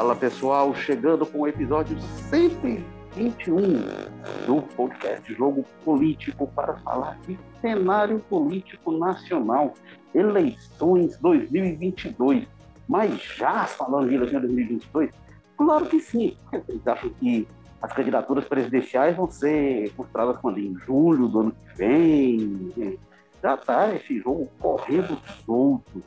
Fala 0.00 0.16
pessoal, 0.16 0.74
chegando 0.74 1.26
com 1.26 1.40
o 1.40 1.46
episódio 1.46 1.94
121 2.30 3.60
do 4.46 4.62
podcast 4.74 5.34
Jogo 5.34 5.62
Político 5.84 6.46
para 6.56 6.78
falar 6.78 7.18
de 7.26 7.38
cenário 7.60 8.18
político 8.20 8.92
nacional, 8.92 9.74
eleições 10.14 11.18
2022. 11.18 12.48
Mas 12.88 13.20
já 13.20 13.66
falando 13.66 14.08
de 14.08 14.14
eleições 14.14 14.40
2022, 14.40 15.10
claro 15.58 15.84
que 15.84 16.00
sim. 16.00 16.34
Vocês 16.50 16.86
acham 16.86 17.10
que 17.10 17.46
as 17.82 17.92
candidaturas 17.92 18.46
presidenciais 18.46 19.14
vão 19.14 19.30
ser 19.30 19.92
mostradas 19.98 20.38
quando? 20.38 20.60
Em 20.60 20.74
julho 20.78 21.28
do 21.28 21.40
ano 21.40 21.52
que 21.52 21.76
vem? 21.76 22.98
Já 23.42 23.54
está 23.54 23.94
esse 23.94 24.18
jogo 24.18 24.48
correndo 24.58 25.18
solto 25.44 26.02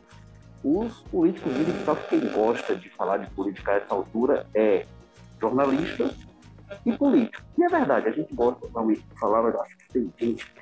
os 0.64 1.02
políticos 1.04 1.54
dizem 1.54 1.74
que 1.74 1.84
só 1.84 1.96
quem 1.96 2.20
gosta 2.32 2.76
de 2.76 2.90
falar 2.90 3.18
de 3.18 3.30
política 3.32 3.72
a 3.72 3.76
essa 3.76 3.94
altura 3.94 4.48
é 4.54 4.86
jornalista 5.40 6.14
e 6.86 6.92
político. 6.94 7.44
E 7.58 7.64
é 7.64 7.68
verdade, 7.68 8.08
a 8.08 8.12
gente 8.12 8.34
gosta 8.34 8.68
realmente 8.72 9.02
de 9.02 9.20
falar, 9.20 9.44
mas 9.44 9.56
acho 9.56 9.78
que 9.78 9.88
tem 9.90 10.14
gente 10.18 10.54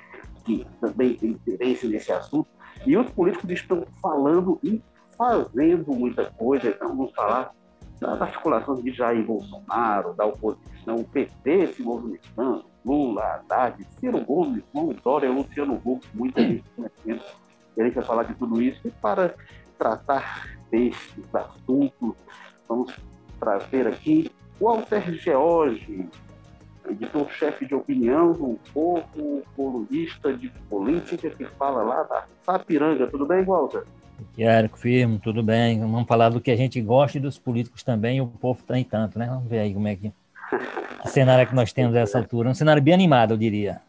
que 0.44 0.66
também 0.80 1.14
tem 1.14 1.30
interesse 1.30 1.86
nesse 1.86 2.12
assunto. 2.12 2.48
E 2.84 2.96
os 2.96 3.08
políticos 3.12 3.48
estão 3.50 3.84
falando 4.00 4.58
e 4.62 4.82
fazendo 5.16 5.92
muita 5.92 6.24
coisa. 6.32 6.68
Então, 6.68 6.88
vamos 6.88 7.12
falar 7.14 7.54
das 8.00 8.20
articulações 8.20 8.82
de 8.82 8.92
Jair 8.92 9.24
Bolsonaro, 9.24 10.14
da 10.14 10.26
oposição, 10.26 10.96
o 10.96 11.04
PT 11.04 11.68
se 11.68 11.82
movimentando, 11.82 12.64
Lula, 12.84 13.22
Haddad, 13.22 13.86
Ciro 14.00 14.20
Gomes, 14.24 14.64
João 14.74 14.94
Dória, 15.04 15.30
Luciano 15.30 15.80
Huck, 15.84 16.04
muita 16.12 16.42
gente 16.42 16.64
conhecendo. 16.74 17.22
E 17.76 17.84
gente 17.84 17.94
vai 17.94 18.04
falar 18.04 18.24
de 18.24 18.34
tudo 18.34 18.60
isso. 18.60 18.80
E 18.84 18.90
para 18.90 19.34
tratar 19.82 20.48
destes 20.70 21.34
assuntos, 21.34 22.14
vamos 22.68 22.94
trazer 23.40 23.88
aqui 23.88 24.30
o 24.60 24.66
Walter 24.66 25.12
George, 25.14 26.08
editor-chefe 26.88 27.66
de 27.66 27.74
opinião 27.74 28.32
do 28.32 28.60
Povo, 28.72 29.42
colunista 29.56 30.32
de 30.32 30.48
política, 30.70 31.30
que 31.30 31.44
fala 31.44 31.82
lá 31.82 32.04
da 32.04 32.24
Sapiranga. 32.44 33.08
Tudo 33.08 33.26
bem, 33.26 33.42
Walter? 33.42 33.84
Érico, 34.38 34.78
firme, 34.78 35.18
tudo 35.18 35.42
bem. 35.42 35.80
Vamos 35.80 36.06
falar 36.06 36.28
do 36.28 36.40
que 36.40 36.52
a 36.52 36.56
gente 36.56 36.80
gosta 36.80 37.18
e 37.18 37.20
dos 37.20 37.36
políticos 37.36 37.82
também, 37.82 38.18
e 38.18 38.20
o 38.20 38.28
povo 38.28 38.62
tem 38.62 38.84
tanto, 38.84 39.18
né? 39.18 39.26
Vamos 39.26 39.48
ver 39.48 39.58
aí 39.58 39.74
como 39.74 39.88
é 39.88 39.96
que. 39.96 40.12
que 41.02 41.08
cenário 41.08 41.42
é 41.42 41.46
que 41.46 41.56
nós 41.56 41.72
temos 41.72 41.92
nessa 41.92 42.18
altura. 42.18 42.50
Um 42.50 42.54
cenário 42.54 42.80
bem 42.80 42.94
animado, 42.94 43.34
eu 43.34 43.36
diria. 43.36 43.80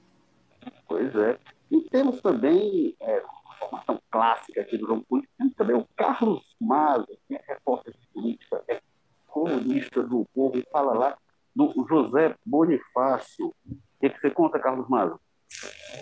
Pois 0.87 1.15
é. 1.15 1.37
E 1.69 1.81
temos 1.81 2.19
também 2.19 2.95
é, 2.99 3.21
clássica 4.13 4.61
aqui 4.61 4.77
do 4.77 4.85
jogo 4.85 5.03
político, 5.09 5.33
também 5.57 5.75
o 5.75 5.87
Carlos 5.97 6.43
Maza, 6.61 7.07
que 7.27 7.33
é 7.33 7.41
repórter 7.47 7.95
de 7.99 8.07
política, 8.13 8.63
é 8.67 8.79
colunista 9.25 10.03
do 10.03 10.23
Povo, 10.35 10.55
e 10.55 10.63
fala 10.71 10.93
lá 10.93 11.17
do 11.55 11.73
José 11.89 12.35
Bonifácio. 12.45 13.47
O 13.47 13.75
que, 13.99 14.11
que 14.11 14.21
você 14.21 14.29
conta, 14.29 14.59
Carlos 14.59 14.87
Maza? 14.87 15.19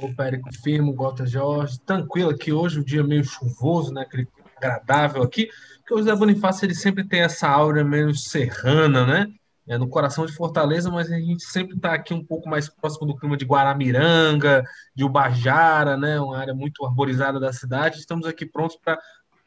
O 0.02 0.14
Périco 0.14 0.50
Firmo, 0.62 0.94
Gota 0.94 1.26
Jorge, 1.26 1.80
tranquilo 1.80 2.32
aqui 2.32 2.52
hoje, 2.52 2.82
o 2.82 2.86
dia 2.86 3.02
meio 3.02 3.24
chuvoso, 3.24 3.94
né? 3.94 4.02
Aquele 4.02 4.28
agradável 4.58 5.24
aqui, 5.24 5.50
porque 5.78 5.94
o 5.94 5.98
José 6.00 6.14
Bonifácio 6.14 6.66
ele 6.66 6.76
sempre 6.76 7.08
tem 7.08 7.22
essa 7.22 7.48
aura 7.48 7.82
meio 7.82 8.14
serrana, 8.14 9.06
né? 9.06 9.34
É, 9.68 9.78
no 9.78 9.88
coração 9.88 10.26
de 10.26 10.34
Fortaleza, 10.34 10.90
mas 10.90 11.12
a 11.12 11.20
gente 11.20 11.44
sempre 11.44 11.76
está 11.76 11.94
aqui 11.94 12.14
um 12.14 12.24
pouco 12.24 12.50
mais 12.50 12.68
próximo 12.70 13.08
do 13.08 13.16
clima 13.16 13.38
de 13.38 13.46
Guaramiranga, 13.46 14.64
de 14.96 15.04
Ubajara, 15.04 15.96
né, 15.98 16.20
uma 16.20 16.38
área 16.38 16.54
muito 16.54 16.86
arborizada 16.86 17.40
da 17.40 17.54
cidade. 17.54 18.00
Estamos 18.00 18.26
aqui 18.26 18.46
prontos 18.46 18.78
para 18.78 19.00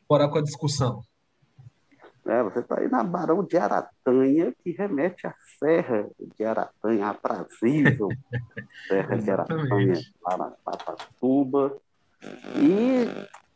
forar 0.06 0.30
com 0.30 0.38
a 0.38 0.42
discussão. 0.42 1.02
É, 2.26 2.42
você 2.42 2.60
está 2.60 2.80
aí 2.80 2.88
na 2.88 3.04
Barão 3.04 3.44
de 3.44 3.56
Aratanha, 3.56 4.54
que 4.62 4.70
remete 4.70 5.26
à 5.26 5.34
Serra 5.58 6.08
de 6.18 6.42
Aratanha, 6.42 7.08
aprazível 7.08 8.08
Serra 8.88 9.18
de 9.18 9.30
Aratanha, 9.30 10.00
lá 10.22 10.38
na 10.38 10.50
Papatuba. 10.64 11.76
E 12.56 13.06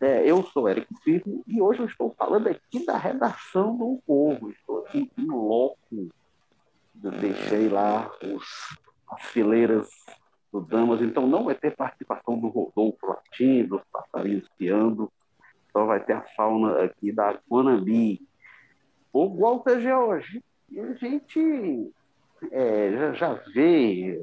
é, 0.01 0.31
eu 0.31 0.43
sou 0.43 0.69
Érico 0.69 0.95
Firmo 1.03 1.43
e 1.47 1.63
hoje 1.63 1.81
eu 1.81 1.87
estou 1.87 2.15
falando 2.19 2.49
aqui 2.49 2.85
da 2.85 2.99
redação 2.99 3.75
do 3.75 4.03
Povo. 4.07 4.51
Estou 4.51 4.81
aqui 4.81 5.11
em 5.17 5.27
loco 5.27 6.11
deixei 6.99 7.69
lá 7.69 8.11
os, 8.23 8.79
as 9.11 9.23
fileiras 9.27 9.89
do 10.53 10.61
Damas, 10.61 11.01
então 11.03 11.27
não 11.27 11.45
vai 11.45 11.55
ter 11.55 11.77
participação 11.77 12.39
do 12.39 12.49
Rodolfo 12.49 13.07
Latim, 13.07 13.65
dos 13.65 13.83
passarinhos 13.93 14.49
piando, 14.57 15.11
só 15.73 15.85
vai 15.85 16.03
ter 16.03 16.15
a 16.15 16.23
fauna 16.37 16.83
aqui 16.83 17.13
da 17.13 17.39
Guanambi. 17.49 18.27
O 19.13 19.29
Walter 19.37 19.81
George, 19.81 20.43
a 20.77 20.93
gente 20.95 21.93
é, 22.51 22.93
já, 22.93 23.13
já 23.13 23.35
vê 23.53 24.21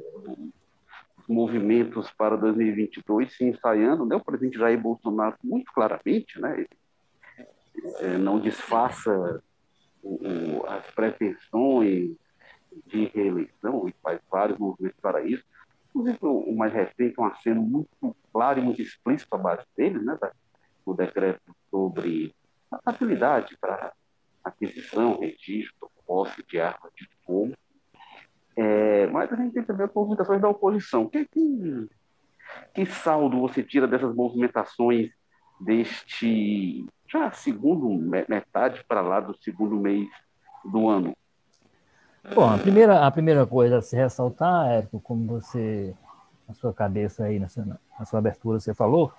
os 1.17 1.27
movimentos 1.27 2.11
para 2.11 2.35
2022 2.35 3.35
se 3.35 3.45
ensaiando, 3.45 4.05
né? 4.05 4.15
o 4.15 4.23
presidente 4.23 4.57
Jair 4.57 4.79
Bolsonaro 4.79 5.35
muito 5.43 5.71
claramente, 5.71 6.39
né? 6.39 6.65
É, 7.99 8.17
não 8.17 8.39
disfarça 8.39 9.43
o, 10.01 10.15
o, 10.27 10.65
as 10.67 10.89
pretensões 10.91 12.15
de 12.87 13.05
reeleição, 13.05 13.87
e 13.87 13.95
faz 14.01 14.19
vários 14.29 14.57
movimentos 14.57 14.99
para 15.01 15.21
isso. 15.23 15.43
Inclusive, 15.89 16.17
o 16.21 16.55
mais 16.55 16.73
recente, 16.73 17.19
um 17.19 17.25
aceno 17.25 17.61
muito 17.61 18.15
claro 18.33 18.59
e 18.59 18.61
muito 18.61 18.81
explícito 18.81 19.37
base 19.37 19.63
dele, 19.77 19.99
né, 19.99 20.17
o 20.85 20.93
decreto 20.93 21.55
sobre 21.71 22.35
a 22.71 22.79
facilidade 22.79 23.57
para 23.59 23.93
aquisição, 24.43 25.19
registro, 25.19 25.89
posse 26.05 26.43
de 26.47 26.59
armas 26.59 26.91
de 26.95 27.07
fogo. 27.25 27.53
É, 28.55 29.07
mas 29.07 29.31
a 29.31 29.35
gente 29.35 29.53
tem 29.53 29.63
também 29.63 29.85
as 29.85 29.93
movimentações 29.93 30.41
da 30.41 30.49
oposição. 30.49 31.09
Que, 31.09 31.25
que, 31.25 31.87
que 32.73 32.85
saldo 32.85 33.39
você 33.39 33.63
tira 33.63 33.87
dessas 33.87 34.13
movimentações 34.13 35.09
deste 35.59 36.85
já 37.07 37.31
segundo 37.31 37.89
metade 38.27 38.83
para 38.87 39.01
lá 39.01 39.19
do 39.19 39.35
segundo 39.37 39.77
mês 39.77 40.09
do 40.63 40.87
ano? 40.87 41.15
Bom, 42.33 42.49
a 42.49 42.57
primeira, 42.57 43.05
a 43.05 43.11
primeira 43.11 43.45
coisa 43.45 43.77
a 43.77 43.81
se 43.81 43.95
ressaltar, 43.95 44.69
Érico, 44.71 44.99
como 44.99 45.25
você, 45.27 45.93
na 46.47 46.53
sua 46.55 46.73
cabeça 46.73 47.25
aí, 47.25 47.39
na 47.39 47.47
sua, 47.47 47.65
na 47.99 48.05
sua 48.05 48.19
abertura, 48.19 48.59
você 48.59 48.73
falou, 48.73 49.11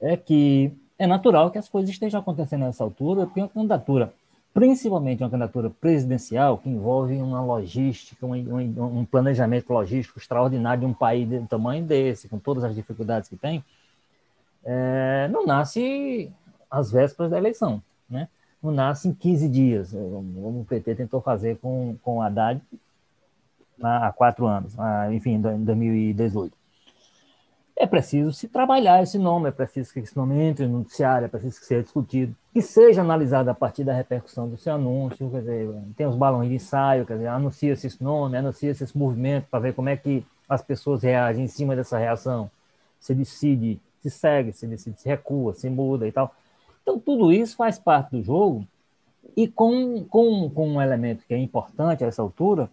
é 0.00 0.16
que 0.16 0.72
é 0.98 1.06
natural 1.06 1.50
que 1.50 1.58
as 1.58 1.68
coisas 1.68 1.90
estejam 1.90 2.20
acontecendo 2.20 2.62
nessa 2.62 2.82
altura, 2.82 3.26
porque 3.26 3.40
uma 3.40 3.48
candidatura, 3.48 4.12
principalmente 4.54 5.22
uma 5.22 5.30
candidatura 5.30 5.70
presidencial, 5.70 6.58
que 6.58 6.68
envolve 6.68 7.16
uma 7.16 7.42
logística, 7.42 8.24
um, 8.24 8.34
um, 8.34 9.00
um 9.00 9.04
planejamento 9.04 9.70
logístico 9.72 10.18
extraordinário 10.18 10.80
de 10.80 10.86
um 10.86 10.94
país 10.94 11.28
de 11.28 11.40
tamanho 11.46 11.84
desse, 11.84 12.28
com 12.28 12.38
todas 12.38 12.64
as 12.64 12.74
dificuldades 12.74 13.28
que 13.28 13.36
tem, 13.36 13.64
é, 14.64 15.28
não 15.30 15.46
nasce 15.46 16.32
às 16.70 16.90
vésperas 16.90 17.30
da 17.30 17.38
eleição, 17.38 17.82
né? 18.08 18.28
Não 18.62 18.70
nasce 18.70 19.08
em 19.08 19.14
15 19.14 19.48
dias, 19.48 19.92
como 19.92 20.60
o 20.60 20.66
PT 20.68 20.94
tentou 20.94 21.20
fazer 21.20 21.58
com, 21.58 21.96
com 22.02 22.18
o 22.18 22.22
Haddad 22.22 22.60
há 23.82 24.12
quatro 24.12 24.46
anos, 24.46 24.74
enfim, 25.12 25.34
em 25.34 25.64
2018. 25.64 26.60
É 27.76 27.86
preciso 27.86 28.30
se 28.30 28.46
trabalhar 28.46 29.02
esse 29.02 29.18
nome, 29.18 29.48
é 29.48 29.50
preciso 29.50 29.90
que 29.90 30.00
esse 30.00 30.14
nome 30.14 30.38
entre 30.38 30.66
no 30.66 30.80
noticiário, 30.80 31.24
é 31.24 31.28
preciso 31.28 31.58
que 31.58 31.64
seja 31.64 31.82
discutido, 31.82 32.36
que 32.52 32.60
seja 32.60 33.00
analisado 33.00 33.48
a 33.48 33.54
partir 33.54 33.84
da 33.84 33.94
repercussão 33.94 34.46
do 34.46 34.58
seu 34.58 34.74
anúncio, 34.74 35.30
quer 35.30 35.40
dizer, 35.40 35.74
tem 35.96 36.06
os 36.06 36.14
balões 36.14 36.50
de 36.50 36.56
ensaio, 36.56 37.06
quer 37.06 37.14
dizer, 37.14 37.28
anuncia-se 37.28 37.86
esse 37.86 38.04
nome, 38.04 38.36
anuncia-se 38.36 38.84
esse 38.84 38.98
movimento, 38.98 39.46
para 39.50 39.60
ver 39.60 39.72
como 39.72 39.88
é 39.88 39.96
que 39.96 40.22
as 40.46 40.60
pessoas 40.60 41.02
reagem 41.02 41.44
em 41.44 41.48
cima 41.48 41.74
dessa 41.74 41.96
reação, 41.96 42.50
se 42.98 43.14
decide, 43.14 43.80
se 44.02 44.10
segue, 44.10 44.52
se 44.52 44.66
decide, 44.66 45.00
se 45.00 45.08
recua, 45.08 45.54
se 45.54 45.70
muda 45.70 46.06
e 46.06 46.12
tal. 46.12 46.34
Então, 46.82 46.98
tudo 46.98 47.32
isso 47.32 47.56
faz 47.56 47.78
parte 47.78 48.10
do 48.12 48.22
jogo 48.22 48.66
e 49.36 49.46
com, 49.46 50.04
com, 50.04 50.50
com 50.50 50.68
um 50.68 50.82
elemento 50.82 51.24
que 51.26 51.34
é 51.34 51.38
importante 51.38 52.04
a 52.04 52.06
essa 52.06 52.22
altura, 52.22 52.70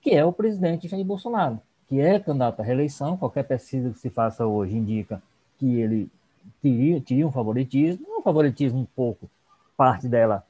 que 0.00 0.10
é 0.10 0.24
o 0.24 0.32
presidente 0.32 0.88
Jair 0.88 1.04
Bolsonaro, 1.04 1.60
que 1.88 2.00
é 2.00 2.18
candidato 2.18 2.60
à 2.60 2.62
reeleição. 2.62 3.16
Qualquer 3.16 3.44
pesquisa 3.44 3.90
que 3.90 3.98
se 3.98 4.10
faça 4.10 4.46
hoje 4.46 4.76
indica 4.76 5.22
que 5.58 5.80
ele 5.80 6.10
teria, 6.60 7.00
teria 7.00 7.26
um 7.26 7.32
favoritismo, 7.32 8.04
um 8.18 8.22
favoritismo 8.22 8.80
um 8.80 8.86
pouco, 8.96 9.30
parte 9.76 10.08
dela 10.08 10.44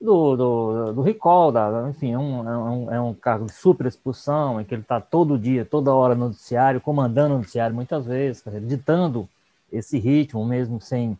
do, 0.00 0.36
do, 0.36 0.92
do 0.92 1.02
recall, 1.02 1.50
da, 1.50 1.88
enfim, 1.88 2.12
é 2.12 2.18
um, 2.18 2.48
é, 2.48 2.56
um, 2.56 2.94
é 2.94 3.00
um 3.00 3.14
cargo 3.14 3.46
de 3.46 3.52
super 3.52 3.86
expulsão, 3.86 4.60
em 4.60 4.64
que 4.64 4.74
ele 4.74 4.82
está 4.82 5.00
todo 5.00 5.38
dia, 5.38 5.64
toda 5.64 5.92
hora 5.92 6.14
no 6.14 6.26
noticiário, 6.26 6.80
comandando 6.80 7.34
o 7.34 7.38
noticiário 7.38 7.74
muitas 7.74 8.06
vezes, 8.06 8.42
ditando 8.62 9.28
esse 9.72 9.98
ritmo, 9.98 10.44
mesmo 10.44 10.80
sem 10.80 11.18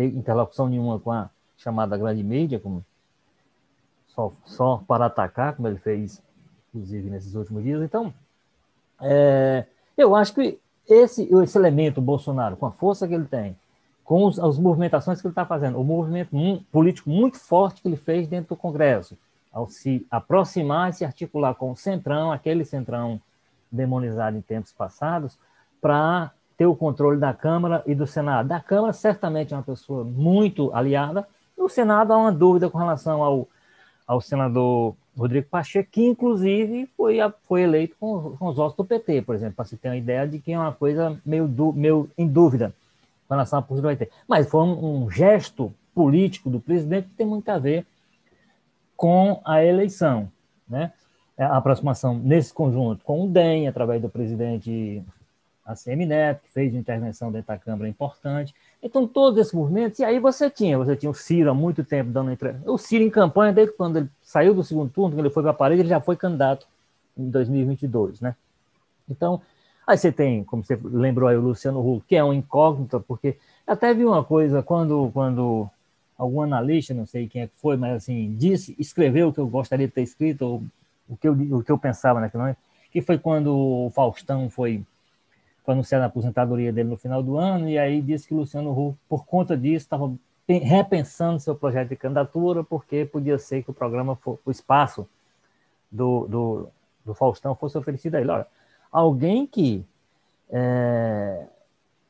ter 0.00 0.06
interlocução 0.16 0.66
nenhuma 0.66 0.98
com 0.98 1.12
a 1.12 1.28
chamada 1.58 1.96
grande 1.96 2.22
mídia, 2.22 2.58
como 2.58 2.82
só, 4.08 4.32
só 4.46 4.82
para 4.88 5.06
atacar, 5.06 5.54
como 5.54 5.68
ele 5.68 5.76
fez, 5.76 6.22
inclusive, 6.68 7.10
nesses 7.10 7.34
últimos 7.34 7.62
dias. 7.62 7.82
Então, 7.82 8.12
é, 9.02 9.66
eu 9.96 10.14
acho 10.14 10.34
que 10.34 10.58
esse, 10.88 11.28
esse 11.42 11.58
elemento, 11.58 12.00
Bolsonaro, 12.00 12.56
com 12.56 12.64
a 12.64 12.72
força 12.72 13.06
que 13.06 13.12
ele 13.12 13.26
tem, 13.26 13.54
com 14.02 14.24
os, 14.24 14.38
as 14.38 14.58
movimentações 14.58 15.20
que 15.20 15.26
ele 15.26 15.32
está 15.32 15.44
fazendo, 15.44 15.78
o 15.78 15.84
movimento 15.84 16.30
político 16.72 17.10
muito 17.10 17.38
forte 17.38 17.82
que 17.82 17.88
ele 17.88 17.96
fez 17.96 18.26
dentro 18.26 18.54
do 18.54 18.58
Congresso, 18.58 19.18
ao 19.52 19.68
se 19.68 20.06
aproximar 20.10 20.90
e 20.90 20.92
se 20.94 21.04
articular 21.04 21.54
com 21.54 21.72
o 21.72 21.76
Centrão, 21.76 22.32
aquele 22.32 22.64
Centrão 22.64 23.20
demonizado 23.70 24.36
em 24.36 24.40
tempos 24.40 24.72
passados, 24.72 25.38
para 25.80 26.32
ter 26.60 26.66
o 26.66 26.76
controle 26.76 27.18
da 27.18 27.32
Câmara 27.32 27.82
e 27.86 27.94
do 27.94 28.06
Senado. 28.06 28.46
Da 28.46 28.60
Câmara, 28.60 28.92
certamente 28.92 29.54
é 29.54 29.56
uma 29.56 29.62
pessoa 29.62 30.04
muito 30.04 30.70
aliada, 30.74 31.26
no 31.56 31.70
Senado 31.70 32.12
há 32.12 32.18
uma 32.18 32.30
dúvida 32.30 32.68
com 32.68 32.76
relação 32.76 33.22
ao, 33.22 33.48
ao 34.06 34.20
senador 34.20 34.94
Rodrigo 35.16 35.46
Pacheco, 35.48 35.88
que 35.90 36.04
inclusive 36.04 36.86
foi, 36.94 37.16
foi 37.48 37.62
eleito 37.62 37.96
com, 37.98 38.36
com 38.36 38.48
os 38.48 38.56
votos 38.56 38.76
do 38.76 38.84
PT, 38.84 39.22
por 39.22 39.34
exemplo, 39.34 39.54
para 39.54 39.64
se 39.64 39.78
ter 39.78 39.88
uma 39.88 39.96
ideia 39.96 40.28
de 40.28 40.38
que 40.38 40.52
é 40.52 40.58
uma 40.58 40.70
coisa 40.70 41.18
meio, 41.24 41.48
du, 41.48 41.72
meio 41.72 42.10
em 42.18 42.28
dúvida 42.28 42.74
com 43.26 43.32
relação 43.32 43.58
à 43.58 43.62
postura 43.62 43.94
do 43.94 43.98
PT. 43.98 44.12
Mas 44.28 44.46
foi 44.46 44.60
um, 44.62 45.04
um 45.04 45.10
gesto 45.10 45.72
político 45.94 46.50
do 46.50 46.60
presidente 46.60 47.08
que 47.08 47.14
tem 47.14 47.26
muito 47.26 47.48
a 47.48 47.58
ver 47.58 47.86
com 48.94 49.40
a 49.46 49.64
eleição, 49.64 50.30
né? 50.68 50.92
A 51.38 51.56
aproximação 51.56 52.18
nesse 52.18 52.52
conjunto 52.52 53.02
com 53.02 53.24
o 53.24 53.28
DEM, 53.28 53.66
através 53.66 54.02
do 54.02 54.10
presidente 54.10 55.02
ACM 55.70 56.06
Neto, 56.06 56.42
que 56.42 56.50
fez 56.50 56.74
intervenção 56.74 57.30
dentro 57.30 57.48
da 57.48 57.58
Câmara 57.58 57.88
importante. 57.88 58.54
Então, 58.82 59.06
todos 59.06 59.38
esses 59.38 59.52
movimentos, 59.52 59.98
e 59.98 60.04
aí 60.04 60.18
você 60.18 60.48
tinha, 60.48 60.78
você 60.78 60.96
tinha 60.96 61.10
o 61.10 61.14
Ciro 61.14 61.50
há 61.50 61.54
muito 61.54 61.84
tempo 61.84 62.10
dando 62.10 62.32
entrevista. 62.32 62.70
O 62.70 62.78
Ciro 62.78 63.04
em 63.04 63.10
campanha, 63.10 63.52
desde 63.52 63.74
quando 63.74 63.98
ele 63.98 64.08
saiu 64.22 64.54
do 64.54 64.64
segundo 64.64 64.90
turno, 64.90 65.14
quando 65.14 65.26
ele 65.26 65.34
foi 65.34 65.42
para 65.42 65.52
a 65.52 65.54
parede, 65.54 65.82
ele 65.82 65.88
já 65.88 66.00
foi 66.00 66.16
candidato 66.16 66.66
em 67.16 67.28
2022, 67.28 68.20
né? 68.20 68.34
Então, 69.08 69.42
aí 69.86 69.98
você 69.98 70.10
tem, 70.10 70.44
como 70.44 70.64
você 70.64 70.78
lembrou 70.82 71.28
aí, 71.28 71.36
o 71.36 71.40
Luciano 71.40 71.80
Huck, 71.80 72.06
que 72.06 72.16
é 72.16 72.24
um 72.24 72.32
incógnito, 72.32 73.04
porque 73.06 73.36
até 73.66 73.92
vi 73.92 74.04
uma 74.04 74.24
coisa, 74.24 74.62
quando, 74.62 75.10
quando 75.12 75.68
algum 76.16 76.42
analista, 76.42 76.94
não 76.94 77.06
sei 77.06 77.26
quem 77.26 77.42
é 77.42 77.46
que 77.46 77.54
foi, 77.56 77.76
mas 77.76 77.96
assim, 77.96 78.34
disse, 78.36 78.74
escreveu 78.78 79.28
o 79.28 79.32
que 79.32 79.40
eu 79.40 79.46
gostaria 79.46 79.86
de 79.86 79.92
ter 79.92 80.02
escrito, 80.02 80.42
ou 80.42 80.62
o 81.08 81.16
que 81.16 81.28
eu, 81.28 81.32
o 81.32 81.62
que 81.62 81.72
eu 81.72 81.78
pensava 81.78 82.20
naquele 82.20 82.42
momento, 82.42 82.58
que 82.90 83.00
foi 83.00 83.18
quando 83.18 83.56
o 83.56 83.90
Faustão 83.90 84.50
foi, 84.50 84.82
foi 85.70 85.72
anunciar 85.72 86.02
a 86.02 86.06
aposentadoria 86.06 86.72
dele 86.72 86.88
no 86.88 86.96
final 86.96 87.22
do 87.22 87.38
ano, 87.38 87.68
e 87.68 87.78
aí 87.78 88.02
disse 88.02 88.26
que 88.26 88.34
Luciano 88.34 88.72
Huck, 88.72 88.98
por 89.08 89.24
conta 89.24 89.56
disso, 89.56 89.84
estava 89.84 90.12
repensando 90.48 91.38
seu 91.38 91.54
projeto 91.54 91.90
de 91.90 91.96
candidatura, 91.96 92.64
porque 92.64 93.04
podia 93.04 93.38
ser 93.38 93.62
que 93.62 93.70
o 93.70 93.74
programa, 93.74 94.16
for, 94.16 94.38
o 94.44 94.50
espaço 94.50 95.08
do, 95.90 96.26
do, 96.26 96.68
do 97.04 97.14
Faustão 97.14 97.54
fosse 97.54 97.78
oferecido 97.78 98.16
a 98.16 98.20
ele. 98.20 98.30
Olha, 98.30 98.46
alguém 98.90 99.46
que 99.46 99.84
é, 100.50 101.46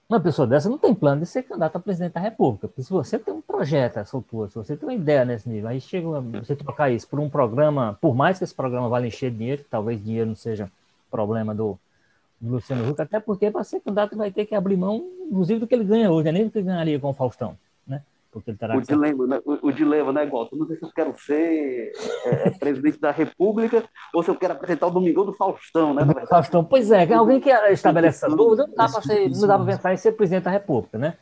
uma 0.08 0.18
pessoa 0.18 0.48
dessa 0.48 0.70
não 0.70 0.78
tem 0.78 0.94
plano 0.94 1.20
de 1.20 1.26
ser 1.26 1.42
candidato 1.42 1.76
a 1.76 1.80
presidente 1.80 2.14
da 2.14 2.20
República. 2.20 2.66
Porque 2.66 2.82
se 2.82 2.90
você 2.90 3.18
tem 3.18 3.34
um 3.34 3.42
projeto, 3.42 3.98
essa 3.98 4.16
altura, 4.16 4.48
se 4.48 4.54
você 4.54 4.74
tem 4.74 4.88
uma 4.88 4.94
ideia 4.94 5.26
nesse 5.26 5.46
nível, 5.50 5.68
aí 5.68 5.82
chega 5.82 6.08
você 6.20 6.56
trocar 6.56 6.90
isso 6.90 7.06
por 7.06 7.20
um 7.20 7.28
programa, 7.28 7.98
por 8.00 8.14
mais 8.14 8.38
que 8.38 8.44
esse 8.44 8.54
programa 8.54 8.88
vale 8.88 9.08
encher 9.08 9.30
dinheiro, 9.30 9.62
talvez 9.70 10.02
dinheiro 10.02 10.28
não 10.28 10.36
seja 10.36 10.72
problema 11.10 11.54
do, 11.54 11.78
do 12.40 12.52
Luciano 12.52 12.88
Huck, 12.88 13.00
até 13.00 13.20
porque 13.20 13.50
para 13.50 13.62
ser 13.62 13.80
candidato 13.80 14.16
vai 14.16 14.30
ter 14.30 14.46
que 14.46 14.54
abrir 14.54 14.76
mão, 14.76 15.04
inclusive, 15.28 15.60
do 15.60 15.66
que 15.66 15.74
ele 15.74 15.84
ganha 15.84 16.10
hoje, 16.10 16.28
é 16.28 16.32
nem 16.32 16.44
do 16.44 16.50
que 16.50 16.58
ele 16.58 16.66
ganharia 16.66 16.98
com 16.98 17.10
o 17.10 17.14
Faustão. 17.14 17.56
Né? 17.86 18.02
Porque 18.32 18.50
ele 18.50 18.56
terá 18.56 18.76
o, 18.76 18.80
dilema, 18.80 19.26
né? 19.26 19.40
o, 19.44 19.68
o 19.68 19.72
dilema, 19.72 20.12
né, 20.12 20.24
Goto? 20.24 20.56
Não 20.56 20.66
sei 20.66 20.76
se 20.76 20.82
eu 20.82 20.90
quero 20.90 21.14
ser 21.18 21.92
é, 22.24 22.48
é, 22.48 22.50
presidente 22.50 22.98
da 22.98 23.10
República 23.10 23.84
ou 24.14 24.22
se 24.22 24.30
eu 24.30 24.36
quero 24.36 24.54
apresentar 24.54 24.86
o 24.86 24.90
Domingão 24.90 25.26
do 25.26 25.34
Faustão, 25.34 25.92
né? 25.92 26.02
Faustão, 26.28 26.64
pois 26.64 26.90
é, 26.90 27.12
alguém 27.12 27.40
que 27.40 27.50
estabelece 27.50 28.24
essa 28.24 28.34
dúvida, 28.34 28.66
não 28.66 28.74
dá 28.74 29.58
para 29.58 29.66
pensar 29.66 29.92
em 29.92 29.96
ser 29.98 30.12
presidente 30.12 30.44
da 30.44 30.50
República, 30.50 30.96
né? 30.96 31.14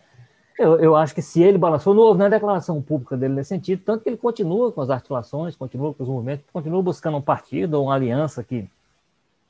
Eu, 0.58 0.76
eu 0.80 0.96
acho 0.96 1.14
que 1.14 1.22
se 1.22 1.40
ele 1.40 1.56
balançou, 1.56 1.94
não 1.94 2.02
houve 2.02 2.18
na 2.18 2.28
declaração 2.28 2.82
pública 2.82 3.16
dele 3.16 3.34
nesse 3.34 3.50
sentido, 3.50 3.80
tanto 3.84 4.02
que 4.02 4.10
ele 4.10 4.16
continua 4.16 4.72
com 4.72 4.80
as 4.80 4.90
articulações, 4.90 5.54
continua 5.54 5.94
com 5.94 6.02
os 6.02 6.08
movimentos, 6.08 6.44
continua 6.52 6.82
buscando 6.82 7.16
um 7.16 7.22
partido 7.22 7.74
ou 7.74 7.84
uma 7.84 7.94
aliança 7.94 8.42
que, 8.42 8.68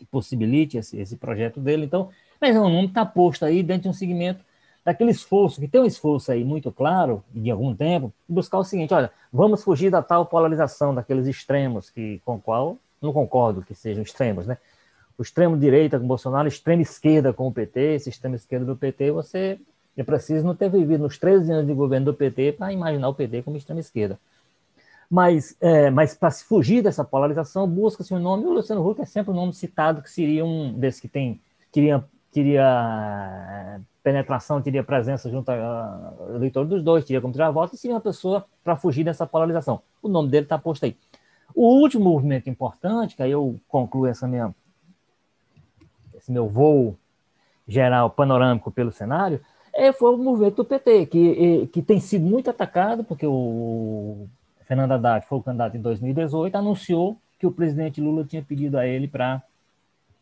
possibilite 0.07 0.77
esse, 0.79 0.99
esse 0.99 1.17
projeto 1.17 1.61
dele. 1.61 1.85
Então, 1.85 2.11
mas 2.41 2.57
o 2.57 2.69
nome 2.69 2.89
está 2.89 3.05
posto 3.05 3.45
aí 3.45 3.63
dentro 3.63 3.83
de 3.83 3.89
um 3.89 3.93
segmento 3.93 4.45
daquele 4.85 5.11
esforço, 5.11 5.61
que 5.61 5.69
tem 5.69 5.81
um 5.81 5.85
esforço 5.85 6.33
aí 6.33 6.45
muito 6.45 6.73
claro, 6.73 7.23
de 7.35 7.51
algum 7.51 7.75
tempo, 7.75 8.13
buscar 8.29 8.59
o 8.59 8.65
seguinte, 8.65 8.95
olha, 8.95 9.11
vamos 9.33 9.63
fugir 9.63 9.91
da 9.91 10.03
tal 10.03 10.25
polarização, 10.25 10.95
daqueles 10.95 11.27
extremos 11.27 11.91
que, 11.91 12.23
com 12.25 12.37
o 12.37 12.41
qual 12.41 12.79
não 13.01 13.13
concordo 13.13 13.63
que 13.63 13.75
sejam 13.75 14.03
extremos, 14.03 14.47
né? 14.47 14.57
O 15.19 15.23
extremo 15.23 15.59
direita 15.59 15.99
com 15.99 16.05
o 16.05 16.09
Bolsonaro, 16.09 16.47
a 16.47 16.49
extrema 16.49 16.81
esquerda 16.81 17.33
com 17.33 17.49
o 17.49 17.53
PT, 17.53 17.81
esse 17.97 18.09
extremo 18.09 18.37
esquerda 18.37 18.65
do 18.65 18.77
PT, 18.77 19.11
você 19.11 19.59
é 19.97 20.03
preciso 20.03 20.47
não 20.47 20.55
ter 20.55 20.71
vivido 20.71 21.03
nos 21.03 21.19
13 21.19 21.53
anos 21.53 21.67
de 21.67 21.75
governo 21.75 22.07
do 22.07 22.15
PT 22.15 22.53
para 22.53 22.73
imaginar 22.73 23.09
o 23.09 23.15
PT 23.15 23.43
como 23.43 23.57
extrema 23.57 23.81
esquerda. 23.81 24.19
Mas, 25.11 25.57
é, 25.61 25.91
mas 25.91 26.15
para 26.15 26.31
se 26.31 26.45
fugir 26.45 26.83
dessa 26.83 27.03
polarização, 27.03 27.67
busca-se 27.67 28.13
um 28.13 28.19
nome, 28.19 28.45
o 28.45 28.53
Luciano 28.53 28.87
Huck 28.87 29.01
é 29.01 29.07
sempre 29.07 29.31
um 29.31 29.37
nome 29.37 29.55
citado 29.55 30.03
que 30.03 30.11
seria 30.11 30.45
um 30.45 30.73
desses 30.75 31.01
que 31.01 31.09
tem, 31.09 31.41
queria, 31.73 32.05
queria 32.31 33.81
penetração, 34.03 34.61
teria 34.61 34.85
presença 34.85 35.31
junto 35.31 35.51
ao 35.51 36.35
eleitor 36.35 36.67
dos 36.67 36.83
dois, 36.83 37.05
teria 37.05 37.23
como 37.23 37.33
tirar 37.33 37.51
voto, 37.51 37.75
e 37.75 37.79
seria 37.79 37.95
uma 37.95 38.03
pessoa 38.03 38.45
para 38.63 38.77
fugir 38.77 39.03
dessa 39.03 39.27
polarização. 39.27 39.81
O 40.03 40.09
nome 40.09 40.29
dele 40.29 40.45
está 40.45 40.59
posto 40.59 40.85
aí. 40.85 40.97
O 41.55 41.81
último 41.81 42.05
movimento 42.05 42.51
importante, 42.51 43.17
que 43.17 43.23
aí 43.23 43.31
eu 43.31 43.59
concluo 43.67 44.07
essa 44.07 44.29
minha, 44.29 44.55
esse 46.15 46.31
meu 46.31 46.49
voo 46.49 46.97
geral 47.67 48.11
panorâmico 48.11 48.71
pelo 48.71 48.93
cenário, 48.93 49.41
é, 49.73 49.93
foi 49.93 50.15
o 50.15 50.19
movimento 50.19 50.57
do 50.57 50.65
PT, 50.65 51.07
que, 51.07 51.67
que 51.73 51.83
tem 51.83 52.01
sido 52.01 52.25
muito 52.25 52.51
atacado, 52.51 53.05
porque 53.05 53.27
o 53.27 54.27
Fernando 54.69 54.93
Haddad 54.93 55.27
foi 55.27 55.39
o 55.39 55.43
candidato 55.43 55.77
em 55.77 55.81
2018, 55.81 56.55
anunciou 56.55 57.17
que 57.39 57.47
o 57.47 57.51
presidente 57.51 58.01
Lula 58.03 58.23
tinha 58.25 58.43
pedido 58.43 58.79
a 58.79 58.87
ele 58.87 59.09
para 59.09 59.43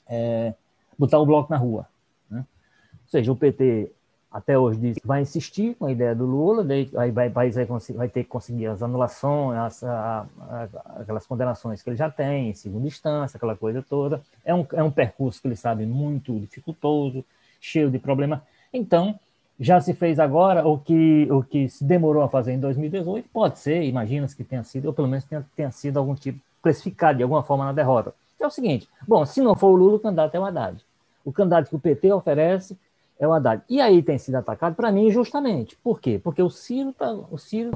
é, 0.09 0.55
botar 0.97 1.19
o 1.19 1.27
bloco 1.27 1.53
na 1.53 1.59
rua. 1.59 1.87
Ou 2.31 3.11
seja, 3.11 3.31
o 3.33 3.37
PT 3.37 3.91
até 4.31 4.59
hoje 4.59 4.79
diz 4.79 4.99
que 4.99 5.07
vai 5.07 5.23
insistir 5.23 5.75
com 5.77 5.87
a 5.87 5.93
ideia 5.93 6.15
do 6.15 6.27
Lula, 6.27 6.63
daí 6.63 6.91
aí 6.97 7.11
vai, 7.11 7.29
vai, 7.29 7.51
vai 7.51 8.09
ter 8.09 8.25
que 8.25 8.29
conseguir 8.29 8.67
as 8.67 8.83
anulações, 8.83 9.59
as, 9.59 9.85
a, 9.85 10.27
a, 10.41 10.69
aquelas 11.01 11.27
condenações 11.27 11.83
que 11.83 11.89
ele 11.89 11.97
já 11.97 12.11
tem, 12.11 12.51
em 12.51 12.55
segunda 12.55 12.87
instância, 12.87 13.37
aquela 13.37 13.57
coisa 13.57 13.83
toda. 13.83 14.21
É 14.45 14.55
um, 14.55 14.67
é 14.73 14.83
um 14.83 14.91
percurso 14.91 15.41
que 15.41 15.49
ele 15.49 15.57
sabe 15.57 15.87
muito 15.87 16.39
dificultoso, 16.39 17.25
cheio 17.61 17.91
de 17.91 17.99
problemas. 17.99 18.41
Então, 18.73 19.19
já 19.59 19.81
se 19.81 19.95
fez 19.95 20.19
agora 20.19 20.67
o 20.67 20.79
que, 20.79 21.27
o 21.31 21.43
que 21.43 21.69
se 21.69 21.83
demorou 21.85 22.23
a 22.23 22.29
fazer 22.29 22.53
em 22.53 22.61
2018, 22.61 23.29
pode 23.33 23.59
ser, 23.59 23.83
imagina-se 23.83 24.37
que 24.37 24.45
tenha 24.45 24.63
sido, 24.63 24.87
ou 24.87 24.93
pelo 24.93 25.09
menos 25.09 25.25
tenha, 25.25 25.45
tenha 25.57 25.71
sido 25.71 25.99
algum 25.99 26.15
tipo 26.15 26.41
classificado 26.63 27.19
de 27.19 27.23
alguma 27.23 27.43
forma 27.43 27.65
na 27.65 27.73
derrota. 27.73 28.15
É 28.39 28.47
o 28.47 28.51
seguinte: 28.51 28.89
bom, 29.07 29.25
se 29.25 29.41
não 29.41 29.55
for 29.55 29.69
o 29.69 29.77
Lula, 29.77 29.97
o 29.97 30.01
candidato 30.01 30.35
é 30.35 30.41
o 30.41 30.45
Haddad. 30.45 30.85
O 31.25 31.33
candidato 31.33 31.69
que 31.69 31.77
o 31.77 31.81
PT 31.81 32.13
oferece 32.13 32.79
é 33.19 33.27
o 33.27 33.33
Haddad. 33.33 33.63
E 33.69 33.81
aí 33.81 34.03
tem 34.03 34.19
sido 34.19 34.37
atacado, 34.37 34.75
para 34.75 34.93
mim, 34.93 35.07
injustamente. 35.07 35.77
Por 35.77 36.01
quê? 36.01 36.21
Porque 36.23 36.43
o 36.43 36.51
Ciro 36.51 36.91
está 36.91 37.15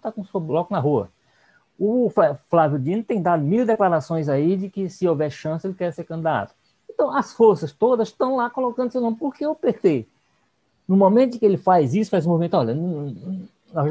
tá 0.00 0.12
com 0.12 0.20
o 0.20 0.26
seu 0.26 0.40
bloco 0.40 0.72
na 0.72 0.78
rua. 0.78 1.08
O 1.78 2.12
Flávio 2.50 2.78
Dino 2.78 3.02
tem 3.02 3.22
dado 3.22 3.42
mil 3.42 3.64
declarações 3.64 4.28
aí 4.28 4.54
de 4.56 4.68
que, 4.68 4.90
se 4.90 5.08
houver 5.08 5.30
chance, 5.30 5.66
ele 5.66 5.72
quer 5.72 5.90
ser 5.92 6.04
candidato. 6.04 6.54
Então, 6.88 7.16
as 7.16 7.32
forças 7.32 7.72
todas 7.72 8.08
estão 8.08 8.36
lá 8.36 8.50
colocando 8.50 8.92
seu 8.92 9.00
nome. 9.00 9.16
Por 9.16 9.34
que 9.34 9.46
o 9.46 9.54
PT? 9.54 10.06
No 10.90 10.96
momento 10.96 11.38
que 11.38 11.44
ele 11.44 11.56
faz 11.56 11.94
isso, 11.94 12.10
faz 12.10 12.26
um 12.26 12.30
movimento, 12.30 12.56
olha, 12.56 12.76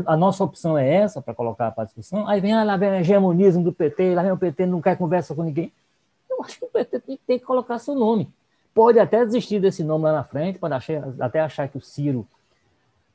a 0.06 0.18
nossa 0.18 0.44
opção 0.44 0.77
é 0.77 0.88
essa 0.88 1.22
para 1.22 1.34
colocar 1.34 1.72
para 1.72 1.86
discussão, 1.86 2.27
aí 2.27 2.41
vem, 2.41 2.53
ah, 2.53 2.63
lá 2.63 2.75
vem 2.75 2.89
o 2.89 2.96
hegemonismo 2.96 3.63
do 3.63 3.72
PT, 3.72 4.13
lá 4.13 4.22
vem 4.22 4.32
o 4.32 4.38
PT, 4.38 4.65
não 4.65 4.82
quer 4.82 4.98
conversa 4.98 5.34
com 5.34 5.44
ninguém. 5.44 5.72
Eu 6.29 6.44
acho 6.44 6.60
que 6.60 6.65
o 6.65 6.70
PT 6.70 7.00
tem, 7.00 7.20
tem 7.25 7.39
que 7.39 7.46
colocar 7.46 7.79
seu 7.79 7.96
nome 7.96 8.29
pode 8.79 8.98
até 8.98 9.25
desistir 9.25 9.60
desse 9.60 9.84
nome 9.84 10.06
lá 10.06 10.13
na 10.13 10.24
frente, 10.24 10.58
pode 10.58 10.74
achar, 10.74 11.03
até 11.20 11.41
achar 11.41 11.68
que 11.68 11.77
o 11.77 11.82
Ciro 11.82 12.25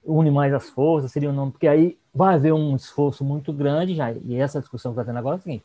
une 0.04 0.30
mais 0.30 0.52
as 0.52 0.68
forças, 0.68 1.10
seria 1.10 1.30
um 1.30 1.32
nome, 1.32 1.52
porque 1.52 1.66
aí 1.66 1.96
vai 2.14 2.34
haver 2.34 2.52
um 2.52 2.76
esforço 2.76 3.24
muito 3.24 3.50
grande, 3.50 3.94
já, 3.94 4.12
e 4.12 4.36
essa 4.36 4.60
discussão 4.60 4.92
que 4.92 5.00
está 5.00 5.10
tendo 5.10 5.18
agora 5.18 5.36
é 5.36 5.38
o 5.38 5.42
seguinte, 5.42 5.64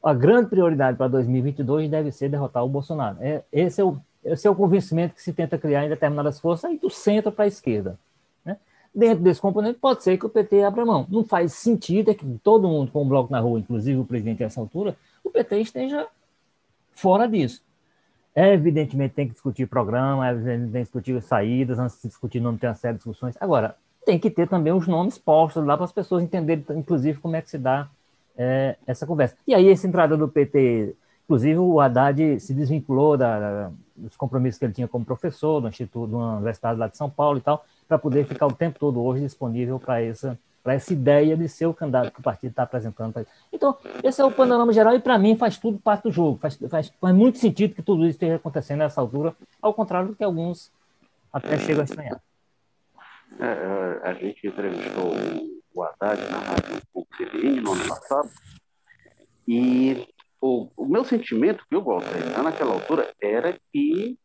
a 0.00 0.14
grande 0.14 0.48
prioridade 0.48 0.96
para 0.96 1.08
2022 1.08 1.90
deve 1.90 2.12
ser 2.12 2.28
derrotar 2.28 2.64
o 2.64 2.68
Bolsonaro. 2.68 3.16
É, 3.20 3.42
esse, 3.52 3.80
é 3.80 3.84
o, 3.84 3.98
esse 4.24 4.46
é 4.46 4.50
o 4.50 4.54
convencimento 4.54 5.14
que 5.14 5.22
se 5.22 5.32
tenta 5.32 5.58
criar 5.58 5.84
em 5.84 5.88
determinadas 5.88 6.38
forças, 6.40 6.70
aí 6.70 6.78
do 6.78 6.90
centro 6.90 7.32
para 7.32 7.44
a 7.44 7.48
esquerda. 7.48 7.98
Né? 8.44 8.56
Dentro 8.94 9.24
desse 9.24 9.40
componente, 9.40 9.78
pode 9.78 10.02
ser 10.02 10.16
que 10.16 10.26
o 10.26 10.28
PT 10.28 10.62
abra 10.62 10.84
mão. 10.84 11.06
Não 11.10 11.24
faz 11.24 11.52
sentido 11.54 12.10
é 12.10 12.14
que 12.14 12.24
todo 12.42 12.68
mundo 12.68 12.90
com 12.90 13.02
o 13.02 13.08
bloco 13.08 13.32
na 13.32 13.40
rua, 13.40 13.58
inclusive 13.58 13.98
o 13.98 14.04
presidente 14.04 14.42
a 14.42 14.46
essa 14.46 14.60
altura, 14.60 14.96
o 15.24 15.30
PT 15.30 15.60
esteja 15.60 16.06
fora 16.92 17.26
disso. 17.26 17.62
É, 18.34 18.54
evidentemente 18.54 19.14
tem 19.14 19.26
que 19.26 19.34
discutir 19.34 19.66
programa, 19.66 20.26
é, 20.28 20.34
tem 20.34 20.70
que 20.70 20.78
discutir 20.80 21.20
saídas, 21.22 21.78
antes 21.78 22.00
de 22.00 22.08
discutir 22.08 22.40
nome 22.40 22.58
tem 22.58 22.68
uma 22.68 22.74
série 22.74 22.94
de 22.94 22.98
discussões. 22.98 23.36
Agora, 23.38 23.76
tem 24.04 24.18
que 24.18 24.30
ter 24.30 24.48
também 24.48 24.72
os 24.72 24.88
nomes 24.88 25.18
postos 25.18 25.64
lá 25.64 25.76
para 25.76 25.84
as 25.84 25.92
pessoas 25.92 26.22
entenderem, 26.22 26.64
inclusive, 26.70 27.18
como 27.18 27.36
é 27.36 27.42
que 27.42 27.50
se 27.50 27.58
dá 27.58 27.88
é, 28.36 28.76
essa 28.86 29.06
conversa. 29.06 29.36
E 29.46 29.54
aí, 29.54 29.66
esse 29.66 29.86
entrada 29.86 30.16
do 30.16 30.28
PT, 30.28 30.94
inclusive, 31.24 31.58
o 31.58 31.78
Haddad 31.78 32.40
se 32.40 32.54
desvinculou 32.54 33.16
da, 33.16 33.38
da, 33.38 33.72
dos 34.02 34.16
compromissos 34.16 34.58
que 34.58 34.64
ele 34.64 34.72
tinha 34.72 34.88
como 34.88 35.04
professor 35.04 35.60
do 35.60 35.68
Instituto, 35.68 36.10
da 36.10 36.36
Universidade 36.36 36.78
lá 36.78 36.88
de 36.88 36.96
São 36.96 37.08
Paulo 37.08 37.38
e 37.38 37.40
tal, 37.40 37.64
para 37.86 37.98
poder 37.98 38.26
ficar 38.26 38.46
o 38.46 38.52
tempo 38.52 38.78
todo 38.78 39.02
hoje 39.02 39.22
disponível 39.22 39.78
para 39.78 40.02
essa 40.02 40.38
para 40.62 40.74
essa 40.74 40.92
ideia 40.92 41.36
de 41.36 41.48
ser 41.48 41.66
o 41.66 41.74
candidato 41.74 42.12
que 42.12 42.20
o 42.20 42.22
partido 42.22 42.50
está 42.50 42.62
apresentando. 42.62 43.26
Então, 43.52 43.76
esse 44.02 44.20
é 44.20 44.24
o 44.24 44.30
panorama 44.30 44.72
geral 44.72 44.94
e, 44.94 45.00
para 45.00 45.18
mim, 45.18 45.36
faz 45.36 45.58
tudo 45.58 45.76
parte 45.76 46.04
do 46.04 46.12
jogo. 46.12 46.38
Faz, 46.38 46.56
faz, 46.70 46.88
faz 47.00 47.16
muito 47.16 47.38
sentido 47.38 47.74
que 47.74 47.82
tudo 47.82 48.02
isso 48.02 48.10
esteja 48.10 48.36
acontecendo 48.36 48.78
nessa 48.78 49.00
altura, 49.00 49.34
ao 49.60 49.74
contrário 49.74 50.10
do 50.10 50.14
que 50.14 50.22
alguns 50.22 50.70
até 51.32 51.58
chegam 51.58 51.80
a 51.80 51.84
estranhar. 51.84 52.22
É, 53.40 53.44
é 53.44 54.08
a 54.08 54.14
gente 54.14 54.46
entrevistou 54.46 55.12
o 55.74 55.82
Haddad 55.82 56.30
na 56.30 56.38
rádio 56.38 56.80
CBN 57.16 57.60
no 57.60 57.72
ano 57.72 57.88
passado 57.88 58.30
e 59.46 60.06
o, 60.42 60.68
o 60.76 60.84
meu 60.84 61.04
sentimento, 61.04 61.64
viu, 61.70 61.80
Walter, 61.80 62.42
naquela 62.42 62.72
altura, 62.72 63.14
era 63.20 63.56
que 63.72 64.18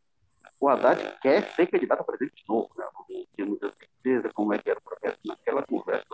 o 0.60 0.68
Haddad 0.68 1.00
quer 1.22 1.44
ser 1.54 1.68
candidato 1.68 2.02
a 2.02 2.04
presidente 2.04 2.42
de 2.42 2.50
novo. 2.50 2.70
Né? 2.76 2.86
Não 2.92 3.26
tinha 3.36 3.46
muita 3.48 3.72
certeza 3.72 4.32
como 4.34 4.52
é 4.52 4.58
que 4.58 4.68
era 4.68 4.80
o 4.80 4.82
processo 4.82 5.20
naquela 5.24 5.62
conversa, 5.62 6.08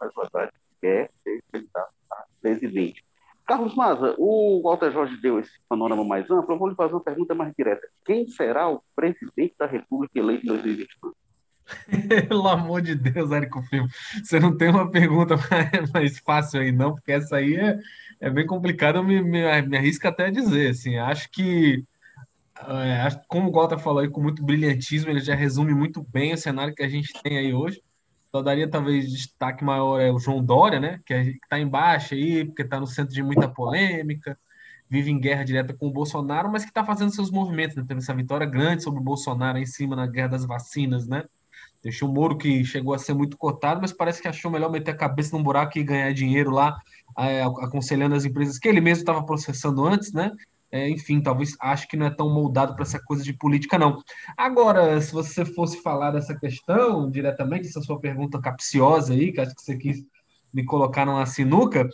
mas 0.00 0.16
o 0.16 0.20
Haddad 0.20 0.52
quer 0.80 1.10
ser 1.24 1.42
candidato 1.50 1.92
a 2.08 2.24
presidente. 2.40 3.04
Carlos 3.44 3.74
Maza, 3.74 4.14
o 4.16 4.62
Walter 4.62 4.92
Jorge 4.92 5.16
deu 5.16 5.40
esse 5.40 5.58
panorama 5.68 6.04
mais 6.04 6.30
amplo, 6.30 6.54
eu 6.54 6.58
vou 6.58 6.68
lhe 6.68 6.76
fazer 6.76 6.92
uma 6.92 7.00
pergunta 7.00 7.34
mais 7.34 7.52
direta. 7.56 7.88
Quem 8.04 8.28
será 8.28 8.68
o 8.68 8.80
presidente 8.94 9.56
da 9.58 9.66
República 9.66 10.20
eleito 10.20 10.44
em 10.44 10.48
2022? 10.50 11.14
Pelo 12.28 12.48
amor 12.48 12.82
de 12.82 12.94
Deus, 12.94 13.30
Érico 13.30 13.62
Filho, 13.62 13.86
você 14.22 14.40
não 14.40 14.56
tem 14.56 14.70
uma 14.70 14.90
pergunta 14.90 15.36
mais 15.92 16.18
fácil 16.18 16.60
aí, 16.60 16.72
não, 16.72 16.94
porque 16.94 17.12
essa 17.12 17.36
aí 17.36 17.56
é, 17.56 17.78
é 18.20 18.30
bem 18.30 18.46
complicada, 18.46 18.98
eu 18.98 19.04
me, 19.04 19.22
me, 19.22 19.62
me 19.62 19.76
arrisco 19.76 20.08
até 20.08 20.26
a 20.26 20.30
dizer, 20.30 20.70
assim, 20.70 20.96
acho 20.96 21.30
que 21.30 21.84
é, 22.66 23.08
como 23.28 23.48
o 23.48 23.52
Walter 23.52 23.78
falou 23.78 24.00
aí 24.00 24.08
com 24.08 24.20
muito 24.20 24.42
brilhantismo, 24.42 25.10
ele 25.10 25.20
já 25.20 25.34
resume 25.34 25.72
muito 25.74 26.02
bem 26.02 26.32
o 26.32 26.38
cenário 26.38 26.74
que 26.74 26.82
a 26.82 26.88
gente 26.88 27.12
tem 27.22 27.38
aí 27.38 27.54
hoje. 27.54 27.80
Só 28.30 28.42
daria 28.42 28.68
talvez 28.68 29.10
destaque 29.10 29.64
maior 29.64 30.00
é 30.00 30.10
o 30.10 30.18
João 30.18 30.44
Dória, 30.44 30.78
né? 30.78 31.00
Que 31.06 31.14
está 31.14 31.58
embaixo 31.58 32.14
aí, 32.14 32.44
porque 32.44 32.62
está 32.62 32.78
no 32.78 32.86
centro 32.86 33.14
de 33.14 33.22
muita 33.22 33.48
polêmica, 33.48 34.38
vive 34.88 35.10
em 35.10 35.18
guerra 35.18 35.44
direta 35.44 35.72
com 35.72 35.86
o 35.86 35.92
Bolsonaro, 35.92 36.50
mas 36.50 36.64
que 36.64 36.70
está 36.70 36.84
fazendo 36.84 37.14
seus 37.14 37.30
movimentos, 37.30 37.76
né? 37.76 37.84
Teve 37.86 38.00
essa 38.00 38.14
vitória 38.14 38.46
grande 38.46 38.82
sobre 38.82 39.00
o 39.00 39.04
Bolsonaro 39.04 39.58
em 39.58 39.66
cima 39.66 39.96
na 39.96 40.06
guerra 40.06 40.28
das 40.28 40.44
vacinas, 40.44 41.06
né? 41.06 41.24
Deixou 41.82 42.08
o 42.08 42.12
Moro 42.12 42.36
que 42.36 42.64
chegou 42.64 42.94
a 42.94 42.98
ser 42.98 43.14
muito 43.14 43.36
cotado, 43.36 43.80
mas 43.80 43.92
parece 43.92 44.20
que 44.20 44.28
achou 44.28 44.50
melhor 44.50 44.70
meter 44.70 44.90
a 44.90 44.96
cabeça 44.96 45.36
num 45.36 45.42
buraco 45.42 45.78
e 45.78 45.84
ganhar 45.84 46.12
dinheiro 46.12 46.50
lá, 46.50 46.76
é, 47.18 47.42
aconselhando 47.42 48.14
as 48.14 48.24
empresas 48.24 48.58
que 48.58 48.68
ele 48.68 48.80
mesmo 48.80 49.02
estava 49.02 49.24
processando 49.24 49.86
antes, 49.86 50.12
né? 50.12 50.32
é, 50.70 50.88
enfim, 50.88 51.20
talvez 51.20 51.56
acho 51.60 51.88
que 51.88 51.96
não 51.96 52.06
é 52.06 52.10
tão 52.10 52.32
moldado 52.32 52.74
para 52.74 52.82
essa 52.82 53.00
coisa 53.00 53.22
de 53.22 53.32
política, 53.32 53.78
não. 53.78 54.02
Agora, 54.36 55.00
se 55.00 55.12
você 55.12 55.44
fosse 55.44 55.82
falar 55.82 56.10
dessa 56.10 56.38
questão 56.38 57.10
diretamente, 57.10 57.68
essa 57.68 57.80
sua 57.80 57.98
pergunta 57.98 58.40
capciosa 58.40 59.14
aí, 59.14 59.32
que 59.32 59.40
acho 59.40 59.54
que 59.54 59.62
você 59.62 59.76
quis 59.76 60.04
me 60.52 60.64
colocar 60.64 61.06
numa 61.06 61.24
sinuca, 61.26 61.88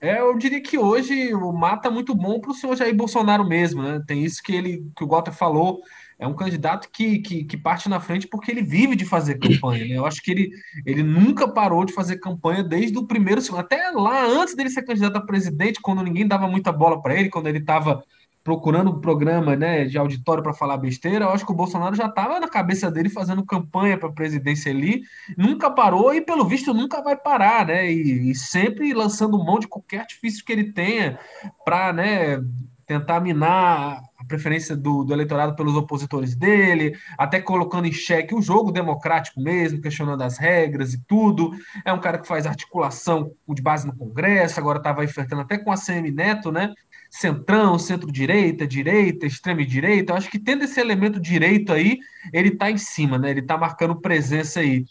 é, 0.00 0.20
eu 0.20 0.36
diria 0.38 0.62
que 0.62 0.78
hoje 0.78 1.34
o 1.34 1.52
mata 1.52 1.88
é 1.88 1.90
muito 1.90 2.14
bom 2.14 2.40
para 2.40 2.52
o 2.52 2.54
senhor 2.54 2.76
Jair 2.76 2.94
Bolsonaro 2.94 3.46
mesmo, 3.46 3.82
né? 3.82 4.02
Tem 4.06 4.24
isso 4.24 4.42
que 4.42 4.54
ele 4.54 4.86
que 4.96 5.04
o 5.04 5.06
Gota 5.06 5.32
falou, 5.32 5.80
é 6.20 6.26
um 6.26 6.34
candidato 6.34 6.90
que, 6.92 7.18
que, 7.20 7.44
que, 7.44 7.56
parte 7.56 7.88
na 7.88 7.98
frente 7.98 8.28
porque 8.28 8.50
ele 8.50 8.62
vive 8.62 8.94
de 8.94 9.06
fazer 9.06 9.38
campanha. 9.38 9.86
Né? 9.86 9.94
Eu 9.96 10.04
acho 10.04 10.22
que 10.22 10.30
ele, 10.30 10.50
ele 10.84 11.02
nunca 11.02 11.48
parou 11.48 11.82
de 11.82 11.94
fazer 11.94 12.18
campanha 12.18 12.62
desde 12.62 12.98
o 12.98 13.06
primeiro, 13.06 13.40
até 13.56 13.90
lá 13.90 14.26
antes 14.26 14.54
dele 14.54 14.68
ser 14.68 14.82
candidato 14.82 15.16
a 15.16 15.22
presidente, 15.22 15.80
quando 15.80 16.02
ninguém 16.02 16.28
dava 16.28 16.46
muita 16.46 16.70
bola 16.70 17.00
para 17.00 17.18
ele, 17.18 17.30
quando 17.30 17.46
ele 17.46 17.58
estava 17.58 18.04
procurando 18.44 18.90
um 18.90 19.00
programa 19.00 19.56
né, 19.56 19.86
de 19.86 19.96
auditório 19.96 20.42
para 20.42 20.52
falar 20.52 20.76
besteira, 20.76 21.24
eu 21.24 21.30
acho 21.30 21.44
que 21.44 21.52
o 21.52 21.56
Bolsonaro 21.56 21.94
já 21.94 22.06
estava 22.06 22.38
na 22.38 22.48
cabeça 22.48 22.90
dele 22.90 23.08
fazendo 23.08 23.44
campanha 23.44 23.96
para 23.96 24.08
a 24.08 24.12
presidência 24.12 24.70
ali, 24.70 25.02
nunca 25.38 25.70
parou 25.70 26.14
e, 26.14 26.20
pelo 26.20 26.44
visto, 26.44 26.74
nunca 26.74 27.02
vai 27.02 27.16
parar, 27.16 27.66
né? 27.66 27.90
E, 27.90 28.30
e 28.30 28.34
sempre 28.34 28.92
lançando 28.92 29.42
mão 29.42 29.58
de 29.58 29.68
qualquer 29.68 30.00
artifício 30.00 30.44
que 30.44 30.52
ele 30.52 30.72
tenha 30.72 31.18
para 31.64 31.92
né, 31.92 32.42
tentar 32.86 33.20
minar 33.20 34.02
preferência 34.30 34.76
do, 34.76 35.04
do, 35.04 35.12
eleitorado 35.12 35.54
pelos 35.54 35.76
opositores 35.76 36.36
dele, 36.36 36.96
até 37.18 37.40
colocando 37.40 37.86
em 37.86 37.92
xeque 37.92 38.34
o 38.34 38.40
jogo 38.40 38.70
democrático 38.70 39.40
mesmo, 39.40 39.80
questionando 39.80 40.22
as 40.22 40.38
regras 40.38 40.94
e 40.94 41.02
tudo. 41.06 41.50
É 41.84 41.92
um 41.92 42.00
cara 42.00 42.18
que 42.18 42.26
faz 42.26 42.46
articulação 42.46 43.32
de 43.48 43.60
base 43.60 43.86
no 43.86 43.96
Congresso, 43.96 44.60
agora 44.60 44.78
estava 44.78 45.04
enfrentando 45.04 45.42
até 45.42 45.58
com 45.58 45.72
a 45.72 45.76
CM 45.76 46.10
Neto, 46.10 46.50
né? 46.52 46.72
centrão, 47.10 47.76
centro-direita, 47.76 48.64
direita, 48.64 49.26
extrema-direita. 49.26 50.14
Acho 50.14 50.30
que 50.30 50.38
tendo 50.38 50.62
esse 50.62 50.80
elemento 50.80 51.18
direito 51.20 51.72
aí, 51.72 51.98
ele 52.32 52.50
está 52.50 52.70
em 52.70 52.78
cima, 52.78 53.18
né? 53.18 53.30
Ele 53.30 53.40
está 53.40 53.58
marcando 53.58 54.00
presença 54.00 54.60
aí. 54.60 54.84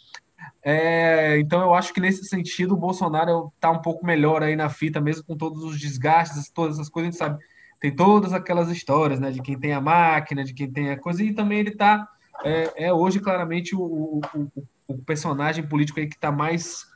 É, 0.61 1.39
então 1.39 1.61
eu 1.61 1.73
acho 1.73 1.93
que 1.93 2.01
nesse 2.01 2.25
sentido 2.25 2.73
o 2.73 2.77
Bolsonaro 2.77 3.51
está 3.55 3.71
um 3.71 3.81
pouco 3.81 4.05
melhor 4.05 4.43
aí 4.43 4.57
na 4.57 4.67
fita, 4.67 4.99
mesmo 4.99 5.23
com 5.23 5.37
todos 5.37 5.63
os 5.63 5.79
desgastes, 5.79 6.49
todas 6.49 6.75
essas 6.75 6.89
coisas, 6.89 7.07
a 7.07 7.11
gente 7.11 7.17
sabe. 7.17 7.43
Tem 7.79 7.95
todas 7.95 8.33
aquelas 8.33 8.69
histórias, 8.69 9.19
né? 9.19 9.31
De 9.31 9.41
quem 9.41 9.57
tem 9.57 9.73
a 9.73 9.81
máquina, 9.81 10.43
de 10.43 10.53
quem 10.53 10.71
tem 10.71 10.91
a 10.91 10.99
coisa, 10.99 11.23
e 11.23 11.33
também 11.33 11.59
ele 11.59 11.69
está 11.69 12.07
é, 12.43 12.85
é, 12.85 12.93
hoje 12.93 13.19
claramente 13.19 13.75
o, 13.75 13.81
o, 13.81 14.21
o, 14.35 14.67
o 14.87 14.97
personagem 14.99 15.67
político 15.67 15.99
aí 15.99 16.07
que 16.07 16.15
está 16.15 16.31
mais 16.31 16.87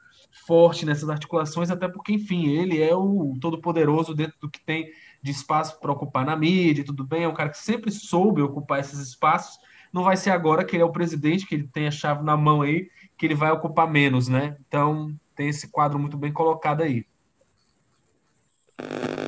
forte 0.46 0.86
nessas 0.86 1.10
articulações, 1.10 1.70
até 1.70 1.88
porque, 1.88 2.14
enfim, 2.14 2.50
ele 2.50 2.82
é 2.82 2.96
o 2.96 3.38
todo-poderoso 3.40 4.14
dentro 4.14 4.36
do 4.42 4.50
que 4.50 4.60
tem 4.60 4.92
de 5.22 5.32
espaço 5.32 5.80
para 5.80 5.92
ocupar 5.92 6.26
na 6.26 6.36
mídia, 6.36 6.84
tudo 6.84 7.04
bem, 7.04 7.24
é 7.24 7.28
um 7.28 7.34
cara 7.34 7.50
que 7.50 7.58
sempre 7.58 7.92
soube 7.92 8.42
ocupar 8.42 8.80
esses 8.80 9.00
espaços. 9.00 9.58
Não 9.92 10.04
vai 10.04 10.18
ser 10.18 10.32
agora 10.32 10.66
que 10.66 10.76
ele 10.76 10.84
é 10.84 10.86
o 10.86 10.92
presidente, 10.92 11.46
que 11.46 11.56
ele 11.56 11.68
tem 11.68 11.88
a 11.88 11.92
chave 11.92 12.24
na 12.24 12.36
mão 12.36 12.62
aí, 12.62 12.90
que 13.18 13.26
ele 13.26 13.36
vai 13.36 13.52
ocupar 13.52 13.90
menos, 13.90 14.28
né? 14.28 14.58
Então, 14.68 15.16
tem 15.36 15.50
esse 15.50 15.70
quadro 15.70 16.00
muito 16.00 16.18
bem 16.18 16.34
colocado 16.34 16.82
aí. 16.82 17.06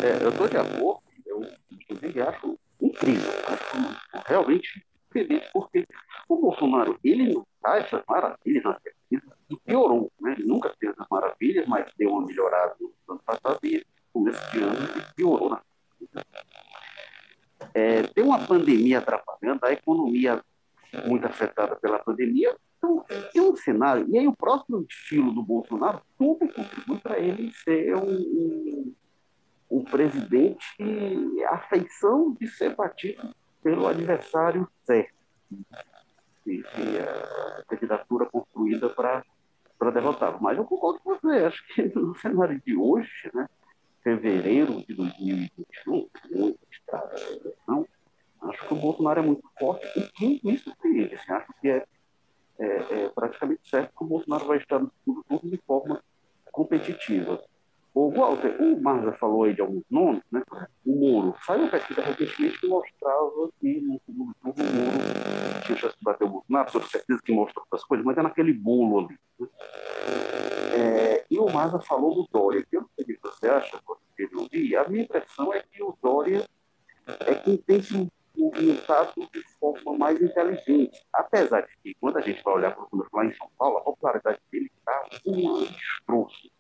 É, 0.04 0.24
eu 0.24 0.30
estou 0.30 0.50
de 0.50 0.58
acordo, 0.58 1.02
inclusive 1.96 2.22
acho 2.22 2.60
incrível, 2.82 3.32
acho 3.48 4.26
realmente 4.28 4.86
feliz, 5.12 5.44
porque 5.54 5.86
o 6.28 6.38
Bolsonaro, 6.38 7.00
ele 7.04 7.34
não 7.34 7.46
está 7.56 7.78
essas 7.78 8.04
maravilhas 8.08 8.64
na 8.64 8.80
pesquisa, 8.80 9.38
e 9.50 9.58
piorou, 9.58 10.12
né? 10.22 10.34
Ele 10.34 10.46
nunca 10.46 10.74
teve 10.80 10.92
essas 10.94 11.08
maravilhas, 11.10 11.68
mas 11.68 11.92
deu 11.98 12.12
uma 12.12 12.26
melhorada 12.26 12.76
no 12.80 12.94
ano 13.10 13.22
passado 13.26 13.60
e 13.64 13.86
começo 14.12 14.52
de 14.52 14.60
ano 14.64 14.76
ele 14.76 15.06
piorou 15.16 15.50
na 15.50 15.62
é, 17.74 18.04
tem 18.04 18.24
uma 18.24 18.40
pandemia 18.40 19.00
atrapalhando, 19.00 19.66
a 19.66 19.74
economia 19.74 20.42
muito 21.06 21.26
afetada 21.26 21.76
pela 21.76 22.00
pandemia. 22.00 22.56
Então, 22.78 23.04
tem 23.34 23.42
um 23.42 23.56
cenário. 23.56 24.08
E 24.10 24.18
aí, 24.18 24.28
o 24.28 24.36
próximo 24.36 24.86
estilo 24.90 25.34
do 25.34 25.44
Bolsonaro, 25.44 26.02
tudo 26.18 26.48
contribui 26.54 27.00
para 27.00 27.20
ele 27.20 27.52
ser 27.52 27.96
um, 27.98 28.16
um, 28.16 28.96
um 29.76 29.84
presidente 29.84 30.66
a 31.50 31.58
feição 31.58 32.34
de 32.40 32.48
ser 32.48 32.76
batido 32.76 33.36
pelo 33.62 33.88
adversário 33.88 34.68
certo. 34.84 35.14
E, 36.46 36.64
a 37.00 37.64
candidatura 37.68 38.26
construída 38.28 38.90
para 38.90 39.24
derrotá-lo. 39.92 40.38
Mas 40.42 40.58
eu 40.58 40.64
concordo 40.64 41.00
com 41.00 41.16
você. 41.16 41.46
Acho 41.46 41.68
que 41.68 41.84
no 41.98 42.16
cenário 42.16 42.62
de 42.66 42.76
hoje, 42.76 43.30
né, 43.34 43.48
fevereiro 44.04 44.86
de 44.86 44.94
2021, 44.94 46.10
muito 46.32 46.60
estrada 46.72 47.16
da 47.16 47.22
eleição, 47.22 47.88
acho 48.44 48.68
que 48.68 48.74
o 48.74 48.78
Bolsonaro 48.78 49.20
é 49.20 49.24
muito 49.24 49.50
forte 49.60 49.88
e 49.98 50.02
quem 50.12 50.40
me 50.44 50.58
surpreende. 50.58 51.16
Assim, 51.16 51.32
acho 51.32 51.54
que 51.60 51.70
é, 51.70 51.86
é, 52.60 52.66
é, 52.66 53.10
praticamente 53.10 53.68
certo 53.68 53.92
que 53.98 54.04
o 54.04 54.08
Bolsonaro 54.08 54.46
vai 54.46 54.58
estar 54.60 54.80
no 54.80 54.92
segundo 55.00 55.24
turno 55.24 55.50
de 55.50 55.58
forma 55.66 56.04
competitiva. 56.52 57.44
O 57.96 58.12
Walter, 58.12 58.62
o 58.62 58.82
Marza 58.82 59.14
falou 59.14 59.46
aí 59.46 59.54
de 59.54 59.62
alguns 59.62 59.86
nomes, 59.90 60.22
né? 60.30 60.44
O 60.86 60.96
Moro. 61.00 61.34
Saiu 61.46 61.62
uma 61.62 61.72
pesquisa 61.72 62.02
recentemente 62.02 62.60
que 62.60 62.68
mostrava 62.68 63.50
que 63.62 63.80
no 63.80 64.02
segundo 64.06 64.36
turno 64.42 64.70
o 64.70 64.74
Moro 64.76 65.62
tinha 65.66 65.78
chance 65.78 65.98
de 65.98 66.04
bater 66.04 66.26
o 66.26 66.30
Bolsonaro, 66.30 66.72
sobre 66.72 66.90
certeza 66.90 67.22
que 67.24 67.32
mostra 67.32 67.62
outras 67.62 67.86
coisas, 67.86 68.06
mas 68.06 68.18
é 68.18 68.22
naquele 68.22 68.52
bolo 68.52 69.06
ali. 69.06 69.18
Né? 69.40 69.48
É, 70.78 71.26
e 71.32 71.40
o 71.40 71.50
Marza 71.50 71.80
falou 71.80 72.14
do 72.14 72.28
Dória, 72.30 72.66
que 72.70 72.76
eu 72.76 72.82
não 72.82 72.90
sei 72.98 73.06
o 73.06 73.08
que 73.08 73.20
você 73.24 73.48
acha, 73.48 73.80
você 73.88 74.30
ouvir. 74.36 74.76
A 74.76 74.90
minha 74.90 75.04
impressão 75.06 75.54
é 75.54 75.64
que 75.64 75.82
o 75.82 75.98
Dória 76.04 76.46
é 77.22 77.36
quem 77.36 77.56
tem 77.56 77.82
se 77.82 78.12
movimentado 78.38 79.14
de 79.32 79.42
forma 79.58 79.98
mais 79.98 80.22
inteligente. 80.22 81.02
Apesar 81.14 81.62
de 81.62 81.78
que, 81.82 81.96
quando 82.02 82.18
a 82.18 82.22
gente 82.22 82.44
vai 82.44 82.56
olhar 82.56 82.72
para 82.76 82.84
o 82.84 82.90
número 82.92 83.10
lá 83.14 83.26
em 83.26 83.34
São 83.36 83.50
Paulo, 83.58 83.78
a 83.78 83.82
popularidade 83.82 84.40
dele 84.52 84.70
está 84.78 85.06
um 85.26 85.64
destroço. 85.64 86.52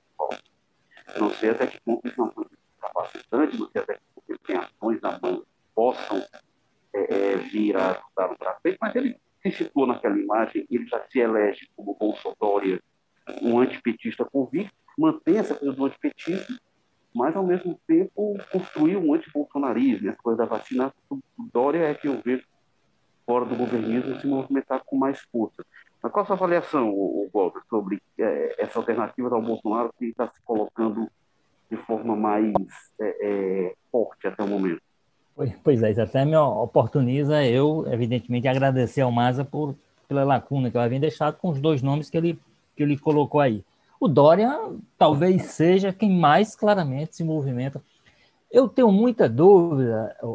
Não 1.19 1.29
sei 1.31 1.51
até 1.51 1.67
que 1.67 1.79
ponto 1.81 2.07
isso 2.07 2.21
é 2.21 2.81
capacitante, 2.81 3.57
não 3.57 3.69
sei 3.69 3.81
até 3.81 3.93
que 3.93 4.01
ponto 4.13 4.29
ele 4.29 4.39
tem 4.39 4.55
ações 4.57 5.01
na 5.01 5.19
mão 5.19 5.39
que 5.39 5.47
possam 5.73 6.23
é, 6.93 7.13
é, 7.13 7.35
vir 7.37 7.75
a 7.77 7.91
ajudar 7.91 8.35
trafego, 8.37 8.77
mas 8.81 8.95
ele 8.95 9.19
se 9.41 9.51
situou 9.51 9.85
naquela 9.85 10.17
imagem, 10.17 10.65
ele 10.69 10.87
já 10.87 11.03
se 11.09 11.19
elege 11.19 11.69
como 11.75 11.95
Bolsonaro, 11.95 12.81
um 13.41 13.59
antipetista 13.59 14.25
convicto, 14.25 14.73
mantém 14.97 15.37
essa 15.37 15.55
coisa 15.55 15.73
do 15.73 15.85
antipetismo, 15.85 16.57
mas 17.13 17.35
ao 17.35 17.45
mesmo 17.45 17.79
tempo 17.87 18.37
construir 18.51 18.97
um 18.97 19.13
antibolsonarismo, 19.13 20.09
essa 20.09 20.21
coisa 20.21 20.39
da 20.39 20.45
vacina. 20.45 20.93
O 21.09 21.19
Dória 21.53 21.79
é 21.79 21.93
que 21.93 22.07
eu 22.07 22.21
vejo 22.23 22.43
fora 23.25 23.45
do 23.45 23.55
governismo 23.55 24.19
se 24.19 24.27
movimentar 24.27 24.83
com 24.85 24.97
mais 24.97 25.19
força. 25.31 25.65
Mas 26.05 26.11
qual 26.11 26.21
a 26.21 26.27
sua 26.27 26.35
avaliação, 26.35 26.93
Walter, 27.33 27.61
sobre 27.67 27.99
é, 28.19 28.61
essa 28.61 28.77
alternativa 28.77 29.33
ao 29.33 29.41
Bolsonaro 29.41 29.91
que 29.97 30.05
está 30.05 30.27
se 30.27 30.39
colocando 30.45 31.09
de 31.67 31.77
forma 31.77 32.15
mais 32.15 32.53
é, 33.01 33.17
é, 33.27 33.73
forte 33.91 34.27
até 34.27 34.43
o 34.43 34.47
momento? 34.47 34.79
Pois 35.63 35.81
é, 35.81 35.89
isso 35.89 36.01
até 36.03 36.23
me 36.23 36.35
oportuniza 36.37 37.43
eu, 37.43 37.87
evidentemente, 37.87 38.47
agradecer 38.47 39.01
ao 39.01 39.11
Maza 39.11 39.43
por, 39.43 39.73
pela 40.07 40.23
lacuna 40.23 40.69
que 40.69 40.77
ela 40.77 40.85
havia 40.85 40.99
deixado 40.99 41.37
com 41.37 41.49
os 41.49 41.59
dois 41.59 41.81
nomes 41.81 42.07
que 42.07 42.17
ele, 42.17 42.39
que 42.75 42.83
ele 42.83 42.99
colocou 42.99 43.41
aí. 43.41 43.63
O 43.99 44.07
Dória 44.07 44.55
talvez 44.99 45.41
seja 45.45 45.91
quem 45.91 46.11
mais 46.11 46.55
claramente 46.55 47.15
se 47.15 47.23
movimenta. 47.23 47.81
Eu 48.51 48.69
tenho 48.69 48.91
muita 48.91 49.27
dúvida, 49.27 50.15
o, 50.21 50.27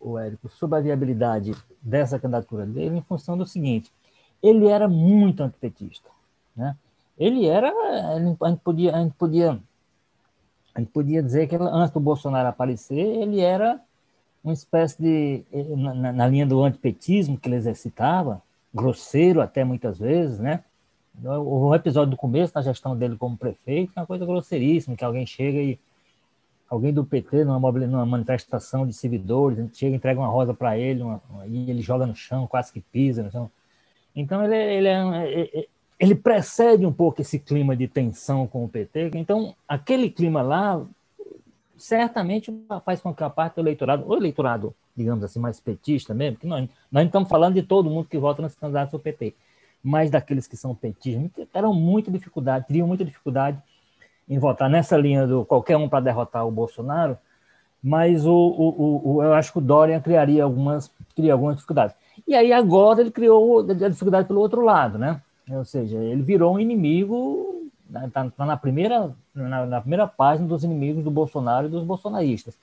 o, 0.00 0.12
o 0.12 0.18
Érico, 0.18 0.48
sobre 0.48 0.78
a 0.78 0.80
viabilidade 0.80 1.52
dessa 1.82 2.18
candidatura 2.18 2.64
dele 2.64 2.96
em 2.96 3.02
função 3.02 3.36
do 3.36 3.44
seguinte: 3.44 3.92
ele 4.42 4.66
era 4.68 4.88
muito 4.88 5.42
antipetista. 5.42 6.08
Né? 6.56 6.76
Ele 7.18 7.46
era. 7.46 7.70
A 8.14 8.20
gente 8.20 8.60
podia, 8.62 8.94
a 8.94 9.02
gente 9.02 9.14
podia, 9.14 9.58
a 10.74 10.80
gente 10.80 10.90
podia 10.92 11.22
dizer 11.22 11.48
que 11.48 11.56
antes 11.56 11.92
do 11.92 12.00
Bolsonaro 12.00 12.48
aparecer, 12.48 12.94
ele 12.94 13.40
era 13.40 13.80
uma 14.42 14.52
espécie 14.52 15.00
de. 15.00 15.44
Na, 15.76 16.12
na 16.12 16.28
linha 16.28 16.46
do 16.46 16.62
antipetismo 16.62 17.38
que 17.38 17.48
ele 17.48 17.56
exercitava, 17.56 18.42
grosseiro 18.72 19.40
até 19.40 19.64
muitas 19.64 19.98
vezes, 19.98 20.38
né? 20.38 20.62
Um 21.20 21.74
episódio 21.74 22.12
do 22.12 22.16
começo, 22.16 22.52
na 22.54 22.62
gestão 22.62 22.96
dele 22.96 23.16
como 23.16 23.36
prefeito, 23.36 23.92
é 23.96 24.00
uma 24.00 24.06
coisa 24.06 24.24
grosseiríssima, 24.24 24.96
que 24.96 25.04
alguém 25.04 25.26
chega 25.26 25.58
e. 25.58 25.78
Alguém 26.70 26.92
do 26.92 27.02
PT, 27.02 27.44
numa, 27.44 27.72
numa 27.72 28.04
manifestação 28.04 28.86
de 28.86 28.92
servidores, 28.92 29.70
chega, 29.72 29.96
entrega 29.96 30.20
uma 30.20 30.28
rosa 30.28 30.52
para 30.52 30.76
ele, 30.76 31.02
uma, 31.02 31.18
e 31.46 31.70
ele 31.70 31.80
joga 31.80 32.04
no 32.04 32.14
chão, 32.14 32.46
quase 32.46 32.70
que 32.70 32.82
pisa 32.82 33.22
no 33.22 33.30
chão. 33.30 33.50
Então, 34.14 34.44
ele, 34.44 34.56
ele, 34.56 34.88
é, 34.88 35.66
ele 35.98 36.14
precede 36.14 36.84
um 36.86 36.92
pouco 36.92 37.20
esse 37.20 37.38
clima 37.38 37.76
de 37.76 37.88
tensão 37.88 38.46
com 38.46 38.64
o 38.64 38.68
PT. 38.68 39.10
Então, 39.14 39.54
aquele 39.66 40.10
clima 40.10 40.42
lá 40.42 40.84
certamente 41.76 42.52
faz 42.84 43.00
com 43.00 43.14
que 43.14 43.22
a 43.22 43.30
parte 43.30 43.54
do 43.54 43.60
eleitorado, 43.60 44.04
o 44.06 44.16
eleitorado, 44.16 44.74
digamos 44.96 45.22
assim, 45.24 45.38
mais 45.38 45.60
petista 45.60 46.12
mesmo, 46.12 46.38
que 46.38 46.46
nós, 46.46 46.62
nós 46.62 46.70
não 46.90 47.02
estamos 47.04 47.28
falando 47.28 47.54
de 47.54 47.62
todo 47.62 47.88
mundo 47.88 48.08
que 48.08 48.18
vota 48.18 48.42
nos 48.42 48.54
candidatos 48.54 48.92
do 48.92 48.98
PT, 48.98 49.34
mas 49.82 50.10
daqueles 50.10 50.46
que 50.46 50.56
são 50.56 50.74
petistas, 50.74 51.46
terão 51.52 51.72
muita 51.72 52.10
dificuldade, 52.10 52.66
teriam 52.66 52.86
muita 52.86 53.04
dificuldade 53.04 53.62
em 54.28 54.38
votar 54.38 54.68
nessa 54.68 54.96
linha 54.96 55.26
do 55.26 55.44
qualquer 55.44 55.76
um 55.76 55.88
para 55.88 56.00
derrotar 56.00 56.46
o 56.46 56.50
Bolsonaro, 56.50 57.16
mas 57.82 58.26
o, 58.26 58.34
o, 58.34 59.16
o, 59.16 59.22
eu 59.22 59.32
acho 59.34 59.52
que 59.52 59.58
o 59.58 59.62
Dória 59.62 60.00
criaria 60.00 60.42
algumas, 60.42 60.92
criaria 61.14 61.32
algumas 61.32 61.54
dificuldades. 61.54 61.94
E 62.26 62.34
aí 62.34 62.52
agora 62.52 63.00
ele 63.00 63.10
criou 63.10 63.60
a 63.60 63.88
dificuldade 63.88 64.28
pelo 64.28 64.40
outro 64.40 64.60
lado, 64.62 64.98
né? 64.98 65.20
Ou 65.50 65.64
seja, 65.64 65.96
ele 65.96 66.22
virou 66.22 66.54
um 66.54 66.60
inimigo, 66.60 67.66
está 67.86 68.24
né? 68.24 68.32
tá 68.36 68.46
na, 68.46 68.56
primeira, 68.56 69.14
na, 69.34 69.66
na, 69.66 69.80
primeira 69.80 70.06
página 70.06 70.46
dos 70.46 70.62
inimigos 70.62 71.02
do 71.02 71.10
Bolsonaro 71.10 71.66
e 71.66 71.70
dos 71.70 71.84
bolsonaristas. 71.84 72.56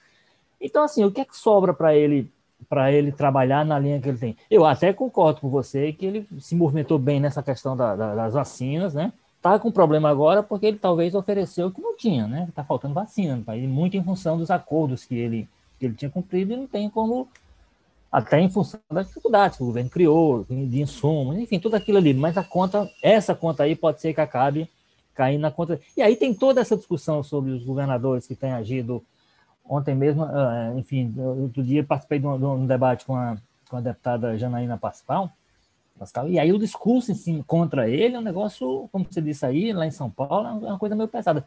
Então, 0.62 0.83
assim, 0.83 1.03
o 1.03 1.12
que 1.12 1.21
é 1.21 1.25
que 1.25 1.35
sobra 1.35 1.74
para 1.74 1.95
ele 1.95 2.31
para 2.69 2.91
ele 2.91 3.12
trabalhar 3.12 3.65
na 3.65 3.77
linha 3.77 4.00
que 4.00 4.07
ele 4.07 4.17
tem? 4.17 4.38
Eu 4.50 4.65
até 4.65 4.93
concordo 4.93 5.41
com 5.41 5.50
você 5.50 5.91
que 5.91 6.05
ele 6.05 6.27
se 6.39 6.55
movimentou 6.55 6.97
bem 6.97 7.19
nessa 7.19 7.43
questão 7.43 7.75
da, 7.75 7.95
da, 7.95 8.15
das 8.15 8.33
vacinas, 8.33 8.93
né? 8.93 9.12
Está 9.38 9.59
com 9.59 9.71
problema 9.71 10.09
agora 10.09 10.41
porque 10.41 10.65
ele 10.65 10.79
talvez 10.79 11.13
ofereceu 11.13 11.67
o 11.67 11.71
que 11.71 11.81
não 11.81 11.95
tinha, 11.95 12.25
né? 12.27 12.45
Está 12.50 12.63
faltando 12.63 12.93
vacina 12.93 13.39
país, 13.45 13.67
muito 13.69 13.97
em 13.97 14.03
função 14.03 14.38
dos 14.38 14.50
acordos 14.50 15.05
que 15.05 15.15
ele, 15.15 15.47
que 15.77 15.85
ele 15.85 15.93
tinha 15.93 16.09
cumprido 16.09 16.53
e 16.53 16.57
não 16.57 16.65
tem 16.65 16.89
como 16.89 17.27
até 18.15 18.39
em 18.39 18.50
função 18.50 18.79
das 18.89 19.07
dificuldades 19.07 19.57
que 19.57 19.63
o 19.63 19.65
governo 19.65 19.89
criou, 19.89 20.45
de 20.45 20.81
insumos, 20.81 21.38
enfim, 21.38 21.60
tudo 21.60 21.75
aquilo 21.75 21.98
ali. 21.98 22.13
Mas 22.13 22.38
a 22.38 22.43
conta, 22.45 22.89
essa 23.03 23.36
conta 23.36 23.63
aí 23.63 23.75
pode 23.75 24.00
ser 24.00 24.13
que 24.13 24.22
acabe 24.22 24.69
caindo 25.13 25.41
na 25.41 25.51
conta. 25.51 25.81
E 25.98 26.01
aí 26.01 26.15
tem 26.15 26.34
toda 26.34 26.62
essa 26.62 26.77
discussão 26.77 27.22
sobre 27.22 27.51
os 27.51 27.66
governadores 27.66 28.25
que 28.25 28.33
têm 28.33 28.53
agido. 28.53 29.03
Ontem 29.68 29.94
mesmo, 29.94 30.24
ah, 30.24 30.72
enfim, 30.77 31.13
outro 31.18 31.61
dia 31.61 31.83
participei 31.83 32.20
de 32.20 32.25
um, 32.25 32.37
de 32.37 32.46
um 32.46 32.66
debate 32.66 33.05
com 33.05 33.18
a, 33.18 33.35
com 33.70 33.75
a 33.75 33.81
deputada 33.81 34.37
Janaína 34.37 34.77
Pascal, 34.77 35.29
Pascal, 36.00 36.29
e 36.29 36.40
aí 36.40 36.53
o 36.53 36.59
discurso 36.59 37.11
em 37.11 37.16
si, 37.16 37.44
contra 37.46 37.90
ele 37.90 38.16
é 38.16 38.20
um 38.20 38.22
negócio, 38.22 38.87
como 38.92 39.05
você 39.09 39.22
disse 39.22 39.46
aí, 39.46 39.74
lá 39.74 39.85
em 39.85 39.92
São 39.92 40.09
Paulo, 40.09 40.66
é 40.66 40.70
uma 40.70 40.79
coisa 40.79 40.96
meio 40.96 41.07
pesada. 41.07 41.46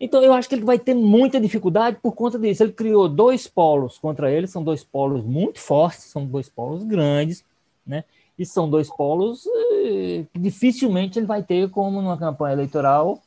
Então, 0.00 0.22
eu 0.22 0.32
acho 0.32 0.48
que 0.48 0.54
ele 0.54 0.64
vai 0.64 0.78
ter 0.78 0.94
muita 0.94 1.40
dificuldade 1.40 1.98
por 2.00 2.12
conta 2.12 2.38
disso. 2.38 2.62
Ele 2.62 2.72
criou 2.72 3.08
dois 3.08 3.48
polos 3.48 3.98
contra 3.98 4.30
ele, 4.30 4.46
são 4.46 4.62
dois 4.62 4.84
polos 4.84 5.24
muito 5.24 5.58
fortes, 5.58 6.04
são 6.04 6.24
dois 6.24 6.48
polos 6.48 6.84
grandes, 6.84 7.44
né? 7.86 8.04
E 8.38 8.46
são 8.46 8.70
dois 8.70 8.88
polos 8.88 9.44
eh, 9.46 10.24
que 10.32 10.38
dificilmente 10.38 11.18
ele 11.18 11.26
vai 11.26 11.42
ter 11.42 11.68
como 11.70 12.00
numa 12.00 12.16
campanha 12.16 12.52
eleitoral 12.52 13.20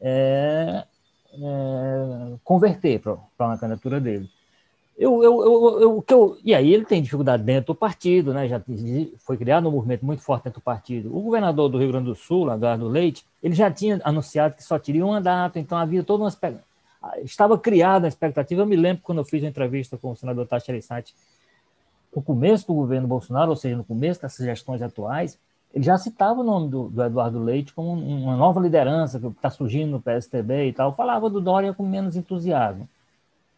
é, 0.00 0.84
é, 1.32 2.34
converter 2.44 3.00
para 3.00 3.18
uma 3.40 3.58
candidatura 3.58 4.00
dele. 4.00 4.28
Eu, 4.98 5.22
eu, 5.22 5.42
eu, 5.42 5.80
eu, 5.80 6.04
eu, 6.08 6.38
e 6.42 6.54
aí 6.54 6.72
ele 6.72 6.86
tem 6.86 7.02
dificuldade 7.02 7.42
dentro 7.42 7.66
do 7.66 7.74
partido, 7.74 8.32
né? 8.32 8.48
Já 8.48 8.62
foi 9.18 9.36
criado 9.36 9.68
um 9.68 9.70
movimento 9.70 10.06
muito 10.06 10.22
forte 10.22 10.44
dentro 10.44 10.58
do 10.60 10.64
partido. 10.64 11.14
O 11.14 11.20
governador 11.20 11.68
do 11.68 11.78
Rio 11.78 11.88
Grande 11.88 12.06
do 12.06 12.14
Sul, 12.14 12.50
Eduardo 12.50 12.88
Leite, 12.88 13.26
ele 13.42 13.54
já 13.54 13.70
tinha 13.70 14.00
anunciado 14.02 14.54
que 14.54 14.64
só 14.64 14.78
teria 14.78 15.04
um 15.04 15.10
mandato, 15.10 15.58
então 15.58 15.76
havia 15.76 16.02
toda 16.02 16.24
uma 16.24 16.30
estava 17.22 17.58
criada 17.58 18.06
a 18.06 18.08
expectativa. 18.08 18.62
Eu 18.62 18.66
me 18.66 18.74
lembro 18.74 19.02
quando 19.02 19.18
eu 19.18 19.24
fiz 19.24 19.42
uma 19.42 19.50
entrevista 19.50 19.98
com 19.98 20.12
o 20.12 20.16
senador 20.16 20.46
Tati 20.46 20.70
Arissati, 20.70 21.14
no 22.14 22.22
começo 22.22 22.66
do 22.66 22.72
governo 22.72 23.06
Bolsonaro, 23.06 23.50
ou 23.50 23.56
seja, 23.56 23.76
no 23.76 23.84
começo 23.84 24.22
dessas 24.22 24.46
gestões 24.46 24.80
atuais, 24.80 25.38
ele 25.74 25.84
já 25.84 25.98
citava 25.98 26.40
o 26.40 26.42
nome 26.42 26.70
do, 26.70 26.88
do 26.88 27.02
Eduardo 27.02 27.38
Leite 27.38 27.74
como 27.74 27.92
uma 27.92 28.34
nova 28.34 28.58
liderança 28.60 29.20
que 29.20 29.26
está 29.26 29.50
surgindo 29.50 29.90
no 29.90 30.00
PSTB 30.00 30.68
e 30.68 30.72
tal. 30.72 30.94
Falava 30.94 31.28
do 31.28 31.38
Dória 31.38 31.74
com 31.74 31.84
menos 31.84 32.16
entusiasmo 32.16 32.88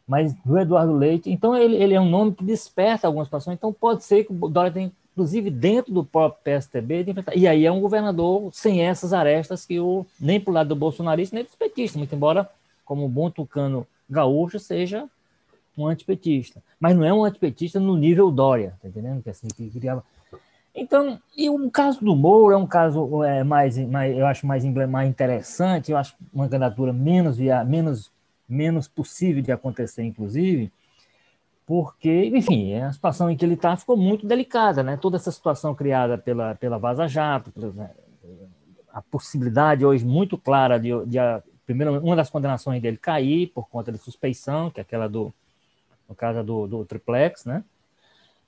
mas 0.08 0.32
do 0.42 0.58
Eduardo 0.58 0.94
Leite. 0.94 1.30
Então, 1.30 1.54
ele, 1.54 1.76
ele 1.76 1.92
é 1.92 2.00
um 2.00 2.08
nome 2.08 2.32
que 2.32 2.42
desperta 2.42 3.06
algumas 3.06 3.26
situações. 3.26 3.56
Então, 3.56 3.70
pode 3.72 4.02
ser 4.02 4.24
que 4.24 4.32
o 4.32 4.48
Dória 4.48 4.72
tenha, 4.72 4.90
inclusive 5.12 5.50
dentro 5.50 5.92
do 5.92 6.02
próprio 6.02 6.42
PSTB, 6.42 7.04
de 7.04 7.10
enfrentar. 7.10 7.36
E 7.36 7.46
aí 7.46 7.66
é 7.66 7.70
um 7.70 7.80
governador 7.80 8.48
sem 8.54 8.82
essas 8.82 9.12
arestas 9.12 9.66
que 9.66 9.78
o, 9.78 10.06
nem 10.18 10.40
para 10.40 10.50
o 10.50 10.54
lado 10.54 10.68
do 10.68 10.76
bolsonarista, 10.76 11.36
nem 11.36 11.44
dos 11.44 11.54
petistas, 11.54 11.98
muito 11.98 12.14
embora, 12.14 12.48
como 12.86 13.04
um 13.04 13.08
bom 13.08 13.30
tucano 13.30 13.86
gaúcho, 14.08 14.58
seja 14.58 15.04
um 15.76 15.86
antipetista. 15.86 16.62
Mas 16.80 16.96
não 16.96 17.04
é 17.04 17.12
um 17.12 17.22
antipetista 17.22 17.78
no 17.78 17.94
nível 17.94 18.30
Dória, 18.30 18.74
tá 18.80 18.88
entendendo? 18.88 19.22
Que 19.22 19.28
assim, 19.28 19.46
que 19.48 19.68
criava. 19.68 20.02
Então, 20.74 21.20
e 21.36 21.50
o 21.50 21.70
caso 21.70 22.02
do 22.02 22.16
Moro 22.16 22.54
é 22.54 22.56
um 22.56 22.66
caso 22.66 23.22
é, 23.24 23.44
mais, 23.44 23.76
mais, 23.76 24.16
eu 24.16 24.26
acho 24.26 24.46
mais, 24.46 24.64
mais 24.64 25.08
interessante, 25.08 25.90
eu 25.90 25.98
acho 25.98 26.14
uma 26.32 26.48
candidatura 26.48 26.92
menos, 26.92 27.36
via, 27.36 27.62
menos 27.64 28.10
menos 28.48 28.88
possível 28.88 29.42
de 29.42 29.52
acontecer, 29.52 30.02
inclusive, 30.02 30.72
porque, 31.66 32.30
enfim, 32.34 32.74
a 32.74 32.90
situação 32.92 33.30
em 33.30 33.36
que 33.36 33.44
ele 33.44 33.52
está 33.52 33.76
ficou 33.76 33.96
muito 33.96 34.26
delicada, 34.26 34.82
né? 34.82 34.96
Toda 34.96 35.16
essa 35.16 35.30
situação 35.30 35.74
criada 35.74 36.16
pela, 36.16 36.54
pela 36.54 36.78
Vaza 36.78 37.06
Jato, 37.06 37.52
né? 37.74 37.90
a 38.90 39.02
possibilidade 39.02 39.84
hoje 39.84 40.04
muito 40.04 40.38
clara 40.38 40.78
de, 40.78 40.88
de 41.06 41.18
a, 41.18 41.42
primeiro, 41.66 42.00
uma 42.00 42.16
das 42.16 42.30
condenações 42.30 42.80
dele 42.80 42.96
cair 42.96 43.48
por 43.48 43.68
conta 43.68 43.92
de 43.92 43.98
suspeição, 43.98 44.70
que 44.70 44.80
é 44.80 44.82
aquela 44.82 45.08
do, 45.08 45.32
no 46.08 46.14
caso 46.14 46.42
do, 46.42 46.66
do 46.66 46.84
triplex, 46.84 47.44
né? 47.44 47.62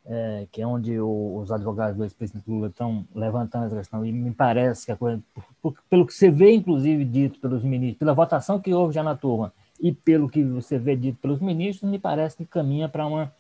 É, 0.06 0.46
que 0.50 0.62
é 0.62 0.66
onde 0.66 0.98
o, 0.98 1.36
os 1.42 1.52
advogados 1.52 1.98
do 1.98 2.04
ex-presidente 2.04 2.50
Lula 2.50 2.68
estão 2.68 3.06
levantando 3.14 3.66
essa 3.66 3.76
questão, 3.76 4.04
e 4.04 4.10
me 4.10 4.32
parece 4.32 4.86
que 4.86 4.92
a 4.92 4.96
coisa, 4.96 5.22
por, 5.34 5.44
por, 5.60 5.74
pelo 5.90 6.06
que 6.06 6.14
você 6.14 6.30
vê, 6.30 6.54
inclusive, 6.54 7.04
dito 7.04 7.38
pelos 7.38 7.62
ministros, 7.62 7.98
pela 7.98 8.14
votação 8.14 8.58
que 8.58 8.72
houve 8.72 8.94
já 8.94 9.02
na 9.02 9.14
turma, 9.14 9.52
e 9.80 9.92
pelo 9.92 10.28
que 10.28 10.44
você 10.44 10.78
vê 10.78 10.94
dito 10.94 11.18
pelos 11.20 11.40
ministros, 11.40 11.90
me 11.90 11.98
parece 11.98 12.36
que 12.36 12.44
caminha 12.44 12.88
para 12.88 13.06
uma, 13.06 13.32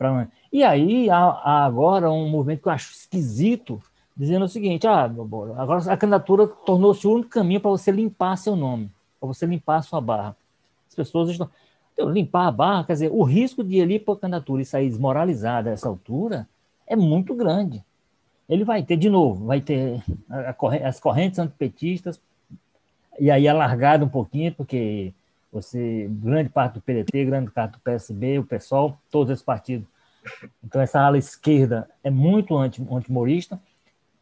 uma. 0.00 0.28
E 0.52 0.64
aí 0.64 1.08
há, 1.08 1.16
há, 1.16 1.64
agora 1.64 2.10
um 2.10 2.28
movimento 2.28 2.62
que 2.62 2.68
eu 2.68 2.72
acho 2.72 2.92
esquisito, 2.92 3.80
dizendo 4.16 4.44
o 4.44 4.48
seguinte: 4.48 4.86
ah, 4.86 5.04
agora 5.04 5.92
a 5.92 5.96
candidatura 5.96 6.46
tornou-se 6.46 7.06
o 7.06 7.14
único 7.14 7.30
caminho 7.30 7.60
para 7.60 7.70
você 7.70 7.92
limpar 7.92 8.36
seu 8.36 8.56
nome, 8.56 8.90
para 9.20 9.28
você 9.28 9.46
limpar 9.46 9.82
sua 9.82 10.00
barra. 10.00 10.36
As 10.88 10.94
pessoas 10.94 11.30
estão. 11.30 11.48
Então, 11.92 12.10
limpar 12.10 12.48
a 12.48 12.50
barra, 12.50 12.84
quer 12.84 12.94
dizer, 12.94 13.10
o 13.12 13.22
risco 13.22 13.62
de 13.62 13.76
ele 13.78 13.94
ir 13.94 14.00
para 14.00 14.14
a 14.14 14.16
candidatura 14.16 14.60
e 14.60 14.64
sair 14.64 14.88
desmoralizado 14.88 15.68
a 15.68 15.72
essa 15.72 15.88
altura 15.88 16.48
é 16.88 16.96
muito 16.96 17.34
grande. 17.36 17.84
Ele 18.48 18.64
vai 18.64 18.82
ter, 18.82 18.96
de 18.96 19.08
novo, 19.08 19.46
vai 19.46 19.60
ter 19.60 20.02
as 20.84 20.98
correntes 20.98 21.38
antipetistas, 21.38 22.20
e 23.18 23.30
aí 23.30 23.46
alargado 23.46 24.04
um 24.04 24.08
pouquinho, 24.08 24.52
porque 24.52 25.14
você, 25.54 26.08
grande 26.10 26.50
parte 26.50 26.74
do 26.74 26.80
PDT, 26.80 27.24
grande 27.24 27.50
parte 27.50 27.72
do 27.72 27.80
PSB, 27.80 28.40
o 28.40 28.44
PSOL, 28.44 28.98
todos 29.10 29.30
esses 29.30 29.44
partidos. 29.44 29.86
Então, 30.62 30.80
essa 30.80 31.00
ala 31.00 31.16
esquerda 31.16 31.88
é 32.02 32.10
muito 32.10 32.56
anti, 32.56 32.84
antimorista. 32.90 33.60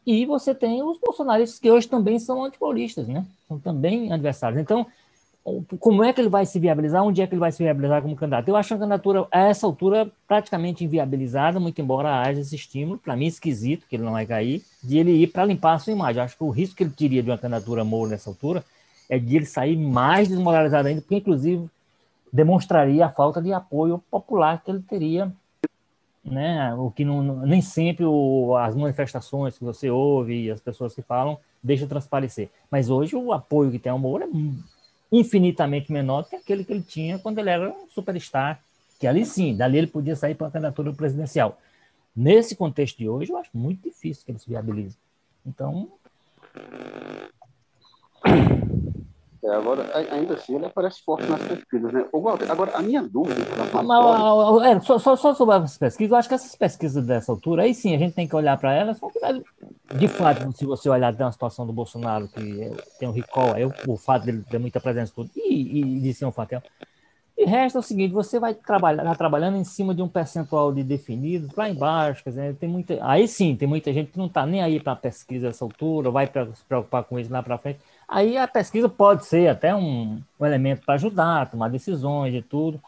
E 0.05 0.25
você 0.25 0.53
tem 0.53 0.83
os 0.83 0.99
bolsonaristas, 0.99 1.59
que 1.59 1.71
hoje 1.71 1.87
também 1.87 2.19
são 2.19 2.43
antimoristas, 2.43 3.07
né? 3.07 3.25
São 3.47 3.57
também 3.57 4.11
adversários. 4.11 4.61
Então, 4.61 4.85
como 5.79 6.03
é 6.03 6.13
que 6.13 6.21
ele 6.21 6.29
vai 6.29 6.45
se 6.45 6.59
viabilizar, 6.59 7.03
onde 7.03 7.21
é 7.21 7.27
que 7.27 7.33
ele 7.33 7.39
vai 7.39 7.51
se 7.51 7.63
viabilizar 7.63 8.01
como 8.01 8.15
candidato. 8.15 8.47
Eu 8.47 8.55
acho 8.55 8.73
a 8.73 8.77
candidatura, 8.77 9.27
a 9.31 9.39
essa 9.39 9.65
altura, 9.65 10.11
praticamente 10.27 10.85
inviabilizada, 10.85 11.59
muito 11.59 11.81
embora 11.81 12.21
haja 12.21 12.41
esse 12.41 12.55
estímulo, 12.55 12.97
para 12.97 13.15
mim 13.15 13.25
esquisito, 13.25 13.85
que 13.87 13.95
ele 13.95 14.03
não 14.03 14.13
vai 14.13 14.25
cair, 14.25 14.63
de 14.83 14.97
ele 14.97 15.11
ir 15.11 15.27
para 15.27 15.45
limpar 15.45 15.73
a 15.73 15.79
sua 15.79 15.93
imagem. 15.93 16.19
Eu 16.19 16.25
acho 16.25 16.37
que 16.37 16.43
o 16.43 16.49
risco 16.49 16.75
que 16.75 16.83
ele 16.83 16.91
teria 16.91 17.23
de 17.23 17.29
uma 17.29 17.37
candidatura 17.37 17.83
Moro 17.83 18.09
nessa 18.09 18.29
altura 18.29 18.63
é 19.09 19.19
de 19.19 19.35
ele 19.35 19.45
sair 19.45 19.77
mais 19.77 20.27
desmoralizado 20.27 20.87
ainda, 20.87 21.01
porque, 21.01 21.15
inclusive, 21.15 21.69
demonstraria 22.31 23.05
a 23.05 23.11
falta 23.11 23.41
de 23.41 23.53
apoio 23.53 24.03
popular 24.09 24.63
que 24.63 24.71
ele 24.71 24.81
teria, 24.81 25.31
né? 26.23 26.73
o 26.75 26.89
que 26.89 27.05
não, 27.05 27.21
nem 27.45 27.61
sempre 27.61 28.05
o, 28.05 28.55
as 28.57 28.75
manifestações 28.75 29.57
que 29.57 29.63
você 29.63 29.89
ouve 29.89 30.45
e 30.45 30.51
as 30.51 30.59
pessoas 30.59 30.95
que 30.95 31.01
falam 31.01 31.37
deixam 31.61 31.87
transparecer. 31.87 32.49
Mas 32.71 32.89
hoje 32.89 33.15
o 33.15 33.31
apoio 33.31 33.71
que 33.71 33.79
tem 33.79 33.91
ao 33.91 33.99
Moro 33.99 34.23
é 34.23 34.27
infinitamente 35.11 35.91
menor 35.91 36.23
do 36.23 36.29
que 36.29 36.35
aquele 36.35 36.63
que 36.63 36.73
ele 36.73 36.81
tinha 36.81 37.19
quando 37.19 37.37
ele 37.37 37.49
era 37.49 37.69
um 37.69 37.87
superstar, 37.89 38.59
que 38.99 39.05
ali 39.05 39.25
sim, 39.25 39.55
dali 39.55 39.77
ele 39.77 39.87
podia 39.87 40.15
sair 40.15 40.33
para 40.33 40.47
a 40.47 40.51
candidatura 40.51 40.91
presidencial. 40.91 41.59
Nesse 42.15 42.55
contexto 42.55 42.97
de 42.97 43.09
hoje, 43.09 43.31
eu 43.31 43.37
acho 43.37 43.49
muito 43.53 43.83
difícil 43.83 44.23
que 44.25 44.31
ele 44.31 44.39
se 44.39 44.49
viabilize. 44.49 44.97
Então. 45.45 45.89
É, 49.45 49.55
agora, 49.55 49.91
ainda 50.09 50.35
assim, 50.35 50.55
ele 50.55 50.65
aparece 50.65 51.03
forte 51.03 51.29
nas 51.29 51.41
pesquisas, 51.41 51.91
né? 51.91 52.05
Ô, 52.13 52.21
Walter, 52.21 52.49
agora, 52.49 52.71
a 52.77 52.81
minha 52.81 53.03
dúvida... 53.03 53.41
É, 54.65 54.79
só, 54.79 54.97
só, 54.97 55.17
só 55.17 55.33
sobre 55.33 55.55
as 55.55 55.77
pesquisas, 55.77 56.11
eu 56.11 56.17
acho 56.17 56.29
que 56.29 56.35
essas 56.35 56.55
pesquisas 56.55 57.05
dessa 57.05 57.29
altura, 57.29 57.63
aí 57.63 57.73
sim, 57.73 57.93
a 57.93 57.97
gente 57.97 58.13
tem 58.13 58.25
que 58.25 58.35
olhar 58.37 58.57
para 58.57 58.73
elas, 58.73 59.01
de 59.97 60.07
fato, 60.07 60.49
se 60.53 60.65
você 60.65 60.87
olhar 60.87 61.13
uma 61.13 61.31
situação 61.31 61.67
do 61.67 61.73
Bolsonaro, 61.73 62.29
que 62.29 62.71
tem 62.97 63.09
um 63.09 63.11
recall, 63.11 63.53
aí, 63.53 63.65
o 63.65 63.97
fato 63.97 64.25
dele 64.25 64.45
ter 64.49 64.59
muita 64.59 64.79
presença 64.79 65.11
tudo, 65.13 65.29
e, 65.35 65.81
e 65.81 65.99
de 65.99 66.13
ser 66.13 66.25
um 66.25 66.31
fato... 66.31 66.63
E 67.35 67.45
resta 67.45 67.79
é 67.79 67.81
o 67.81 67.83
seguinte, 67.83 68.13
você 68.13 68.39
vai 68.39 68.53
trabalhar 68.53 69.13
trabalhando 69.17 69.57
em 69.57 69.63
cima 69.65 69.93
de 69.93 70.01
um 70.01 70.07
percentual 70.07 70.71
de 70.71 70.83
definidos 70.83 71.53
lá 71.53 71.67
embaixo, 71.67 72.23
quer 72.23 72.29
dizer, 72.29 72.55
tem 72.55 72.69
muita, 72.69 72.97
aí 73.01 73.27
sim, 73.27 73.57
tem 73.57 73.67
muita 73.67 73.91
gente 73.91 74.11
que 74.11 74.17
não 74.17 74.27
está 74.27 74.45
nem 74.45 74.61
aí 74.61 74.79
para 74.79 74.93
a 74.93 74.95
pesquisa 74.95 75.47
nessa 75.47 75.65
altura, 75.65 76.11
vai 76.11 76.27
pra, 76.27 76.45
se 76.45 76.63
preocupar 76.63 77.03
com 77.03 77.19
isso 77.19 77.33
lá 77.33 77.43
para 77.43 77.57
frente. 77.57 77.79
Aí 78.07 78.37
a 78.37 78.47
pesquisa 78.47 78.87
pode 78.89 79.25
ser 79.25 79.47
até 79.47 79.75
um, 79.75 80.21
um 80.39 80.45
elemento 80.45 80.83
para 80.85 80.95
ajudar 80.95 81.49
tomar 81.49 81.69
decisões 81.69 82.33
e 82.33 82.41
tudo, 82.41 82.79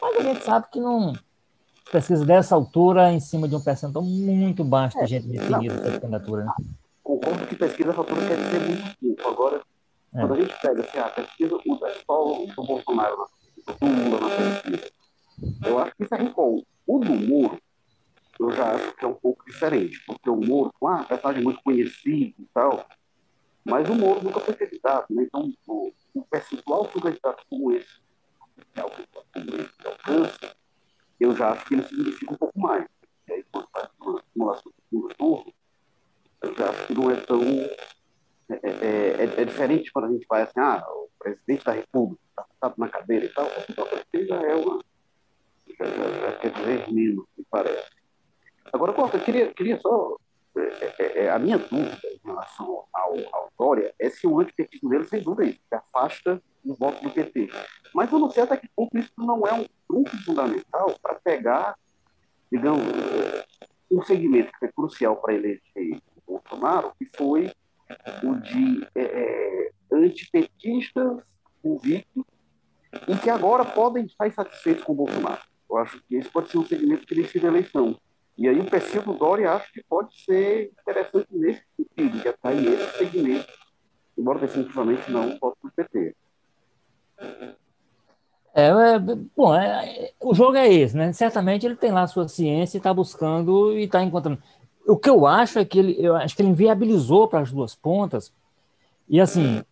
mas 0.00 0.16
a 0.16 0.22
gente 0.22 0.44
sabe 0.44 0.66
que 0.70 0.80
não 0.80 1.12
pesquisa 1.90 2.24
dessa 2.24 2.54
altura 2.54 3.12
em 3.12 3.20
cima 3.20 3.48
de 3.48 3.56
um 3.56 3.60
percentual 3.60 4.04
muito 4.04 4.62
baixo 4.62 4.98
de 4.98 5.04
é, 5.04 5.06
gente 5.06 5.26
definida 5.26 5.74
essa 5.74 6.00
candidatura. 6.00 6.44
Né? 6.44 6.52
Concordo 7.02 7.46
que 7.46 7.56
pesquisa 7.56 7.88
dessa 7.88 8.00
altura 8.00 8.26
quer 8.26 8.36
dizer 8.36 8.60
muito 8.60 9.16
pouco. 9.16 9.30
Agora, 9.30 9.62
é. 10.14 10.20
quando 10.20 10.34
a 10.34 10.40
gente 10.40 10.60
pega 10.60 10.82
assim, 10.82 10.98
a 10.98 11.08
pesquisa, 11.08 11.56
o 11.56 11.78
pessoal 11.78 12.46
do 12.46 12.64
Bolsonaro 12.64 13.16
na 13.16 13.74
do 13.74 13.86
Lula 13.86 14.20
na 14.20 14.36
pesquisa. 14.36 14.90
Eu 15.64 15.78
acho 15.78 15.92
que 15.96 16.04
isso 16.04 16.14
é 16.14 16.18
recall. 16.18 16.62
O 16.86 16.98
do 16.98 17.14
Moro, 17.14 17.58
eu 18.40 18.52
já 18.52 18.74
acho 18.74 18.96
que 18.96 19.04
é 19.04 19.08
um 19.08 19.14
pouco 19.14 19.44
diferente, 19.46 20.02
porque 20.06 20.28
o 20.28 20.36
Moro, 20.36 20.72
ah, 20.84 21.04
personagem 21.04 21.42
muito 21.42 21.62
conhecido 21.62 22.34
e 22.38 22.46
tal, 22.52 22.86
mas 23.68 23.88
o 23.88 23.94
Moro 23.94 24.24
nunca 24.24 24.40
foi 24.40 24.54
candidato, 24.54 25.12
né? 25.12 25.24
Então, 25.24 25.52
o, 25.66 25.92
o 26.14 26.24
percentual 26.24 26.86
de 26.86 26.98
um 26.98 27.00
candidato 27.00 27.44
como 27.50 27.72
esse, 27.72 28.00
é 28.74 28.82
o 28.82 28.90
como 28.90 29.56
esse 29.60 29.86
alcança, 29.86 30.56
eu 31.20 31.36
já 31.36 31.50
acho 31.50 31.66
que 31.66 31.74
ele 31.74 31.82
significa 31.84 32.32
um 32.32 32.36
pouco 32.36 32.58
mais. 32.58 32.86
E 33.28 33.32
aí, 33.32 33.44
quando 33.52 33.68
faz 33.70 33.88
uma 34.00 34.22
simulação 34.32 34.72
do 34.72 34.82
segundo 34.88 35.14
turno, 35.14 35.54
eu 36.42 36.54
já 36.56 36.70
acho 36.70 36.86
que 36.86 36.94
não 36.94 37.10
é 37.10 37.16
tão. 37.16 37.42
É, 38.50 38.60
é, 38.62 38.70
é, 38.70 39.42
é 39.42 39.44
diferente 39.44 39.92
quando 39.92 40.06
a 40.06 40.12
gente 40.12 40.26
vai 40.26 40.42
assim, 40.42 40.58
ah, 40.58 40.82
o 40.88 41.10
presidente 41.18 41.64
da 41.64 41.72
República 41.72 42.22
está 42.54 42.72
na 42.78 42.88
cadeira 42.88 43.26
e 43.26 43.28
tal, 43.28 43.44
você 43.44 44.26
já 44.26 44.36
é 44.36 44.54
uma. 44.54 44.82
Já, 45.78 45.84
já, 45.84 46.10
já 46.20 46.38
quer 46.38 46.52
dizer 46.52 46.90
menos, 46.90 47.26
me 47.36 47.44
parece. 47.50 47.90
Agora, 48.72 48.94
eu 48.96 49.20
queria, 49.20 49.52
queria 49.52 49.78
só. 49.80 50.16
É, 50.56 50.94
é, 50.98 51.24
é, 51.24 51.30
a 51.30 51.38
minha 51.38 51.58
dúvida 51.58 52.00
relação 52.38 52.84
ao, 52.92 53.14
ao 53.32 53.52
Dória 53.58 53.92
é 53.98 54.08
se 54.08 54.26
o 54.26 54.40
antipetismo 54.40 54.88
dele, 54.88 55.04
sem 55.04 55.22
dúvida, 55.22 55.52
que 55.52 55.74
afasta 55.74 56.40
o 56.64 56.74
voto 56.74 57.02
do 57.02 57.10
PT. 57.10 57.48
Mas 57.94 58.10
eu 58.12 58.18
não 58.18 58.30
sei 58.30 58.44
até 58.44 58.56
que 58.56 58.68
ponto 58.74 58.96
isso 58.96 59.12
não 59.18 59.46
é 59.46 59.52
um 59.52 59.66
ponto 59.86 60.24
fundamental 60.24 60.94
para 61.02 61.14
pegar, 61.16 61.76
digamos, 62.50 62.84
um 63.90 64.02
segmento 64.02 64.52
que 64.52 64.58
foi 64.58 64.72
crucial 64.72 65.16
para 65.16 65.34
eleger 65.34 66.00
o 66.26 66.32
Bolsonaro, 66.32 66.92
que 66.98 67.08
foi 67.16 67.50
o 68.22 68.34
de 68.36 68.86
é, 68.94 69.02
é 69.02 69.70
antipetistas 69.90 71.22
convictos 71.62 72.24
e 73.06 73.16
que 73.16 73.30
agora 73.30 73.64
podem 73.64 74.04
estar 74.04 74.28
insatisfeitos 74.28 74.84
com 74.84 74.92
o 74.92 74.96
Bolsonaro. 74.96 75.40
Eu 75.68 75.76
acho 75.78 76.02
que 76.02 76.16
esse 76.16 76.28
pode 76.30 76.50
ser 76.50 76.58
um 76.58 76.66
segmento 76.66 77.06
que 77.06 77.14
decide 77.14 77.46
a 77.46 77.48
eleição. 77.48 77.98
E 78.38 78.48
aí 78.48 78.60
o 78.60 78.64
perfil 78.64 79.02
do 79.02 79.14
Dória 79.14 79.52
acho 79.52 79.72
que 79.72 79.82
pode 79.82 80.16
ser 80.22 80.70
interessante 80.80 81.26
nesse 81.32 81.62
sentido, 81.76 82.20
de 82.20 82.28
atrair 82.28 82.72
esse 82.72 82.98
segmento, 82.98 83.52
embora 84.16 84.38
definitivamente 84.38 85.10
não 85.10 85.36
voto 85.40 85.58
do 85.62 85.72
PT. 85.72 86.14
É, 88.54 88.68
é, 88.68 88.98
bom, 89.36 89.54
é, 89.54 90.12
o 90.20 90.32
jogo 90.34 90.56
é 90.56 90.72
esse, 90.72 90.96
né? 90.96 91.12
Certamente 91.12 91.66
ele 91.66 91.74
tem 91.74 91.90
lá 91.90 92.02
a 92.02 92.06
sua 92.06 92.28
ciência 92.28 92.76
e 92.76 92.78
está 92.78 92.94
buscando 92.94 93.76
e 93.76 93.84
está 93.84 94.02
encontrando. 94.04 94.40
O 94.86 94.96
que 94.96 95.10
eu 95.10 95.26
acho 95.26 95.58
é 95.58 95.64
que 95.64 95.78
ele, 95.80 95.96
eu 95.98 96.14
acho 96.14 96.36
que 96.36 96.42
ele 96.42 96.50
inviabilizou 96.50 97.26
para 97.26 97.40
as 97.40 97.50
duas 97.50 97.74
pontas, 97.74 98.32
e 99.08 99.20
assim, 99.20 99.62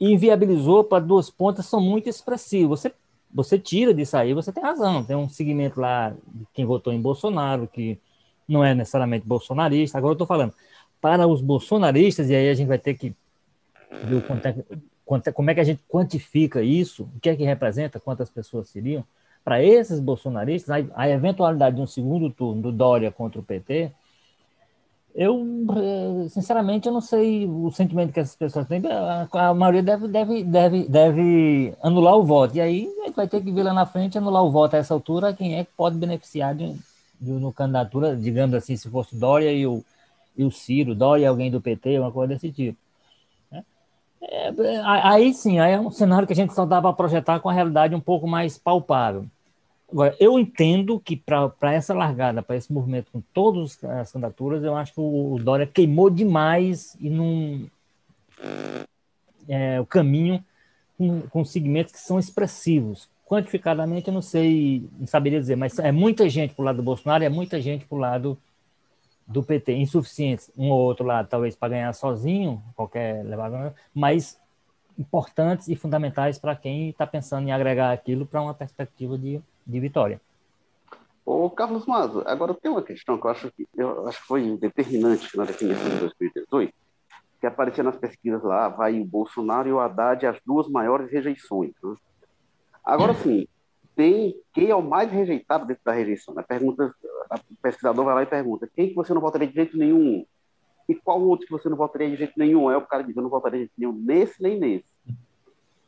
inviabilizou 0.00 0.82
para 0.82 1.04
duas 1.04 1.30
pontas 1.30 1.66
são 1.66 1.80
muito 1.80 2.08
expressivos. 2.08 2.80
Você, 2.80 2.92
você 3.32 3.58
tira 3.58 3.94
disso 3.94 4.16
aí, 4.16 4.34
você 4.34 4.52
tem 4.52 4.62
razão. 4.62 5.04
Tem 5.04 5.14
um 5.14 5.28
segmento 5.28 5.80
lá 5.80 6.10
de 6.10 6.46
quem 6.52 6.64
votou 6.64 6.92
em 6.92 7.00
Bolsonaro, 7.00 7.68
que 7.68 8.00
não 8.48 8.64
é 8.64 8.74
necessariamente 8.74 9.26
bolsonarista. 9.26 9.98
Agora 9.98 10.12
eu 10.12 10.14
estou 10.14 10.26
falando, 10.26 10.52
para 11.00 11.26
os 11.26 11.40
bolsonaristas, 11.40 12.30
e 12.30 12.34
aí 12.34 12.48
a 12.48 12.54
gente 12.54 12.68
vai 12.68 12.78
ter 12.78 12.94
que 12.94 13.14
ver 14.04 14.26
quanto 14.26 14.46
é, 14.46 14.64
quanto 15.04 15.28
é, 15.28 15.32
como 15.32 15.50
é 15.50 15.54
que 15.54 15.60
a 15.60 15.64
gente 15.64 15.82
quantifica 15.88 16.62
isso, 16.62 17.04
o 17.16 17.20
que 17.20 17.30
é 17.30 17.36
que 17.36 17.44
representa, 17.44 18.00
quantas 18.00 18.30
pessoas 18.30 18.68
seriam. 18.68 19.04
Para 19.44 19.62
esses 19.62 20.00
bolsonaristas, 20.00 20.70
a, 20.70 21.02
a 21.02 21.08
eventualidade 21.08 21.76
de 21.76 21.82
um 21.82 21.86
segundo 21.86 22.30
turno 22.30 22.62
do 22.62 22.72
Dória 22.72 23.12
contra 23.12 23.40
o 23.40 23.44
PT 23.44 23.92
eu, 25.16 25.42
eh, 25.74 26.28
sinceramente, 26.28 26.86
eu 26.86 26.92
não 26.92 27.00
sei 27.00 27.46
o 27.46 27.70
sentimento 27.70 28.12
que 28.12 28.20
essas 28.20 28.36
pessoas 28.36 28.68
têm. 28.68 28.82
A, 29.32 29.54
maioria 29.54 29.82
deve, 29.82 30.06
deve, 30.08 30.44
deve, 30.44 30.88
deve 30.88 31.74
anular 31.82 32.16
o 32.16 32.22
voto. 32.22 32.54
E 32.54 32.60
aí 32.60 32.86
vai 33.16 33.26
ter 33.26 33.42
que 33.42 33.50
ver 33.50 33.62
lá 33.62 33.72
na 33.72 33.86
frente 33.86 34.18
anular 34.18 34.44
o 34.44 34.50
voto 34.50 34.74
a 34.74 34.78
essa 34.78 34.92
altura. 34.92 35.32
Quem 35.32 35.58
é 35.58 35.64
que 35.64 35.70
pode 35.74 35.96
beneficiar 35.96 36.54
de, 36.54 36.76
uma 37.20 37.52
candidatura, 37.52 38.16
digamos 38.16 38.54
assim, 38.54 38.76
se 38.76 38.88
fosse 38.90 39.16
Dória 39.16 39.52
e 39.52 39.66
o, 39.66 39.84
e 40.36 40.44
o 40.44 40.50
Ciro, 40.50 40.94
Dória 40.94 41.24
e 41.24 41.26
alguém 41.26 41.50
do 41.50 41.60
PT, 41.60 41.98
uma 41.98 42.12
coisa 42.12 42.34
desse 42.34 42.50
tipo. 42.52 42.78
Né? 43.50 43.64
É, 44.22 44.52
aí 44.84 45.32
sim, 45.32 45.58
aí 45.58 45.72
é 45.72 45.80
um 45.80 45.90
cenário 45.90 46.26
que 46.26 46.32
a 46.32 46.36
gente 46.36 46.54
só 46.54 46.66
dá 46.66 46.80
para 46.80 46.92
projetar 46.92 47.40
com 47.40 47.48
a 47.48 47.52
realidade 47.52 47.94
um 47.94 48.00
pouco 48.00 48.26
mais 48.26 48.58
palpável. 48.58 49.26
Agora, 49.90 50.16
eu 50.18 50.38
entendo 50.38 50.98
que 50.98 51.16
para 51.16 51.72
essa 51.72 51.94
largada, 51.94 52.42
para 52.42 52.56
esse 52.56 52.72
movimento 52.72 53.10
com 53.12 53.20
todas 53.32 53.82
as 53.84 54.10
candidaturas, 54.10 54.64
eu 54.64 54.76
acho 54.76 54.92
que 54.92 55.00
o 55.00 55.38
Dória 55.40 55.66
queimou 55.66 56.10
demais 56.10 56.96
e 57.00 57.08
não. 57.08 57.70
É, 59.48 59.80
o 59.80 59.86
caminho 59.86 60.44
com, 60.98 61.22
com 61.22 61.44
segmentos 61.44 61.92
que 61.92 62.00
são 62.00 62.18
expressivos. 62.18 63.08
Quantificadamente, 63.26 64.08
eu 64.08 64.14
não 64.14 64.22
sei, 64.22 64.88
não 64.98 65.06
saberia 65.06 65.40
dizer, 65.40 65.56
mas 65.56 65.78
é 65.78 65.92
muita 65.92 66.28
gente 66.28 66.54
para 66.54 66.62
o 66.62 66.64
lado 66.64 66.76
do 66.76 66.82
Bolsonaro 66.82 67.22
e 67.22 67.26
é 67.26 67.30
muita 67.30 67.60
gente 67.60 67.84
para 67.84 67.96
o 67.96 68.00
lado 68.00 68.38
do 69.26 69.42
PT. 69.42 69.74
Insuficientes, 69.74 70.50
um 70.56 70.70
ou 70.70 70.80
outro 70.80 71.04
lado, 71.04 71.28
talvez 71.28 71.54
para 71.54 71.70
ganhar 71.70 71.92
sozinho, 71.92 72.62
qualquer 72.74 73.24
levada, 73.24 73.74
mas 73.92 74.40
importantes 74.98 75.68
e 75.68 75.76
fundamentais 75.76 76.38
para 76.38 76.56
quem 76.56 76.88
está 76.88 77.06
pensando 77.06 77.48
em 77.48 77.52
agregar 77.52 77.92
aquilo 77.92 78.24
para 78.24 78.40
uma 78.40 78.54
perspectiva 78.54 79.18
de 79.18 79.42
de 79.66 79.80
vitória. 79.80 80.20
Ô, 81.24 81.50
Carlos 81.50 81.86
Mazo, 81.86 82.22
agora 82.24 82.54
tem 82.54 82.70
uma 82.70 82.82
questão 82.82 83.18
que 83.18 83.26
eu 83.26 83.30
acho 83.30 83.50
que, 83.50 83.66
eu 83.76 84.06
acho 84.06 84.20
que 84.20 84.26
foi 84.28 84.56
determinante 84.56 85.36
na 85.36 85.44
definição 85.44 85.88
de 85.88 85.98
2018, 85.98 86.72
que 87.40 87.46
aparecia 87.46 87.82
nas 87.82 87.96
pesquisas 87.96 88.42
lá, 88.44 88.68
vai 88.68 89.00
o 89.00 89.04
Bolsonaro 89.04 89.68
e 89.68 89.72
o 89.72 89.80
Haddad 89.80 90.24
as 90.24 90.38
duas 90.46 90.68
maiores 90.68 91.10
rejeições. 91.10 91.72
Né? 91.82 91.94
Agora 92.86 93.14
sim, 93.14 93.48
tem 93.96 94.40
quem 94.52 94.70
é 94.70 94.76
o 94.76 94.80
mais 94.80 95.10
rejeitado 95.10 95.66
dentro 95.66 95.82
da 95.84 95.92
rejeição. 95.92 96.32
Né? 96.34 96.44
Pergunta, 96.46 96.94
o 97.50 97.56
pesquisador 97.60 98.04
vai 98.04 98.14
lá 98.14 98.22
e 98.22 98.26
pergunta 98.26 98.70
quem 98.72 98.90
que 98.90 98.94
você 98.94 99.12
não 99.12 99.20
votaria 99.20 99.48
de 99.48 99.54
jeito 99.54 99.76
nenhum 99.76 100.24
e 100.88 100.94
qual 100.94 101.20
outro 101.20 101.46
que 101.46 101.52
você 101.52 101.68
não 101.68 101.76
votaria 101.76 102.08
de 102.08 102.16
jeito 102.16 102.34
nenhum. 102.36 102.70
É 102.70 102.76
o 102.76 102.86
cara 102.86 103.02
diz, 103.02 103.16
eu 103.16 103.22
não 103.22 103.28
votaria 103.28 103.58
de 103.58 103.64
jeito 103.64 103.74
nenhum 103.76 103.92
nesse 103.92 104.40
nem 104.40 104.56
nesse. 104.56 104.94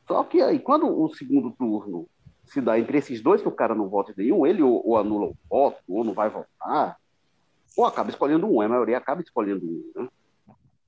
Só 0.08 0.24
que 0.24 0.42
aí, 0.42 0.58
quando 0.58 0.88
o 0.88 1.14
segundo 1.14 1.52
turno 1.52 2.08
se 2.46 2.60
dá 2.60 2.78
entre 2.78 2.98
esses 2.98 3.20
dois 3.20 3.42
que 3.42 3.48
o 3.48 3.52
cara 3.52 3.74
não 3.74 3.88
vota 3.88 4.12
nenhum, 4.16 4.46
ele 4.46 4.62
ou, 4.62 4.82
ou, 4.84 4.96
anula 4.96 5.26
o 5.26 5.36
voto, 5.48 5.78
ou 5.86 6.02
não 6.02 6.14
vai 6.14 6.30
votar, 6.30 6.96
ou 7.76 7.84
acaba 7.84 8.08
escolhendo 8.08 8.46
um, 8.46 8.60
a 8.60 8.68
maioria 8.68 8.96
acaba 8.96 9.20
escolhendo 9.20 9.64
um. 9.66 9.92
Né? 9.94 10.08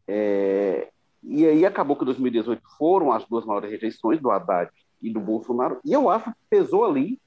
É, 0.09 0.89
e 1.23 1.47
aí 1.47 1.67
acabou 1.67 1.95
que 1.95 2.03
em 2.03 2.07
2018 2.07 2.63
foram 2.79 3.13
as 3.13 3.25
duas 3.27 3.45
maiores 3.45 3.71
rejeições 3.71 4.19
do 4.19 4.31
Haddad 4.31 4.73
e 5.03 5.13
do 5.13 5.21
Bolsonaro, 5.21 5.81
e 5.85 5.93
eu 5.93 6.09
acho 6.11 6.31
que 6.31 6.39
pesou 6.49 6.85
ali 6.85 7.19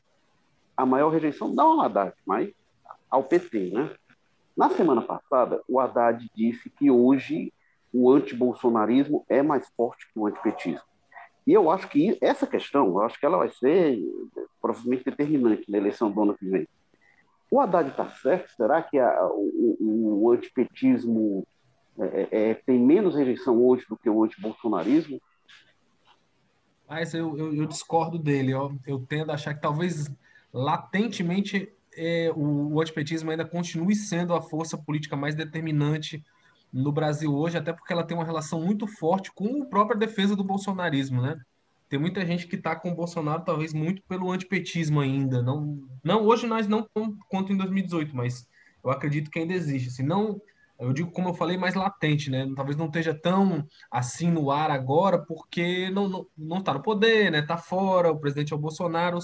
a 0.76 0.86
maior 0.86 1.10
rejeição, 1.10 1.50
não 1.54 1.74
ao 1.74 1.82
Haddad, 1.82 2.14
mas 2.26 2.52
ao 3.10 3.24
PT. 3.24 3.72
Né? 3.72 3.96
Na 4.56 4.70
semana 4.70 5.02
passada, 5.02 5.62
o 5.68 5.80
Haddad 5.80 6.30
disse 6.36 6.70
que 6.70 6.90
hoje 6.90 7.54
o 7.94 8.12
antibolsonarismo 8.12 9.24
é 9.30 9.42
mais 9.42 9.68
forte 9.78 10.12
que 10.12 10.20
o 10.20 10.26
antipetismo. 10.26 10.82
E 11.46 11.54
eu 11.54 11.70
acho 11.70 11.88
que 11.90 12.18
essa 12.22 12.48
questão, 12.48 12.88
eu 12.88 13.02
acho 13.02 13.20
que 13.20 13.26
ela 13.26 13.38
vai 13.38 13.50
ser 13.50 14.00
provavelmente 14.62 15.04
determinante 15.04 15.70
na 15.70 15.78
eleição 15.78 16.10
do 16.10 16.22
ano 16.22 16.36
que 16.36 16.50
vem. 16.50 16.68
O 17.52 17.60
Haddad 17.60 17.90
está 17.90 18.10
certo? 18.10 18.50
Será 18.56 18.82
que 18.82 18.98
a, 18.98 19.28
o, 19.28 20.24
o, 20.24 20.32
antipetismo 20.32 21.46
é, 22.00 22.06
é, 22.32 22.50
é, 22.50 22.54
tem 22.56 22.80
menos 22.80 23.16
rejeição 23.16 23.62
hoje 23.64 23.86
do 23.88 23.98
que 23.98 24.10
o 24.10 24.24
antibolsonarismo? 24.24 25.22
Mas 26.94 27.12
eu, 27.16 27.36
eu, 27.36 27.56
eu 27.56 27.66
discordo 27.66 28.20
dele. 28.20 28.54
Ó. 28.54 28.72
Eu 28.86 29.00
tendo 29.00 29.32
a 29.32 29.34
achar 29.34 29.56
que 29.56 29.62
talvez 29.62 30.12
latentemente 30.54 31.68
é, 31.98 32.32
o, 32.36 32.74
o 32.74 32.80
antipetismo 32.80 33.32
ainda 33.32 33.44
continue 33.44 33.96
sendo 33.96 34.32
a 34.36 34.42
força 34.42 34.78
política 34.78 35.16
mais 35.16 35.34
determinante 35.34 36.24
no 36.72 36.92
Brasil 36.92 37.34
hoje, 37.34 37.58
até 37.58 37.74
porque 37.74 37.92
ela 37.92 38.04
tem 38.04 38.16
uma 38.16 38.26
relação 38.26 38.62
muito 38.62 38.86
forte 38.86 39.32
com 39.34 39.64
a 39.64 39.66
própria 39.66 39.98
defesa 39.98 40.36
do 40.36 40.44
bolsonarismo, 40.44 41.20
né? 41.20 41.40
Tem 41.90 41.98
muita 42.00 42.24
gente 42.26 42.48
que 42.48 42.56
está 42.56 42.76
com 42.76 42.92
o 42.92 42.96
Bolsonaro, 42.96 43.44
talvez 43.44 43.74
muito 43.74 44.04
pelo 44.04 44.32
antipetismo 44.32 45.00
ainda. 45.00 45.42
Não, 45.42 45.82
não 46.04 46.24
hoje 46.24 46.46
nós 46.46 46.68
não 46.68 46.88
quanto 47.28 47.52
em 47.52 47.58
2018, 47.58 48.16
mas 48.16 48.48
eu 48.84 48.92
acredito 48.92 49.32
que 49.32 49.40
ainda 49.40 49.54
existe. 49.54 49.90
Assim, 49.90 50.04
não, 50.04 50.40
eu 50.84 50.94
digo 50.94 51.12
como 51.12 51.30
eu 51.30 51.34
falei, 51.34 51.58
mais 51.58 51.76
latente, 51.76 52.30
né? 52.30 52.48
Talvez 52.56 52.78
não 52.78 52.88
esteja 52.88 53.14
tão 53.14 53.68
assim 53.92 54.30
no 54.30 54.52
ar 54.52 54.72
agora, 54.72 55.20
porque 55.20 55.90
não 55.90 56.08
não, 56.08 56.28
não 56.38 56.58
está 56.60 56.74
no 56.74 56.82
poder, 56.82 57.32
né? 57.32 57.40
Está 57.40 57.58
fora. 57.58 58.12
O 58.12 58.20
presidente 58.20 58.54
é 58.54 58.56
o 58.56 58.60
Bolsonaro. 58.60 59.20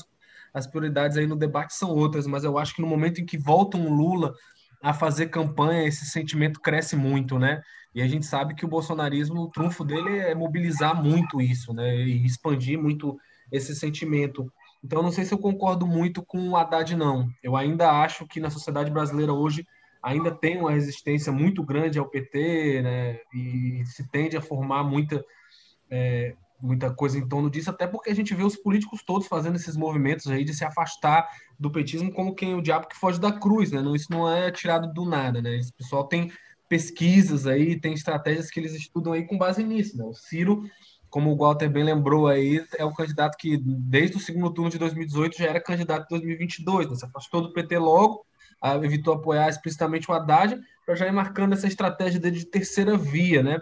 As 0.53 0.65
prioridades 0.67 1.17
aí 1.17 1.27
no 1.27 1.35
debate 1.35 1.73
são 1.73 1.91
outras, 1.91 2.25
mas 2.25 2.43
eu 2.43 2.57
acho 2.57 2.75
que 2.75 2.81
no 2.81 2.87
momento 2.87 3.21
em 3.21 3.25
que 3.25 3.37
volta 3.37 3.77
um 3.77 3.93
Lula 3.93 4.33
a 4.81 4.93
fazer 4.93 5.27
campanha, 5.27 5.87
esse 5.87 6.05
sentimento 6.05 6.59
cresce 6.59 6.95
muito, 6.95 7.37
né? 7.37 7.61
E 7.93 8.01
a 8.01 8.07
gente 8.07 8.25
sabe 8.25 8.55
que 8.55 8.65
o 8.65 8.67
bolsonarismo, 8.67 9.41
o 9.41 9.49
trunfo 9.49 9.83
dele 9.83 10.19
é 10.19 10.33
mobilizar 10.33 11.01
muito 11.01 11.41
isso, 11.41 11.73
né? 11.73 11.95
E 11.95 12.25
expandir 12.25 12.79
muito 12.79 13.17
esse 13.51 13.75
sentimento. 13.75 14.51
Então, 14.83 15.03
não 15.03 15.11
sei 15.11 15.25
se 15.25 15.33
eu 15.33 15.37
concordo 15.37 15.85
muito 15.85 16.23
com 16.23 16.49
o 16.49 16.55
Haddad, 16.55 16.95
não. 16.95 17.29
Eu 17.43 17.55
ainda 17.55 17.91
acho 17.91 18.25
que 18.25 18.39
na 18.39 18.49
sociedade 18.49 18.91
brasileira 18.91 19.33
hoje 19.33 19.65
ainda 20.01 20.31
tem 20.31 20.57
uma 20.57 20.71
resistência 20.71 21.31
muito 21.31 21.63
grande 21.63 21.99
ao 21.99 22.09
PT, 22.09 22.81
né? 22.81 23.19
E 23.33 23.83
se 23.85 24.07
tende 24.09 24.37
a 24.37 24.41
formar 24.41 24.83
muita, 24.83 25.23
é, 25.89 26.35
muita 26.61 26.93
coisa 26.93 27.17
em 27.17 27.27
torno 27.27 27.49
disso, 27.49 27.69
até 27.69 27.85
porque 27.87 28.09
a 28.09 28.15
gente 28.15 28.33
vê 28.33 28.43
os 28.43 28.55
políticos 28.55 29.03
todos 29.03 29.27
fazendo 29.27 29.55
esses 29.55 29.75
movimentos 29.75 30.27
aí 30.27 30.43
de 30.43 30.53
se 30.53 30.63
afastar 30.63 31.29
do 31.59 31.71
petismo 31.71 32.11
como 32.11 32.35
quem 32.35 32.55
o 32.55 32.61
diabo 32.61 32.87
que 32.87 32.97
foge 32.97 33.19
da 33.19 33.31
cruz, 33.31 33.71
né? 33.71 33.81
Não, 33.81 33.95
isso 33.95 34.07
não 34.09 34.29
é 34.31 34.51
tirado 34.51 34.91
do 34.93 35.05
nada, 35.05 35.41
né? 35.41 35.57
Esse 35.57 35.73
pessoal 35.73 36.05
tem 36.05 36.31
pesquisas 36.67 37.47
aí, 37.47 37.79
tem 37.79 37.93
estratégias 37.93 38.49
que 38.49 38.59
eles 38.59 38.73
estudam 38.73 39.13
aí 39.13 39.25
com 39.25 39.37
base 39.37 39.63
nisso, 39.63 39.97
né? 39.97 40.05
O 40.05 40.13
Ciro, 40.13 40.63
como 41.09 41.31
o 41.31 41.37
Walter 41.37 41.67
bem 41.67 41.83
lembrou 41.83 42.27
aí, 42.27 42.63
é 42.77 42.85
o 42.85 42.93
candidato 42.93 43.35
que 43.37 43.57
desde 43.57 44.17
o 44.17 44.19
segundo 44.19 44.53
turno 44.53 44.69
de 44.69 44.77
2018 44.77 45.37
já 45.37 45.45
era 45.47 45.61
candidato 45.61 46.03
de 46.03 46.09
2022, 46.09 46.89
né? 46.89 46.95
Se 46.95 47.05
afastou 47.05 47.41
do 47.41 47.51
PT 47.51 47.77
logo, 47.79 48.23
evitou 48.83 49.13
apoiar 49.13 49.49
explicitamente 49.49 50.09
o 50.09 50.13
Haddad, 50.13 50.59
para 50.85 50.95
já 50.95 51.07
ir 51.07 51.11
marcando 51.11 51.53
essa 51.53 51.67
estratégia 51.67 52.19
dele 52.19 52.39
de 52.39 52.45
terceira 52.45 52.97
via, 52.97 53.43
né? 53.43 53.59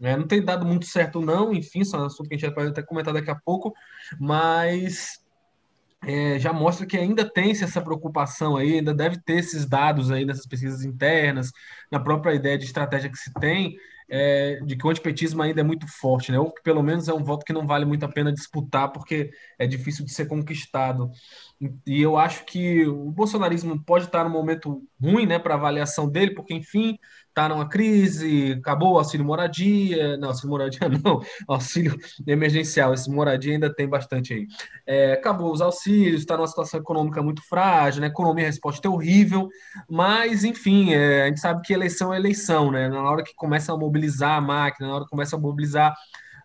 É, 0.00 0.16
não 0.16 0.26
tem 0.26 0.42
dado 0.42 0.64
muito 0.64 0.86
certo, 0.86 1.20
não, 1.20 1.52
enfim, 1.52 1.84
são 1.84 2.00
é 2.00 2.02
um 2.04 2.06
assunto 2.06 2.28
que 2.28 2.34
a 2.34 2.38
gente 2.38 2.54
vai 2.54 2.68
até 2.68 2.82
comentar 2.82 3.12
daqui 3.12 3.30
a 3.30 3.34
pouco, 3.34 3.72
mas 4.18 5.20
é, 6.02 6.38
já 6.38 6.52
mostra 6.52 6.86
que 6.86 6.96
ainda 6.96 7.30
tem-se 7.30 7.62
essa 7.62 7.82
preocupação 7.82 8.56
aí, 8.56 8.78
ainda 8.78 8.94
deve 8.94 9.20
ter 9.20 9.34
esses 9.34 9.66
dados 9.66 10.10
aí 10.10 10.24
nessas 10.24 10.46
pesquisas 10.46 10.82
internas, 10.82 11.50
na 11.92 12.00
própria 12.00 12.34
ideia 12.34 12.56
de 12.56 12.64
estratégia 12.64 13.10
que 13.10 13.18
se 13.18 13.32
tem, 13.34 13.76
é, 14.10 14.60
de 14.64 14.76
que 14.76 14.86
o 14.86 14.90
antipetismo 14.90 15.40
ainda 15.42 15.60
é 15.60 15.64
muito 15.64 15.86
forte, 15.86 16.32
né? 16.32 16.38
Ou 16.38 16.52
que 16.52 16.62
pelo 16.62 16.82
menos 16.82 17.08
é 17.08 17.14
um 17.14 17.22
voto 17.22 17.44
que 17.44 17.52
não 17.52 17.66
vale 17.66 17.84
muito 17.84 18.04
a 18.04 18.08
pena 18.08 18.32
disputar, 18.32 18.92
porque 18.92 19.30
é 19.58 19.66
difícil 19.66 20.04
de 20.04 20.12
ser 20.12 20.26
conquistado. 20.26 21.10
E 21.86 22.00
eu 22.02 22.16
acho 22.16 22.44
que 22.44 22.86
o 22.86 23.10
bolsonarismo 23.10 23.82
pode 23.84 24.06
estar 24.06 24.24
num 24.24 24.30
momento 24.30 24.82
ruim, 25.00 25.26
né, 25.26 25.38
para 25.38 25.54
avaliação 25.54 26.10
dele, 26.10 26.34
porque, 26.34 26.54
enfim, 26.54 26.98
está 27.40 27.48
numa 27.48 27.66
crise, 27.66 28.52
acabou 28.58 28.94
o 28.94 28.98
auxílio 28.98 29.24
moradia, 29.24 30.16
não, 30.18 30.28
auxílio 30.28 30.50
moradia 30.50 30.88
não, 31.02 31.20
auxílio 31.48 31.98
emergencial, 32.26 32.92
esse 32.92 33.10
moradia 33.10 33.54
ainda 33.54 33.72
tem 33.74 33.88
bastante 33.88 34.34
aí. 34.34 34.46
É, 34.86 35.12
acabou 35.12 35.50
os 35.50 35.62
auxílios, 35.62 36.20
está 36.20 36.36
numa 36.36 36.46
situação 36.46 36.80
econômica 36.80 37.22
muito 37.22 37.42
frágil, 37.48 38.02
né, 38.02 38.08
a 38.08 38.10
economia 38.10 38.44
a 38.44 38.48
resposta 38.48 38.86
é 38.86 38.90
horrível, 38.90 39.48
mas, 39.88 40.44
enfim, 40.44 40.92
é, 40.92 41.24
a 41.24 41.26
gente 41.28 41.40
sabe 41.40 41.62
que 41.62 41.72
eleição 41.72 42.12
é 42.12 42.18
eleição, 42.18 42.70
né, 42.70 42.88
na 42.88 43.02
hora 43.02 43.22
que 43.22 43.34
começa 43.34 43.72
a 43.72 43.76
mobilizar 43.76 44.36
a 44.36 44.40
máquina, 44.40 44.88
na 44.88 44.94
hora 44.94 45.04
que 45.04 45.10
começa 45.10 45.36
a 45.36 45.38
mobilizar 45.38 45.94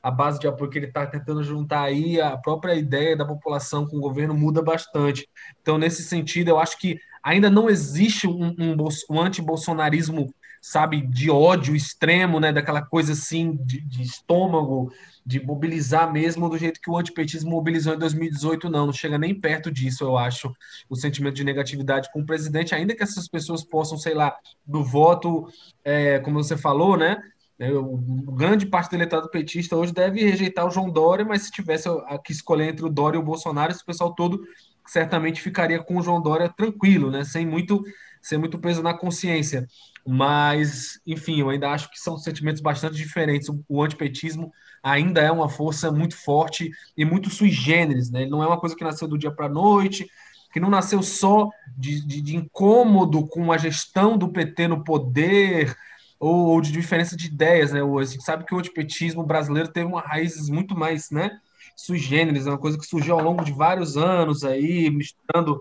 a 0.02 0.12
base 0.12 0.40
de 0.40 0.48
apoio 0.48 0.70
que 0.70 0.78
ele 0.78 0.86
está 0.86 1.06
tentando 1.06 1.44
juntar 1.44 1.82
aí, 1.82 2.22
a 2.22 2.38
própria 2.38 2.76
ideia 2.76 3.18
da 3.18 3.26
população 3.26 3.88
com 3.88 3.98
o 3.98 4.02
governo 4.02 4.36
muda 4.36 4.62
bastante. 4.62 5.28
Então, 5.60 5.80
nesse 5.80 6.04
sentido, 6.04 6.50
eu 6.50 6.60
acho 6.60 6.78
que 6.78 7.00
ainda 7.24 7.50
não 7.50 7.68
existe 7.68 8.28
um, 8.28 8.56
um, 8.60 8.78
um 9.10 9.20
anti-bolsonarismo, 9.20 10.32
sabe, 10.68 11.00
de 11.00 11.30
ódio 11.30 11.76
extremo, 11.76 12.40
né, 12.40 12.52
daquela 12.52 12.82
coisa 12.82 13.14
assim, 13.14 13.56
de, 13.64 13.80
de, 13.82 14.02
estômago, 14.02 14.92
de 15.24 15.40
mobilizar 15.46 16.12
mesmo 16.12 16.50
do 16.50 16.58
jeito 16.58 16.82
que 16.82 16.90
o 16.90 16.98
antipetismo 16.98 17.52
mobilizou 17.52 17.94
em 17.94 18.00
2018, 18.00 18.68
não, 18.68 18.88
não 18.88 18.94
chega 18.94 19.16
nem 19.16 19.40
perto 19.40 19.70
disso, 19.72 20.04
eu 20.04 20.18
acho, 20.18 20.52
o 20.90 20.96
sentimento 20.96 21.36
de 21.36 21.44
negatividade 21.44 22.12
com 22.12 22.22
o 22.22 22.26
presidente, 22.26 22.74
ainda 22.74 22.96
que 22.96 23.04
essas 23.04 23.28
pessoas 23.28 23.64
possam, 23.64 23.96
sei 23.96 24.16
lá, 24.16 24.36
do 24.66 24.84
voto, 24.84 25.48
é, 25.84 26.18
como 26.18 26.44
você 26.44 26.58
falou, 26.58 26.98
né, 26.98 27.22
né, 27.60 27.72
o, 27.72 27.96
grande 28.36 28.66
parte 28.66 28.90
do 28.90 28.96
eleitorado 28.96 29.30
petista 29.30 29.76
hoje 29.76 29.94
deve 29.94 30.24
rejeitar 30.24 30.66
o 30.66 30.72
João 30.72 30.90
Dória, 30.90 31.24
mas 31.24 31.44
se 31.44 31.52
tivesse 31.52 31.88
que 32.24 32.32
escolher 32.32 32.70
entre 32.70 32.84
o 32.84 32.90
Dória 32.90 33.18
e 33.18 33.22
o 33.22 33.24
Bolsonaro, 33.24 33.72
esse 33.72 33.86
pessoal 33.86 34.16
todo 34.16 34.42
certamente 34.88 35.40
ficaria 35.40 35.82
com 35.82 35.98
o 35.98 36.02
João 36.02 36.20
Dória 36.20 36.50
tranquilo, 36.50 37.12
né? 37.12 37.24
sem, 37.24 37.46
muito, 37.46 37.84
sem 38.20 38.40
muito 38.40 38.58
peso 38.58 38.82
na 38.82 38.96
consciência. 38.96 39.68
Mas, 40.08 41.00
enfim, 41.06 41.40
eu 41.40 41.50
ainda 41.50 41.72
acho 41.72 41.90
que 41.90 42.00
são 42.00 42.18
sentimentos 42.18 42.62
bastante 42.62 42.96
diferentes. 42.96 43.50
O, 43.68 43.84
antipetismo 43.84 44.52
ainda 44.84 45.20
é 45.20 45.32
uma 45.32 45.50
força 45.50 45.92
muito 45.92 46.16
forte 46.16 46.70
e 46.96 47.04
muito 47.04 47.30
sui 47.30 47.50
generis, 47.50 48.12
né? 48.12 48.22
Ele 48.22 48.30
não 48.30 48.44
é 48.44 48.48
uma 48.48 48.60
coisa 48.60 48.76
que 48.76 48.84
nasceu 48.84 49.08
do 49.08 49.18
dia 49.18 49.32
para 49.32 49.48
a 49.48 49.50
noite, 49.50 50.08
que 50.54 50.60
não 50.60 50.70
nasceu 50.70 51.02
só 51.02 51.50
de, 51.76 52.06
de, 52.06 52.22
de 52.22 52.36
incômodo 52.36 53.26
com 53.28 53.52
a 53.52 53.58
gestão 53.58 54.16
do 54.16 54.30
PT 54.30 54.68
no 54.68 54.84
poder, 54.84 55.76
ou, 56.20 56.50
ou 56.50 56.62
de 56.62 56.72
diferença 56.72 57.18
de 57.18 57.26
ideias, 57.26 57.72
né? 57.72 57.82
A 57.82 58.04
gente 58.04 58.24
sabe 58.24 58.46
que 58.46 58.54
o 58.54 58.60
antipetismo 58.60 59.24
brasileiro 59.24 59.72
teve 59.72 59.88
uma 59.88 60.02
raízes 60.02 60.50
muito 60.50 60.78
mais, 60.78 61.10
né? 61.10 61.32
Sui 61.76 61.98
generis, 61.98 62.46
é 62.46 62.52
uma 62.52 62.60
coisa 62.60 62.78
que 62.78 62.86
surgiu 62.86 63.16
ao 63.16 63.26
longo 63.26 63.44
de 63.44 63.52
vários 63.52 63.98
anos 63.98 64.44
aí, 64.44 64.90
misturando 64.90 65.60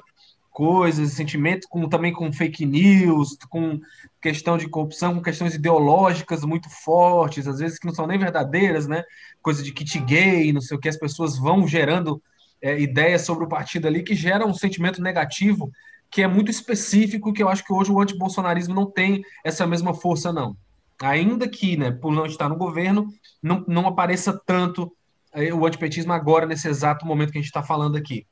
coisas, 0.54 1.14
sentimentos, 1.14 1.66
com, 1.68 1.88
também 1.88 2.12
com 2.12 2.32
fake 2.32 2.64
news, 2.64 3.36
com 3.50 3.80
questão 4.22 4.56
de 4.56 4.68
corrupção, 4.68 5.16
com 5.16 5.20
questões 5.20 5.56
ideológicas 5.56 6.44
muito 6.44 6.70
fortes, 6.70 7.48
às 7.48 7.58
vezes 7.58 7.76
que 7.76 7.86
não 7.86 7.92
são 7.92 8.06
nem 8.06 8.16
verdadeiras, 8.16 8.86
né? 8.86 9.02
Coisa 9.42 9.64
de 9.64 9.72
kit 9.72 9.98
gay, 9.98 10.52
não 10.52 10.60
sei 10.60 10.76
o 10.76 10.80
que, 10.80 10.88
as 10.88 10.96
pessoas 10.96 11.36
vão 11.36 11.66
gerando 11.66 12.22
é, 12.62 12.80
ideias 12.80 13.22
sobre 13.22 13.44
o 13.44 13.48
partido 13.48 13.88
ali 13.88 14.04
que 14.04 14.14
geram 14.14 14.46
um 14.46 14.54
sentimento 14.54 15.02
negativo 15.02 15.72
que 16.08 16.22
é 16.22 16.28
muito 16.28 16.52
específico, 16.52 17.32
que 17.32 17.42
eu 17.42 17.48
acho 17.48 17.64
que 17.64 17.72
hoje 17.72 17.90
o 17.90 18.00
antibolsonarismo 18.00 18.72
não 18.72 18.88
tem 18.88 19.24
essa 19.42 19.66
mesma 19.66 19.92
força, 19.92 20.32
não. 20.32 20.56
Ainda 21.02 21.48
que, 21.48 21.76
né, 21.76 21.90
por 21.90 22.12
não 22.12 22.26
estar 22.26 22.48
no 22.48 22.54
governo, 22.54 23.08
não, 23.42 23.64
não 23.66 23.88
apareça 23.88 24.40
tanto 24.46 24.92
eh, 25.32 25.52
o 25.52 25.66
antipetismo 25.66 26.12
agora, 26.12 26.46
nesse 26.46 26.68
exato 26.68 27.04
momento 27.04 27.32
que 27.32 27.38
a 27.38 27.40
gente 27.40 27.48
está 27.48 27.64
falando 27.64 27.96
aqui. 27.96 28.24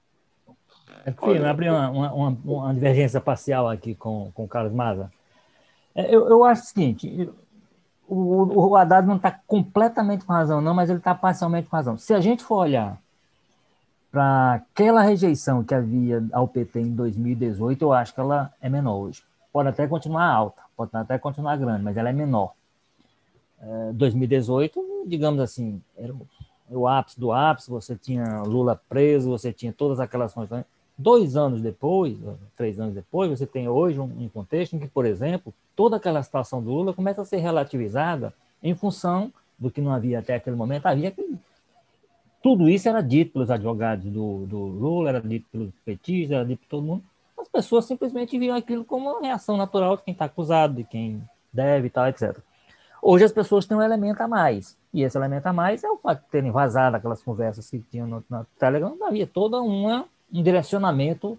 Enfim, 1.06 1.44
abrir 1.44 1.70
uma, 1.70 1.90
uma, 1.90 2.38
uma, 2.44 2.74
divergência 2.74 3.20
parcial 3.20 3.68
aqui 3.68 3.94
com, 3.94 4.30
com 4.34 4.44
o 4.44 4.48
Carlos 4.48 4.72
Maza. 4.72 5.10
É, 5.94 6.14
eu, 6.14 6.28
eu 6.28 6.44
acho 6.44 6.62
o 6.62 6.66
seguinte: 6.66 7.30
o, 8.08 8.68
o 8.70 8.76
Haddad 8.76 9.06
não 9.06 9.16
está 9.16 9.30
completamente 9.30 10.24
com 10.24 10.32
razão, 10.32 10.60
não, 10.60 10.74
mas 10.74 10.90
ele 10.90 10.98
está 10.98 11.14
parcialmente 11.14 11.68
com 11.68 11.76
razão. 11.76 11.96
Se 11.96 12.14
a 12.14 12.20
gente 12.20 12.42
for 12.42 12.56
olhar 12.56 12.98
para 14.10 14.54
aquela 14.54 15.02
rejeição 15.02 15.64
que 15.64 15.74
havia 15.74 16.22
ao 16.32 16.46
PT 16.46 16.80
em 16.80 16.94
2018, 16.94 17.82
eu 17.82 17.92
acho 17.92 18.12
que 18.12 18.20
ela 18.20 18.52
é 18.60 18.68
menor 18.68 18.98
hoje. 18.98 19.22
Pode 19.52 19.70
até 19.70 19.86
continuar 19.86 20.26
alta, 20.26 20.62
pode 20.76 20.90
até 20.94 21.18
continuar 21.18 21.56
grande, 21.56 21.82
mas 21.82 21.96
ela 21.96 22.10
é 22.10 22.12
menor. 22.12 22.52
É, 23.60 23.92
2018, 23.94 25.04
digamos 25.06 25.40
assim, 25.40 25.80
era 25.96 26.14
o 26.68 26.86
ápice 26.86 27.18
do 27.18 27.32
ápice, 27.32 27.70
você 27.70 27.96
tinha 27.96 28.42
Lula 28.42 28.80
preso, 28.88 29.30
você 29.30 29.52
tinha 29.52 29.72
todas 29.72 30.00
aquelas 30.00 30.34
coisas. 30.34 30.64
Dois 31.02 31.36
anos 31.36 31.60
depois, 31.60 32.16
três 32.56 32.78
anos 32.78 32.94
depois, 32.94 33.28
você 33.28 33.44
tem 33.44 33.68
hoje 33.68 33.98
um, 33.98 34.04
um 34.04 34.28
contexto 34.28 34.76
em 34.76 34.78
que, 34.78 34.86
por 34.86 35.04
exemplo, 35.04 35.52
toda 35.74 35.96
aquela 35.96 36.22
situação 36.22 36.62
do 36.62 36.70
Lula 36.70 36.92
começa 36.92 37.22
a 37.22 37.24
ser 37.24 37.38
relativizada 37.38 38.32
em 38.62 38.72
função 38.72 39.32
do 39.58 39.68
que 39.68 39.80
não 39.80 39.92
havia 39.92 40.20
até 40.20 40.36
aquele 40.36 40.54
momento. 40.54 40.86
Havia 40.86 41.12
tudo 42.40 42.68
isso 42.68 42.88
era 42.88 43.00
dito 43.00 43.32
pelos 43.32 43.50
advogados 43.50 44.04
do, 44.04 44.46
do 44.46 44.58
Lula, 44.58 45.08
era 45.08 45.20
dito 45.20 45.46
pelos 45.50 45.72
petistas, 45.84 46.36
era 46.36 46.44
dito 46.44 46.60
por 46.60 46.68
todo 46.68 46.82
mundo. 46.84 47.02
As 47.36 47.48
pessoas 47.48 47.84
simplesmente 47.84 48.38
viam 48.38 48.56
aquilo 48.56 48.84
como 48.84 49.10
uma 49.10 49.20
reação 49.20 49.56
natural 49.56 49.96
de 49.96 50.04
quem 50.04 50.12
está 50.12 50.26
acusado, 50.26 50.74
de 50.74 50.84
quem 50.84 51.20
deve 51.52 51.88
e 51.88 51.90
tal, 51.90 52.06
etc. 52.06 52.38
Hoje 53.00 53.24
as 53.24 53.32
pessoas 53.32 53.66
têm 53.66 53.76
um 53.76 53.82
elemento 53.82 54.20
a 54.20 54.28
mais. 54.28 54.78
E 54.94 55.02
esse 55.02 55.18
elemento 55.18 55.46
a 55.48 55.52
mais 55.52 55.82
é 55.82 55.90
o 55.90 55.96
fato 55.96 56.22
de 56.22 56.28
terem 56.30 56.52
vazado 56.52 56.96
aquelas 56.96 57.22
conversas 57.22 57.68
que 57.68 57.80
tinham 57.90 58.06
no, 58.06 58.24
no 58.30 58.46
Telegram. 58.56 58.96
Havia 59.02 59.26
todo 59.26 59.60
uma, 59.60 60.06
um 60.32 60.42
direcionamento 60.42 61.38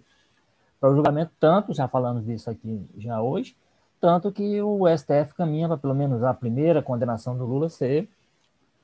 para 0.79 0.91
o 0.91 0.95
julgamento, 0.95 1.31
tanto, 1.39 1.73
já 1.73 1.87
falamos 1.87 2.25
disso 2.25 2.49
aqui 2.49 2.85
já 2.97 3.21
hoje, 3.21 3.55
tanto 3.99 4.31
que 4.31 4.61
o 4.61 4.85
STF 4.87 5.33
caminha 5.35 5.67
para 5.67 5.77
pelo 5.77 5.95
menos 5.95 6.23
a 6.23 6.33
primeira 6.33 6.81
condenação 6.81 7.37
do 7.37 7.45
Lula 7.45 7.69
ser, 7.69 8.09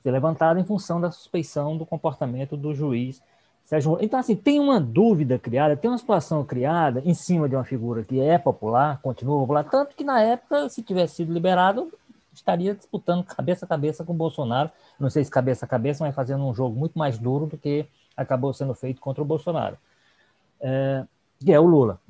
ser 0.02 0.10
levantada 0.10 0.58
em 0.58 0.64
função 0.64 1.00
da 1.00 1.10
suspeição 1.10 1.76
do 1.76 1.84
comportamento 1.84 2.56
do 2.56 2.74
juiz 2.74 3.22
Sérgio 3.70 3.98
Então, 4.00 4.18
assim, 4.18 4.34
tem 4.34 4.58
uma 4.58 4.80
dúvida 4.80 5.38
criada, 5.38 5.76
tem 5.76 5.88
uma 5.88 5.96
situação 5.96 6.44
criada 6.44 7.00
em 7.04 7.14
cima 7.14 7.48
de 7.48 7.54
uma 7.54 7.62
figura 7.62 8.02
que 8.02 8.20
é 8.20 8.36
popular, 8.36 9.00
continua 9.00 9.38
popular, 9.38 9.62
tanto 9.62 9.94
que 9.94 10.02
na 10.02 10.20
época, 10.20 10.68
se 10.68 10.82
tivesse 10.82 11.14
sido 11.16 11.32
liberado, 11.32 11.88
estaria 12.32 12.74
disputando 12.74 13.22
cabeça 13.22 13.64
a 13.64 13.68
cabeça 13.68 14.04
com 14.04 14.12
o 14.12 14.16
Bolsonaro. 14.16 14.70
Não 14.98 15.08
sei 15.08 15.22
se 15.22 15.30
cabeça 15.30 15.66
a 15.66 15.68
cabeça, 15.68 16.04
mas 16.04 16.14
fazendo 16.16 16.44
um 16.44 16.52
jogo 16.52 16.76
muito 16.76 16.98
mais 16.98 17.16
duro 17.16 17.46
do 17.46 17.56
que 17.56 17.86
acabou 18.16 18.52
sendo 18.52 18.74
feito 18.74 19.00
contra 19.00 19.22
o 19.22 19.26
Bolsonaro, 19.26 19.78
é, 20.60 21.04
que 21.38 21.52
é 21.52 21.58
o 21.58 21.66
Lula. 21.66 22.00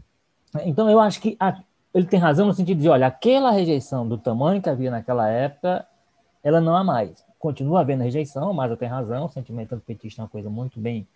Então, 0.64 0.90
eu 0.90 0.98
acho 1.00 1.20
que 1.20 1.36
a, 1.38 1.60
ele 1.94 2.06
tem 2.06 2.18
razão 2.18 2.46
no 2.46 2.54
sentido 2.54 2.80
de, 2.80 2.88
olha, 2.88 3.06
aquela 3.06 3.50
rejeição 3.50 4.06
do 4.06 4.18
tamanho 4.18 4.62
que 4.62 4.68
havia 4.68 4.90
naquela 4.90 5.28
época, 5.28 5.86
ela 6.42 6.60
não 6.60 6.76
há 6.76 6.84
mais. 6.84 7.24
Continua 7.38 7.80
havendo 7.80 8.02
rejeição, 8.02 8.52
mas 8.52 8.70
eu 8.70 8.76
tenho 8.76 8.90
razão, 8.90 9.26
o 9.26 9.30
sentimento 9.30 9.74
antipetista 9.74 10.20
é 10.20 10.24
uma 10.24 10.28
coisa 10.28 10.50
muito 10.50 10.78
bem, 10.78 11.06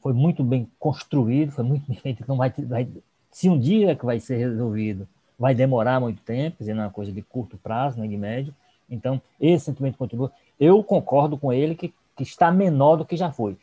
foi 0.00 0.12
muito 0.12 0.42
bem 0.42 0.70
construído, 0.78 1.52
foi 1.52 1.64
muito 1.64 1.86
bem 1.86 1.96
feito, 1.98 2.24
não 2.26 2.36
vai, 2.36 2.50
vai 2.50 2.88
se 3.30 3.48
um 3.48 3.58
dia 3.58 3.94
que 3.94 4.04
vai 4.04 4.18
ser 4.18 4.36
resolvido, 4.36 5.06
vai 5.38 5.54
demorar 5.54 6.00
muito 6.00 6.22
tempo, 6.22 6.56
dizendo 6.58 6.80
uma 6.80 6.90
coisa 6.90 7.12
de 7.12 7.20
curto 7.22 7.58
prazo, 7.58 8.00
nem 8.00 8.08
de 8.08 8.16
médio. 8.16 8.54
Então, 8.88 9.20
esse 9.38 9.66
sentimento 9.66 9.98
continua. 9.98 10.32
Eu 10.58 10.82
concordo 10.82 11.36
com 11.36 11.52
ele 11.52 11.74
que, 11.74 11.92
que 12.16 12.22
está 12.22 12.50
menor 12.50 12.96
do 12.96 13.04
que 13.04 13.16
já 13.16 13.30
foi. 13.30 13.58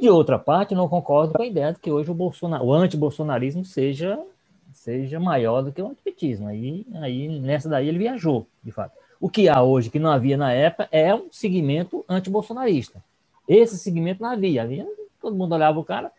De 0.00 0.08
outra 0.08 0.38
parte, 0.38 0.74
não 0.74 0.88
concordo 0.88 1.32
com 1.32 1.42
a 1.42 1.46
ideia 1.46 1.72
de 1.72 1.78
que 1.78 1.90
hoje 1.90 2.10
o, 2.10 2.14
Bolsonaro, 2.14 2.64
o 2.64 2.72
antibolsonarismo 2.72 3.64
seja, 3.64 4.18
seja 4.72 5.18
maior 5.18 5.62
do 5.62 5.72
que 5.72 5.82
o 5.82 5.88
antipetismo. 5.88 6.48
Aí, 6.48 6.86
aí, 6.94 7.28
nessa 7.40 7.68
daí, 7.68 7.88
ele 7.88 7.98
viajou, 7.98 8.46
de 8.62 8.70
fato. 8.70 8.92
O 9.20 9.28
que 9.28 9.48
há 9.48 9.62
hoje, 9.62 9.90
que 9.90 9.98
não 9.98 10.10
havia 10.10 10.36
na 10.36 10.52
época, 10.52 10.88
é 10.92 11.12
um 11.14 11.26
segmento 11.30 12.04
antibolsonarista. 12.08 13.02
Esse 13.48 13.76
segmento 13.76 14.22
não 14.22 14.30
havia. 14.30 14.62
havia 14.62 14.86
todo 15.20 15.36
mundo 15.36 15.54
olhava 15.54 15.78
o 15.78 15.84
cara, 15.84 16.10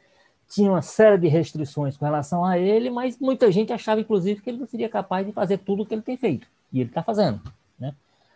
tinha 0.49 0.69
uma 0.69 0.81
série 0.81 1.17
de 1.17 1.27
restrições 1.27 1.95
com 1.95 2.05
relação 2.05 2.43
a 2.43 2.57
ele, 2.57 2.89
mas 2.89 3.19
muita 3.19 3.51
gente 3.51 3.71
achava, 3.71 4.01
inclusive, 4.01 4.41
que 4.41 4.49
ele 4.49 4.59
não 4.59 4.67
seria 4.67 4.89
capaz 4.89 5.25
de 5.25 5.31
fazer 5.31 5.59
tudo 5.59 5.83
o 5.83 5.85
que 5.85 5.93
ele 5.93 6.01
tem 6.01 6.17
feito. 6.17 6.47
E 6.73 6.81
ele 6.81 6.89
está 6.89 7.03
fazendo. 7.03 7.39
Né? 7.79 7.93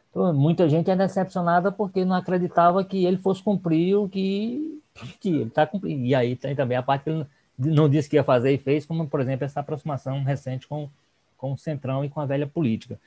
Então, 0.10 0.34
muita 0.34 0.70
gente 0.70 0.90
é 0.90 0.96
decepcionada 0.96 1.72
porque 1.72 2.06
não 2.06 2.16
acreditava 2.16 2.84
que 2.84 3.06
ele 3.06 3.18
fosse 3.18 3.42
cumprir 3.42 3.96
o 3.96 4.08
que, 4.08 4.73
que 5.20 5.30
ele 5.30 5.44
está 5.44 5.66
cumprindo. 5.66 6.06
E 6.06 6.14
aí 6.14 6.36
tem 6.36 6.56
também 6.56 6.78
a 6.78 6.84
parte 6.84 7.04
que 7.04 7.10
ele 7.10 7.26
não 7.58 7.90
disse 7.90 8.10
que 8.10 8.16
ia 8.16 8.24
fazer 8.24 8.52
e 8.52 8.58
fez, 8.58 8.86
como, 8.86 9.08
por 9.08 9.20
exemplo, 9.20 9.46
essa 9.46 9.60
aproximação 9.60 10.24
recente 10.24 10.68
com, 10.68 10.90
com 11.38 11.54
o 11.54 11.58
Centrão 11.58 12.04
e 12.04 12.10
com 12.10 12.20
a 12.20 12.26
velha 12.26 12.48
política. 12.48 13.00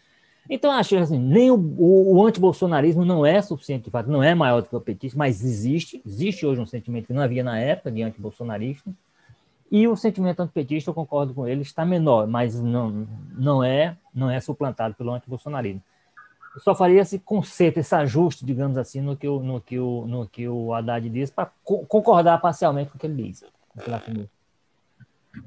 Então, 0.48 0.70
acho 0.70 0.96
assim, 0.96 1.18
nem 1.18 1.50
o, 1.50 1.56
o, 1.56 2.16
o 2.16 2.26
antibolsonarismo 2.26 3.04
não 3.04 3.26
é 3.26 3.42
suficiente, 3.42 3.84
de 3.84 3.90
fato, 3.90 4.08
não 4.08 4.22
é 4.22 4.34
maior 4.34 4.62
do 4.62 4.68
que 4.68 4.76
o 4.76 4.80
petismo, 4.80 5.18
mas 5.18 5.44
existe, 5.44 6.00
existe 6.06 6.46
hoje 6.46 6.60
um 6.60 6.66
sentimento 6.66 7.06
que 7.06 7.12
não 7.12 7.22
havia 7.22 7.42
na 7.42 7.58
época 7.58 7.90
de 7.90 8.02
antibolsonarismo, 8.02 8.94
e 9.70 9.88
o 9.88 9.96
sentimento 9.96 10.40
antipetista, 10.40 10.90
eu 10.90 10.94
concordo 10.94 11.34
com 11.34 11.48
ele, 11.48 11.62
está 11.62 11.84
menor, 11.84 12.28
mas 12.28 12.60
não, 12.60 13.08
não 13.36 13.64
é 13.64 13.96
não 14.14 14.30
é 14.30 14.38
suplantado 14.40 14.94
pelo 14.94 15.12
antibolsonarismo. 15.12 15.82
Eu 16.56 16.62
só 16.62 16.74
faria 16.74 17.02
esse 17.02 17.18
conceito, 17.18 17.78
esse 17.78 17.94
ajuste, 17.94 18.42
digamos 18.42 18.78
assim, 18.78 19.02
no 19.02 19.14
que 19.14 19.28
o, 19.28 19.40
no 19.40 19.60
que 19.60 19.78
o, 19.78 20.06
no 20.06 20.26
que 20.26 20.48
o 20.48 20.72
Haddad 20.72 21.06
diz, 21.10 21.30
para 21.30 21.52
co 21.62 21.84
concordar 21.84 22.40
parcialmente 22.40 22.90
com 22.90 22.96
o 22.96 22.98
que 22.98 23.06
ele 23.06 23.24
diz. 23.24 23.44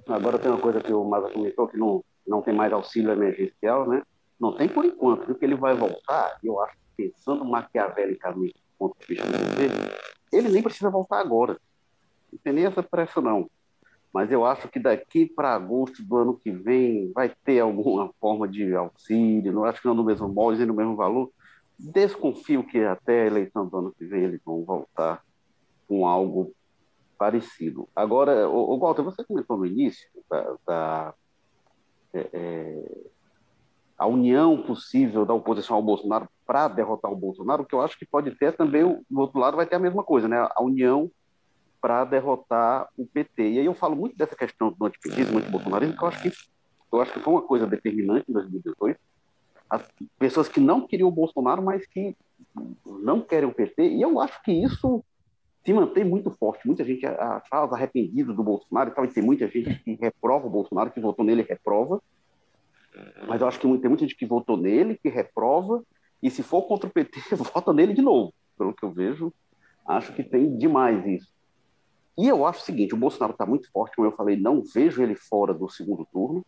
Agora 0.08 0.38
tem 0.38 0.52
uma 0.52 0.62
coisa 0.62 0.80
que 0.80 0.94
o 0.94 1.04
Maza 1.04 1.32
comentou, 1.32 1.68
que 1.68 1.78
não, 1.78 2.04
não 2.28 2.44
tem 2.44 2.54
mais 2.54 2.72
auxílio 2.72 3.12
emergencial, 3.12 3.90
né? 3.90 4.04
Não 4.40 4.56
tem 4.56 4.70
por 4.70 4.86
enquanto, 4.86 5.26
viu? 5.26 5.34
que 5.34 5.44
ele 5.44 5.56
vai 5.56 5.74
voltar, 5.74 6.38
eu 6.44 6.62
acho, 6.62 6.78
pensando 6.96 7.44
maquiavelicamente 7.44 8.54
do 8.54 8.78
ponto 8.78 8.96
de 9.00 9.08
vista 9.08 9.26
do 9.26 9.36
ele 10.32 10.50
nem 10.50 10.62
precisa 10.62 10.92
voltar 10.92 11.20
agora. 11.20 11.60
Não 12.32 12.40
tem 12.44 12.54
nem 12.54 12.66
essa 12.66 12.84
pressa, 12.84 13.20
não. 13.20 13.50
Mas 14.14 14.32
eu 14.32 14.46
acho 14.46 14.68
que 14.68 14.80
daqui 14.80 15.26
para 15.26 15.54
agosto 15.54 16.04
do 16.04 16.18
ano 16.18 16.36
que 16.36 16.52
vem 16.52 17.12
vai 17.14 17.34
ter 17.44 17.60
alguma 17.60 18.12
forma 18.20 18.48
de 18.48 18.74
auxílio, 18.76 19.54
não 19.54 19.66
acho 19.66 19.82
que 19.82 19.88
não 19.88 19.94
no 19.94 20.04
mesmo 20.04 20.28
molde, 20.28 20.66
no 20.66 20.74
mesmo 20.74 20.96
valor. 20.96 21.32
Desconfio 21.78 22.64
que 22.64 22.80
até 22.80 23.24
a 23.24 23.28
eleição 23.28 23.66
do 23.66 23.78
ano 23.78 23.94
que 23.98 24.06
vem 24.06 24.24
eles 24.24 24.42
vão 24.44 24.64
voltar 24.64 25.24
com 25.88 26.06
algo 26.06 26.54
parecido. 27.18 27.88
Agora, 27.96 28.50
o, 28.50 28.74
o 28.74 28.80
Walter, 28.80 29.04
você 29.04 29.24
comentou 29.24 29.58
no 29.58 29.66
início 29.66 30.10
da, 30.30 30.56
da 30.66 31.14
é, 32.14 32.30
é 32.34 33.10
a 34.00 34.08
união 34.08 34.62
possível 34.64 35.26
da 35.26 35.34
oposição 35.34 35.76
ao 35.76 35.84
Bolsonaro 35.84 36.30
para 36.48 36.70
derrotar 36.70 37.12
o 37.12 37.18
Bolsonaro, 37.18 37.66
que 37.66 37.76
eu 37.76 37.82
acho 37.82 38.00
que 38.00 38.06
pode 38.06 38.32
ter 38.32 38.56
também, 38.56 38.84
do 39.10 39.20
outro 39.20 39.38
lado 39.38 39.58
vai 39.58 39.66
ter 39.66 39.76
a 39.76 39.80
mesma 39.80 40.04
coisa, 40.04 40.26
né? 40.28 40.48
A 40.56 40.64
união 40.64 41.12
para 41.82 42.06
derrotar 42.06 42.88
o 42.98 43.06
PT. 43.06 43.50
E 43.50 43.60
aí 43.60 43.66
eu 43.66 43.74
falo 43.74 43.96
muito 43.96 44.18
dessa 44.18 44.36
questão 44.36 44.72
do 44.72 44.86
antipetismo, 44.86 45.38
antibolsonarismo, 45.38 45.98
que 45.98 46.04
eu 46.04 46.08
acho 46.08 46.22
que, 46.22 46.32
eu 46.92 47.02
acho 47.02 47.14
que 47.14 47.20
foi 47.20 47.34
uma 47.34 47.42
coisa 47.42 47.66
determinante 47.66 48.26
em 48.30 48.34
2018. 48.34 49.00
As 49.70 49.84
pessoas 50.18 50.48
que 50.48 50.60
não 50.60 50.88
queriam 50.88 51.10
o 51.10 51.12
Bolsonaro, 51.12 51.62
mas 51.62 51.86
que 51.86 52.16
não 52.86 53.22
querem 53.22 53.48
o 53.48 53.54
PT, 53.54 53.88
e 53.88 54.02
eu 54.02 54.20
acho 54.20 54.42
que 54.44 54.52
isso 54.52 55.04
se 55.64 55.74
mantém 55.74 56.04
muito 56.04 56.32
forte. 56.32 56.66
Muita 56.66 56.84
gente 56.84 57.02
fala 57.50 57.76
arrependida 57.76 58.34
do 58.34 58.44
Bolsonaro, 58.44 58.94
e 59.04 59.08
tem 59.08 59.24
muita 59.24 59.48
gente 59.48 59.76
que 59.84 59.94
reprova 60.02 60.48
o 60.48 60.50
Bolsonaro, 60.50 60.92
que 60.92 61.00
votou 61.00 61.24
nele 61.24 61.44
reprova, 61.44 62.02
mas 63.28 63.42
eu 63.42 63.48
acho 63.48 63.60
que 63.60 63.68
tem 63.68 63.90
muita 63.90 64.00
gente 64.00 64.16
que 64.16 64.26
votou 64.26 64.58
nele, 64.58 64.98
que 64.98 65.10
reprova, 65.10 65.84
e 66.22 66.30
se 66.30 66.44
for 66.44 66.64
contra 66.64 66.90
o 66.90 66.92
PT, 66.92 67.36
vota 67.36 67.72
nele 67.74 67.94
de 67.94 68.02
novo. 68.02 68.34
Pelo 68.58 68.74
que 68.74 68.84
eu 68.84 68.92
vejo, 68.92 69.34
acho 69.88 70.14
que 70.14 70.24
tem 70.24 70.58
demais 70.58 71.06
isso. 71.06 71.39
E 72.20 72.28
eu 72.28 72.46
acho 72.46 72.60
o 72.62 72.66
seguinte: 72.66 72.94
o 72.94 72.98
Bolsonaro 72.98 73.32
está 73.32 73.46
muito 73.46 73.72
forte, 73.72 73.96
como 73.96 74.10
eu 74.10 74.12
falei, 74.12 74.36
não 74.36 74.62
vejo 74.62 75.02
ele 75.02 75.16
fora 75.16 75.54
do 75.54 75.70
segundo 75.70 76.06
turno. 76.12 76.46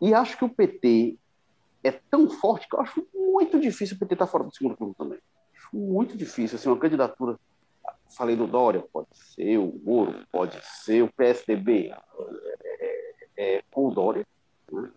E 0.00 0.14
acho 0.14 0.38
que 0.38 0.46
o 0.46 0.48
PT 0.48 1.18
é 1.84 1.92
tão 1.92 2.30
forte 2.30 2.66
que 2.66 2.74
eu 2.74 2.80
acho 2.80 3.06
muito 3.14 3.60
difícil 3.60 3.96
o 3.96 3.98
PT 3.98 4.14
estar 4.14 4.24
tá 4.24 4.32
fora 4.32 4.44
do 4.44 4.54
segundo 4.54 4.74
turno 4.74 4.94
também. 4.94 5.18
Acho 5.54 5.76
muito 5.76 6.16
difícil. 6.16 6.56
Assim, 6.56 6.70
uma 6.70 6.78
candidatura. 6.78 7.38
Falei 8.16 8.34
do 8.34 8.46
Dória, 8.46 8.84
pode 8.92 9.08
ser, 9.12 9.58
o 9.58 9.78
Moro, 9.84 10.26
pode 10.30 10.58
ser, 10.62 11.02
o 11.02 11.12
PSDB 11.12 11.90
é, 11.90 11.96
é, 13.36 13.56
é, 13.56 13.62
com 13.70 13.88
o 13.88 13.90
Dória. 13.90 14.26
Né? 14.70 14.90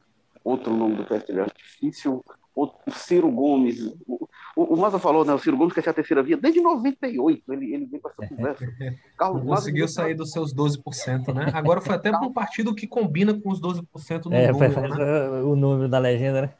outro 0.44 0.74
nome 0.74 0.96
do 0.96 1.06
PSDB 1.06 1.42
é 1.42 1.46
difícil, 1.46 2.24
o 2.56 2.72
Ciro 2.90 3.30
Gomes. 3.30 3.94
O, 4.08 4.28
o, 4.56 4.78
Maza 4.78 4.98
falou, 4.98 5.26
né? 5.26 5.34
O 5.34 5.40
Ciro 5.40 5.58
Gomes 5.58 5.74
quer 5.74 5.84
ser 5.84 5.90
a 5.90 5.94
terceira 5.94 6.24
via 6.24 6.38
desde 6.38 6.62
98. 6.62 7.54
Ele, 7.54 7.74
ele 7.74 7.86
vem 7.86 8.00
com 8.00 8.10
essa 8.10 8.28
conversa. 8.28 8.66
Carlos 9.18 9.44
conseguiu 9.44 9.88
sair 9.88 10.14
dos 10.14 10.32
seus 10.32 10.54
12%, 10.54 11.34
né? 11.34 11.52
Agora 11.54 11.82
foi 11.82 11.96
até 11.96 12.10
para 12.12 12.26
um 12.26 12.32
partido 12.32 12.74
que 12.74 12.88
combina 12.88 13.34
com 13.34 13.52
os 13.52 13.62
12% 13.62 14.26
no 14.26 14.34
é, 14.34 14.52
número, 14.52 14.82
né? 14.82 15.42
O 15.44 15.56
número 15.56 15.90
da 15.90 16.00
legenda, 16.00 16.44
né? 16.44 16.54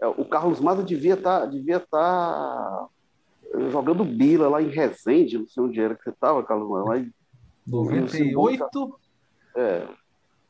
É, 0.00 0.06
o 0.06 0.24
Carlos 0.26 0.60
Maza 0.60 0.82
devia 0.82 1.14
estar 1.14 1.40
tá, 1.40 1.46
devia 1.46 1.80
tá 1.80 2.86
jogando 3.70 4.04
bila 4.04 4.48
lá 4.48 4.60
em 4.60 4.68
Resende, 4.68 5.38
não 5.38 5.48
sei 5.48 5.62
onde 5.62 5.80
era 5.80 5.94
que 5.94 6.04
você 6.04 6.10
estava, 6.10 6.44
Carlos 6.44 6.68
Maza. 6.68 6.84
Mas, 6.86 7.06
98? 7.66 9.00
É, 9.56 9.88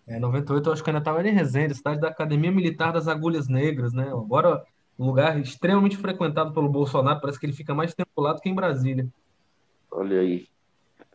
é, 0.07 0.19
98 0.19 0.69
eu 0.69 0.73
acho 0.73 0.85
que 0.85 0.91
ainda 0.91 0.99
estava 0.99 1.27
em 1.27 1.33
Resende, 1.33 1.75
cidade 1.75 2.01
da 2.01 2.09
Academia 2.09 2.53
Militar 2.53 2.93
das 2.93 3.09
Agulhas 3.09 3.49
Negras, 3.49 3.93
né? 3.93 4.09
Agora 4.09 4.65
um 4.99 5.07
lugar 5.07 5.39
extremamente 5.41 5.97
frequentado 5.97 6.53
pelo 6.53 6.69
Bolsonaro, 6.69 7.21
parece 7.21 7.39
que 7.39 7.47
ele 7.47 7.53
fica 7.53 7.75
mais 7.75 7.95
tempo 7.95 8.21
lá 8.21 8.33
do 8.33 8.41
que 8.41 8.49
em 8.49 8.55
Brasília. 8.55 9.09
Olha 9.91 10.21
aí. 10.21 10.47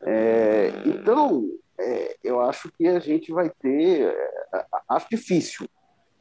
É, 0.01 0.71
então, 0.85 1.49
é, 1.77 2.17
eu 2.23 2.41
acho 2.41 2.71
que 2.71 2.87
a 2.87 2.99
gente 2.99 3.31
vai 3.31 3.49
ter. 3.49 4.07
É, 4.07 4.65
acho 4.89 5.07
difícil 5.09 5.67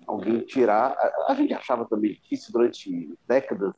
alguém 0.07 0.41
tirar. 0.41 0.93
A, 0.93 1.33
a, 1.33 1.35
gente 1.35 1.53
achava 1.55 1.85
também 1.85 2.13
difícil 2.13 2.53
durante 2.53 3.17
décadas, 3.27 3.73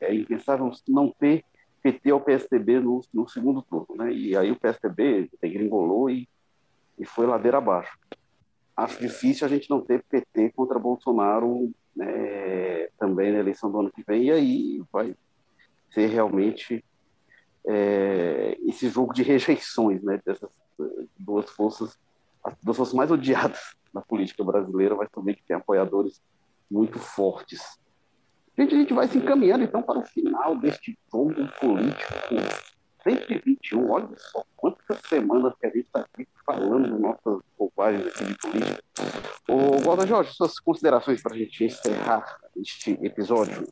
é, 0.00 0.06
é 0.06 0.14
impensável 0.14 0.70
não 0.88 1.10
ter 1.10 1.44
PT 1.82 2.12
ou 2.12 2.20
PSDB 2.20 2.80
no, 2.80 3.00
no 3.12 3.28
segundo 3.28 3.62
turno, 3.62 3.96
né? 3.96 4.12
E 4.12 4.36
aí 4.36 4.50
o 4.50 4.58
PSDB 4.58 5.30
degringolou 5.40 6.10
e 6.10 6.28
e 6.98 7.04
foi 7.04 7.26
ladeira 7.26 7.58
abaixo. 7.58 7.98
Acho 8.76 9.00
difícil 9.00 9.46
a 9.46 9.50
gente 9.50 9.70
não 9.70 9.80
ter 9.80 10.04
PT 10.04 10.52
contra 10.52 10.78
Bolsonaro 10.78 11.70
né, 11.94 12.88
também 12.98 13.32
na 13.32 13.38
eleição 13.38 13.70
do 13.70 13.80
ano 13.80 13.90
que 13.90 14.04
vem, 14.06 14.24
e 14.24 14.30
aí 14.30 14.82
vai 14.92 15.14
ser 15.90 16.08
realmente 16.08 16.84
é, 17.66 18.56
esse 18.66 18.88
jogo 18.88 19.14
de 19.14 19.22
rejeições, 19.24 20.02
né? 20.02 20.20
Dessas 20.24 20.50
duas 21.18 21.48
forças, 21.50 21.98
as 22.44 22.54
duas 22.62 22.76
forças 22.76 22.94
mais 22.94 23.10
odiadas 23.10 23.58
na 23.94 24.02
política 24.02 24.44
brasileira, 24.44 24.94
mas 24.94 25.08
também 25.10 25.34
que 25.34 25.42
tem 25.42 25.56
apoiadores 25.56 26.20
muito 26.70 26.98
fortes. 26.98 27.78
Gente, 28.58 28.74
a 28.74 28.78
gente 28.78 28.94
vai 28.94 29.08
se 29.08 29.18
encaminhando 29.18 29.64
então 29.64 29.82
para 29.82 29.98
o 29.98 30.04
final 30.04 30.56
deste 30.56 30.98
jogo 31.10 31.34
político 31.60 32.34
121. 33.06 33.90
Olha 33.90 34.08
só 34.16 34.44
quantas 34.56 34.98
semanas 35.08 35.52
que 35.60 35.66
a 35.66 35.70
gente 35.70 35.86
está 35.86 36.00
aqui 36.00 36.26
falando 36.44 36.98
nossas 36.98 37.40
bobagens 37.56 38.06
aqui 38.08 38.24
de 38.24 38.34
política. 38.38 38.82
Ô, 39.48 39.78
Walter 39.84 40.08
Jorge, 40.08 40.32
suas 40.32 40.58
considerações 40.58 41.22
para 41.22 41.34
a 41.34 41.38
gente 41.38 41.64
encerrar 41.64 42.38
este 42.56 42.98
episódio? 43.02 43.68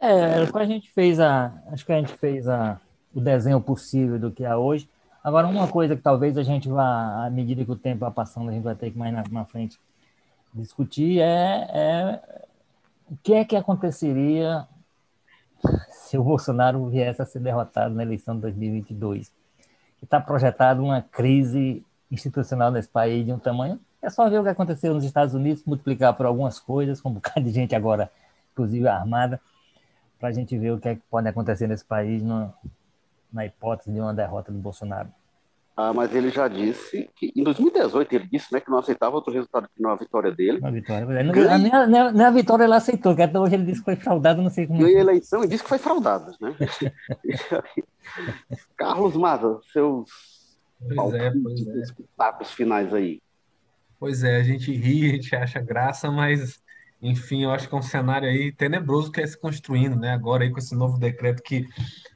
É, 0.00 0.34
a 0.34 0.64
gente 0.64 0.90
fez 0.90 1.18
a. 1.18 1.52
Acho 1.68 1.86
que 1.86 1.92
a 1.92 1.96
gente 1.96 2.12
fez 2.14 2.46
a, 2.46 2.78
o 3.14 3.20
desenho 3.20 3.60
possível 3.60 4.18
do 4.18 4.30
que 4.30 4.44
é 4.44 4.54
hoje. 4.54 4.88
Agora, 5.22 5.46
uma 5.46 5.66
coisa 5.66 5.96
que 5.96 6.02
talvez 6.02 6.36
a 6.36 6.42
gente 6.42 6.68
vá, 6.68 7.24
à 7.24 7.30
medida 7.30 7.64
que 7.64 7.70
o 7.70 7.76
tempo 7.76 8.00
vai 8.00 8.10
passando, 8.10 8.50
a 8.50 8.52
gente 8.52 8.62
vai 8.62 8.74
ter 8.74 8.90
que 8.90 8.98
mais 8.98 9.14
na, 9.14 9.24
na 9.30 9.44
frente 9.46 9.78
discutir 10.52 11.20
é, 11.20 11.68
é 11.72 12.20
o 13.10 13.16
que 13.22 13.32
é 13.32 13.44
que 13.44 13.56
aconteceria 13.56 14.68
se 15.90 16.18
o 16.18 16.22
Bolsonaro 16.22 16.86
viesse 16.88 17.20
a 17.20 17.24
ser 17.24 17.40
derrotado 17.40 17.94
na 17.94 18.02
eleição 18.02 18.34
de 18.34 18.42
2022. 18.42 19.32
Está 20.02 20.20
projetado 20.20 20.82
uma 20.82 21.02
crise 21.02 21.84
institucional 22.10 22.70
nesse 22.70 22.88
país 22.88 23.24
de 23.24 23.32
um 23.32 23.38
tamanho. 23.38 23.80
É 24.02 24.10
só 24.10 24.28
ver 24.28 24.38
o 24.38 24.42
que 24.42 24.50
aconteceu 24.50 24.92
nos 24.92 25.04
Estados 25.04 25.34
Unidos, 25.34 25.64
multiplicar 25.64 26.14
por 26.14 26.26
algumas 26.26 26.58
coisas, 26.58 27.00
com 27.00 27.08
um 27.08 27.14
bocado 27.14 27.42
de 27.42 27.50
gente 27.50 27.74
agora, 27.74 28.10
inclusive 28.52 28.86
armada, 28.86 29.40
para 30.18 30.28
a 30.28 30.32
gente 30.32 30.56
ver 30.58 30.72
o 30.72 30.78
que, 30.78 30.88
é 30.88 30.94
que 30.94 31.02
pode 31.10 31.26
acontecer 31.28 31.66
nesse 31.66 31.84
país 31.84 32.22
no, 32.22 32.52
na 33.32 33.46
hipótese 33.46 33.90
de 33.90 33.98
uma 33.98 34.14
derrota 34.14 34.52
do 34.52 34.58
Bolsonaro. 34.58 35.08
Ah, 35.76 35.92
mas 35.92 36.14
ele 36.14 36.30
já 36.30 36.46
disse 36.46 37.10
que 37.16 37.32
em 37.34 37.42
2018 37.42 38.12
ele 38.12 38.28
disse 38.30 38.52
né, 38.52 38.60
que 38.60 38.70
não 38.70 38.78
aceitava 38.78 39.16
outro 39.16 39.32
resultado 39.32 39.68
que 39.74 39.82
não 39.82 39.90
a 39.90 39.96
vitória 39.96 40.30
dele. 40.30 40.58
Uma 40.58 40.70
vitória. 40.70 41.24
Não, 41.24 41.32
Ganha... 41.32 41.58
nem, 41.58 41.72
a, 41.72 42.12
nem, 42.12 42.24
a, 42.24 42.30
vitória 42.30 42.62
ele 42.62 42.74
aceitou, 42.74 43.16
que 43.16 43.22
até 43.22 43.40
hoje 43.40 43.54
ele 43.54 43.64
disse 43.64 43.80
que 43.80 43.86
foi 43.86 43.96
fraudado, 43.96 44.40
não 44.40 44.50
sei 44.50 44.68
como. 44.68 44.78
Ganhou 44.78 44.98
a 44.98 45.00
eleição 45.00 45.42
e 45.42 45.48
disse 45.48 45.64
que 45.64 45.68
foi 45.68 45.78
fraudado. 45.78 46.32
Né? 46.40 46.54
Carlos 48.76 49.16
Maza, 49.16 49.58
seus 49.72 50.08
pois 50.94 51.14
é, 51.14 51.32
pois 51.42 51.66
é. 51.66 52.44
finais 52.44 52.94
aí. 52.94 53.20
Pois 53.98 54.22
é, 54.22 54.36
a 54.36 54.44
gente 54.44 54.70
ri, 54.70 55.10
a 55.10 55.14
gente 55.14 55.34
acha 55.34 55.60
graça, 55.60 56.08
mas 56.08 56.62
enfim, 57.02 57.42
eu 57.42 57.50
acho 57.50 57.68
que 57.68 57.74
é 57.74 57.78
um 57.78 57.82
cenário 57.82 58.28
aí 58.28 58.52
tenebroso 58.52 59.10
que 59.10 59.20
é 59.20 59.26
se 59.26 59.36
construindo, 59.36 59.96
né? 59.96 60.12
Agora 60.12 60.44
aí 60.44 60.50
com 60.50 60.58
esse 60.58 60.76
novo 60.76 60.98
decreto 60.98 61.42
que 61.42 61.66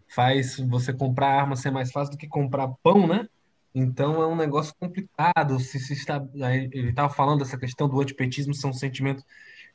faz 0.07 0.61
você 0.61 0.93
comprar 0.93 1.41
arma 1.41 1.57
ser 1.57 1.73
mais 1.73 1.91
fácil 1.91 2.13
do 2.13 2.19
que 2.19 2.29
comprar 2.29 2.69
pão, 2.85 3.07
né? 3.07 3.27
Então 3.75 4.23
é 4.23 4.27
um 4.27 4.37
negócio 4.37 4.75
complicado. 4.79 5.61
Se, 5.61 5.79
se 5.79 5.93
está, 5.93 6.25
ele 6.73 6.91
estava 6.91 7.13
falando 7.13 7.41
dessa 7.41 7.59
questão 7.59 7.89
do 7.89 8.01
antipetismo 8.01 8.55
ser 8.55 8.67
um 8.67 8.73
sentimento 8.73 9.25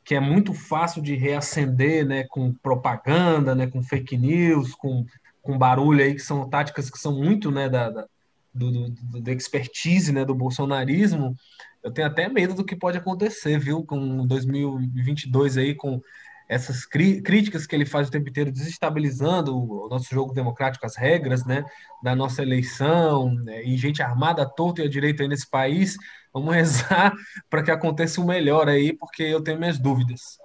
que 0.04 0.16
é 0.16 0.20
muito 0.20 0.54
fácil 0.54 1.02
de 1.02 1.16
reacender, 1.16 2.06
né, 2.06 2.26
com 2.26 2.54
propaganda, 2.54 3.56
né, 3.56 3.68
com 3.68 3.82
fake 3.82 4.18
news, 4.18 4.76
com, 4.76 5.06
com 5.42 5.58
barulho 5.58 6.04
aí 6.04 6.14
que 6.14 6.22
são 6.22 6.50
táticas 6.50 6.90
que 6.90 7.00
são 7.00 7.18
muito, 7.18 7.50
né, 7.50 7.70
da, 7.70 7.90
da 7.90 8.06
do, 8.54 8.72
do, 8.72 9.22
do 9.22 9.32
expertise, 9.32 10.12
né, 10.12 10.24
do 10.24 10.36
bolsonarismo. 10.36 11.36
Eu 11.82 11.92
tenho 11.92 12.08
até 12.08 12.30
medo 12.30 12.54
do 12.54 12.64
que 12.64 12.76
pode 12.76 12.98
acontecer, 12.98 13.58
viu, 13.58 13.84
com 13.84 14.26
2022 14.28 15.58
aí 15.58 15.74
com 15.74 16.02
essas 16.48 16.86
críticas 16.86 17.66
que 17.66 17.76
ele 17.76 17.86
faz 17.86 18.08
o 18.08 18.12
tempo 18.12 18.30
inteiro, 18.30 18.52
desestabilizando 18.52 19.58
o 19.58 19.88
nosso 19.90 20.14
jogo 20.14 20.34
democrático, 20.34 20.86
as 20.86 20.96
regras 20.96 21.46
né, 21.46 21.66
da 22.02 22.16
nossa 22.16 22.42
eleição, 22.42 23.34
né, 23.34 23.64
e 23.64 23.78
gente 23.78 24.02
armada 24.02 24.46
torta 24.46 24.82
e 24.82 24.86
à 24.86 24.90
direita 24.90 25.24
aí 25.24 25.30
nesse 25.30 25.50
país, 25.50 25.98
vamos 26.34 26.54
rezar 26.56 27.14
para 27.50 27.64
que 27.64 27.72
aconteça 27.72 28.22
o 28.22 28.26
melhor 28.26 28.68
aí, 28.68 28.94
porque 28.94 29.24
eu 29.24 29.42
tenho 29.42 29.60
minhas 29.60 29.80
dúvidas. 29.80 30.38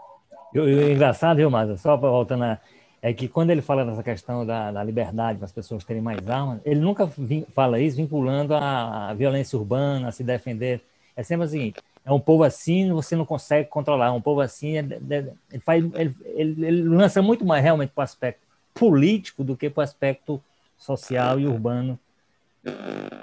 E 0.55 0.59
o 0.59 0.93
engraçado, 0.93 1.37
viu, 1.37 1.51
Márcio, 1.51 1.77
só 1.77 1.97
voltando 1.97 2.45
a, 2.45 2.59
é 3.01 3.13
que 3.13 3.29
quando 3.29 3.51
ele 3.51 3.63
fala 3.63 3.85
dessa 3.85 4.03
questão 4.03 4.45
da, 4.45 4.73
da 4.73 4.83
liberdade 4.83 5.39
para 5.39 5.45
as 5.45 5.53
pessoas 5.53 5.85
terem 5.85 6.03
mais 6.03 6.29
armas, 6.29 6.61
ele 6.65 6.81
nunca 6.81 7.07
vin, 7.07 7.45
fala 7.55 7.79
isso 7.79 7.97
vinculando 7.97 8.55
a, 8.55 9.11
a 9.11 9.15
violência 9.15 9.59
urbana, 9.59 10.09
a 10.09 10.13
se 10.13 10.25
defender. 10.25 10.83
É 11.17 11.23
sempre 11.23 11.47
o 11.47 11.49
seguinte: 11.49 11.81
é 12.09 12.13
um 12.13 12.19
povo 12.19 12.43
assim, 12.43 12.91
você 12.91 13.15
não 13.15 13.27
consegue 13.27 13.69
controlar. 13.69 14.07
É 14.07 14.11
um 14.11 14.21
povo 14.21 14.41
assim, 14.41 14.79
é, 14.79 14.81
é, 15.11 15.31
ele, 15.53 15.63
faz, 15.63 15.85
ele, 15.95 16.17
ele, 16.25 16.67
ele, 16.67 16.83
lança 16.83 17.21
muito 17.21 17.45
mais 17.45 17.63
realmente 17.63 17.93
para 17.95 18.01
o 18.01 18.05
aspecto 18.05 18.41
político 18.73 19.45
do 19.45 19.55
que 19.55 19.69
para 19.69 19.83
o 19.83 19.85
aspecto 19.85 20.43
social 20.79 21.39
e 21.39 21.47
urbano. 21.47 21.99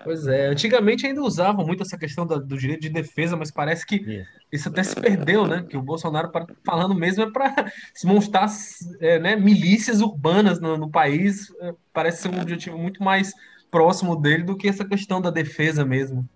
Pois 0.04 0.28
é, 0.28 0.48
antigamente 0.48 1.08
ainda 1.08 1.22
usavam 1.22 1.66
muito 1.66 1.82
essa 1.82 1.98
questão 1.98 2.28
do, 2.28 2.40
do 2.40 2.58
direito 2.58 2.82
de 2.82 2.90
defesa, 2.90 3.36
mas 3.36 3.50
parece 3.50 3.86
que 3.86 3.96
isso. 3.96 4.30
isso 4.52 4.70
até 4.70 4.84
se 4.84 4.96
perdeu, 4.96 5.48
né? 5.48 5.66
Que 5.68 5.78
o 5.78 5.82
Bolsonaro 5.82 6.32
falando 6.64 6.94
mesmo 6.94 7.24
é 7.24 7.32
para 7.32 7.72
se 7.92 8.06
montar 8.06 8.48
é, 9.00 9.18
né, 9.18 9.36
milícias 9.36 10.00
urbanas 10.00 10.60
no, 10.60 10.78
no 10.78 10.92
país. 10.92 11.52
É, 11.60 11.74
parece 11.92 12.22
ser 12.22 12.30
um 12.30 12.40
objetivo 12.40 12.78
muito 12.78 13.04
mais 13.04 13.34
próximo 13.72 14.16
dele 14.16 14.44
do 14.44 14.56
que 14.56 14.68
essa 14.68 14.86
questão 14.86 15.20
da 15.20 15.32
defesa 15.32 15.84
mesmo. 15.84 16.28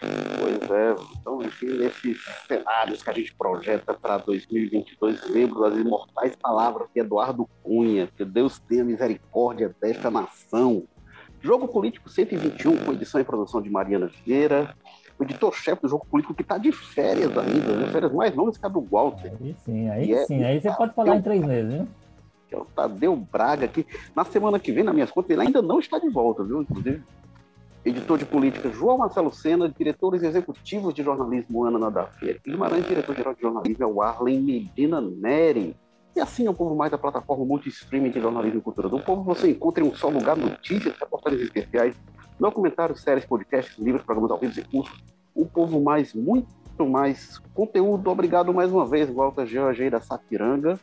Pois 0.00 0.70
é, 0.70 0.94
então, 1.20 1.42
enfim, 1.42 1.76
nesses 1.76 2.18
cenários 2.48 3.02
que 3.02 3.10
a 3.10 3.12
gente 3.12 3.34
projeta 3.34 3.92
para 3.92 4.16
2022, 4.18 5.28
lembro 5.28 5.60
das 5.60 5.76
imortais 5.76 6.34
palavras 6.36 6.88
de 6.94 7.00
Eduardo 7.00 7.48
Cunha, 7.62 8.08
que 8.16 8.24
Deus 8.24 8.58
tenha 8.60 8.82
misericórdia 8.82 9.74
desta 9.80 10.10
nação. 10.10 10.84
Jogo 11.42 11.68
Político 11.68 12.08
121, 12.08 12.78
com 12.78 12.92
edição 12.92 13.20
e 13.20 13.24
produção 13.24 13.60
de 13.60 13.68
Mariana 13.68 14.10
Vieira, 14.24 14.74
o 15.18 15.22
editor-chefe 15.22 15.82
do 15.82 15.88
Jogo 15.88 16.06
Político 16.06 16.34
que 16.34 16.42
está 16.42 16.56
de 16.56 16.72
férias 16.72 17.36
ainda, 17.36 17.76
né? 17.76 17.92
férias 17.92 18.12
mais 18.12 18.34
longas 18.34 18.56
que 18.56 18.64
a 18.64 18.68
do 18.70 18.80
Walter. 18.80 19.32
Aí 19.38 19.54
sim, 19.58 19.90
aí 19.90 20.12
e 20.12 20.26
sim, 20.26 20.42
é, 20.42 20.46
aí 20.46 20.60
você 20.60 20.72
pode 20.72 20.94
falar 20.94 21.16
em 21.16 21.22
três 21.22 21.44
meses, 21.44 21.74
viu? 21.74 21.88
Que 22.48 22.54
é 22.54 22.58
o 22.58 22.64
Tadeu 22.64 23.14
Braga, 23.16 23.68
que 23.68 23.86
na 24.16 24.24
semana 24.24 24.58
que 24.58 24.72
vem, 24.72 24.82
nas 24.82 24.94
minhas 24.94 25.10
contas, 25.10 25.30
ele 25.30 25.42
ainda 25.42 25.60
não 25.60 25.78
está 25.78 25.98
de 25.98 26.08
volta, 26.08 26.42
viu? 26.42 26.62
Inclusive, 26.62 27.02
editor 27.84 28.18
de 28.18 28.26
política 28.26 28.70
João 28.70 28.98
Marcelo 28.98 29.32
Sena, 29.32 29.68
diretores 29.68 30.22
executivos 30.22 30.92
de 30.92 31.02
jornalismo 31.02 31.64
Ana 31.64 31.78
Nadafia 31.78 32.38
Guimarães, 32.44 32.86
diretor-geral 32.86 33.34
de 33.34 33.40
jornalismo 33.40 33.84
é 33.84 33.86
o 33.86 34.02
Arlen 34.02 34.40
Medina 34.40 35.00
Neri. 35.00 35.74
E 36.14 36.20
assim 36.20 36.46
é 36.46 36.50
o 36.50 36.54
Povo 36.54 36.74
Mais 36.74 36.90
da 36.90 36.98
plataforma 36.98 37.44
multi-streaming 37.44 38.10
de 38.10 38.20
jornalismo 38.20 38.58
e 38.58 38.62
cultura 38.62 38.88
do 38.88 38.98
povo. 39.00 39.22
Você 39.22 39.50
encontra 39.50 39.82
em 39.82 39.88
um 39.88 39.94
só 39.94 40.08
lugar 40.08 40.36
notícias, 40.36 40.98
reportagens 40.98 41.42
especiais, 41.42 41.94
documentários, 42.38 43.00
séries, 43.00 43.24
podcasts, 43.24 43.78
livros, 43.78 44.04
programas 44.04 44.30
ao 44.30 44.38
vivo 44.38 44.58
e 44.58 44.64
cursos. 44.64 44.98
O 45.34 45.46
Povo 45.46 45.80
Mais, 45.80 46.12
muito 46.12 46.48
mais 46.86 47.38
conteúdo. 47.54 48.10
Obrigado 48.10 48.52
mais 48.52 48.72
uma 48.72 48.84
vez, 48.86 49.08
Walter 49.08 49.46
George 49.46 49.88
da 49.88 50.00
Sapiranga. 50.00 50.78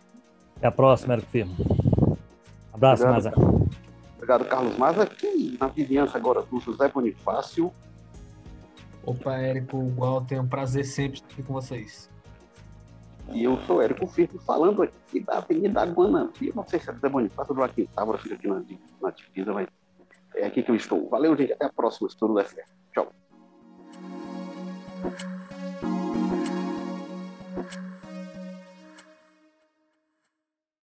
Até 0.55 0.67
a 0.67 0.71
próxima, 0.71 1.13
Érico 1.13 1.29
Firmo. 1.29 1.55
Abraço, 2.73 3.05
Maza. 3.05 3.33
Obrigado, 4.27 4.49
Carlos 4.49 4.77
Maza. 4.77 5.03
Aqui 5.03 5.57
na 5.57 5.67
vizinhança 5.67 6.17
agora 6.17 6.41
do 6.41 6.59
José 6.59 6.89
Bonifácio. 6.89 7.71
Opa, 9.05 9.37
Érico, 9.37 9.81
igual, 9.87 10.19
tenho 10.19 10.41
um 10.41 10.47
prazer 10.47 10.83
sempre 10.83 11.13
estar 11.13 11.27
aqui 11.31 11.41
com 11.43 11.53
vocês. 11.53 12.09
E 13.31 13.45
eu 13.45 13.55
sou 13.59 13.81
Érico 13.81 14.05
Firmo, 14.05 14.37
falando 14.39 14.83
aqui 14.83 15.21
da 15.21 15.37
Avenida 15.37 15.85
Guanambi. 15.85 16.51
Não 16.53 16.67
sei 16.67 16.77
se 16.77 16.89
é 16.89 16.93
José 16.93 17.07
Bonifácio 17.07 17.53
ou 17.53 17.59
Joaquim 17.59 17.85
Távora, 17.95 18.17
fica 18.17 18.35
aqui 18.35 18.49
na, 18.49 18.61
na 19.01 19.11
divisa, 19.11 19.53
mas 19.53 19.69
é 20.35 20.45
aqui 20.45 20.61
que 20.61 20.71
eu 20.71 20.75
estou. 20.75 21.07
Valeu, 21.07 21.33
gente. 21.37 21.53
Até 21.53 21.65
a 21.65 21.71
próxima, 21.71 22.09
se 22.09 22.17
tudo 22.17 22.35
der 22.35 22.47
certo. 22.47 22.73
Tchau. 22.93 23.13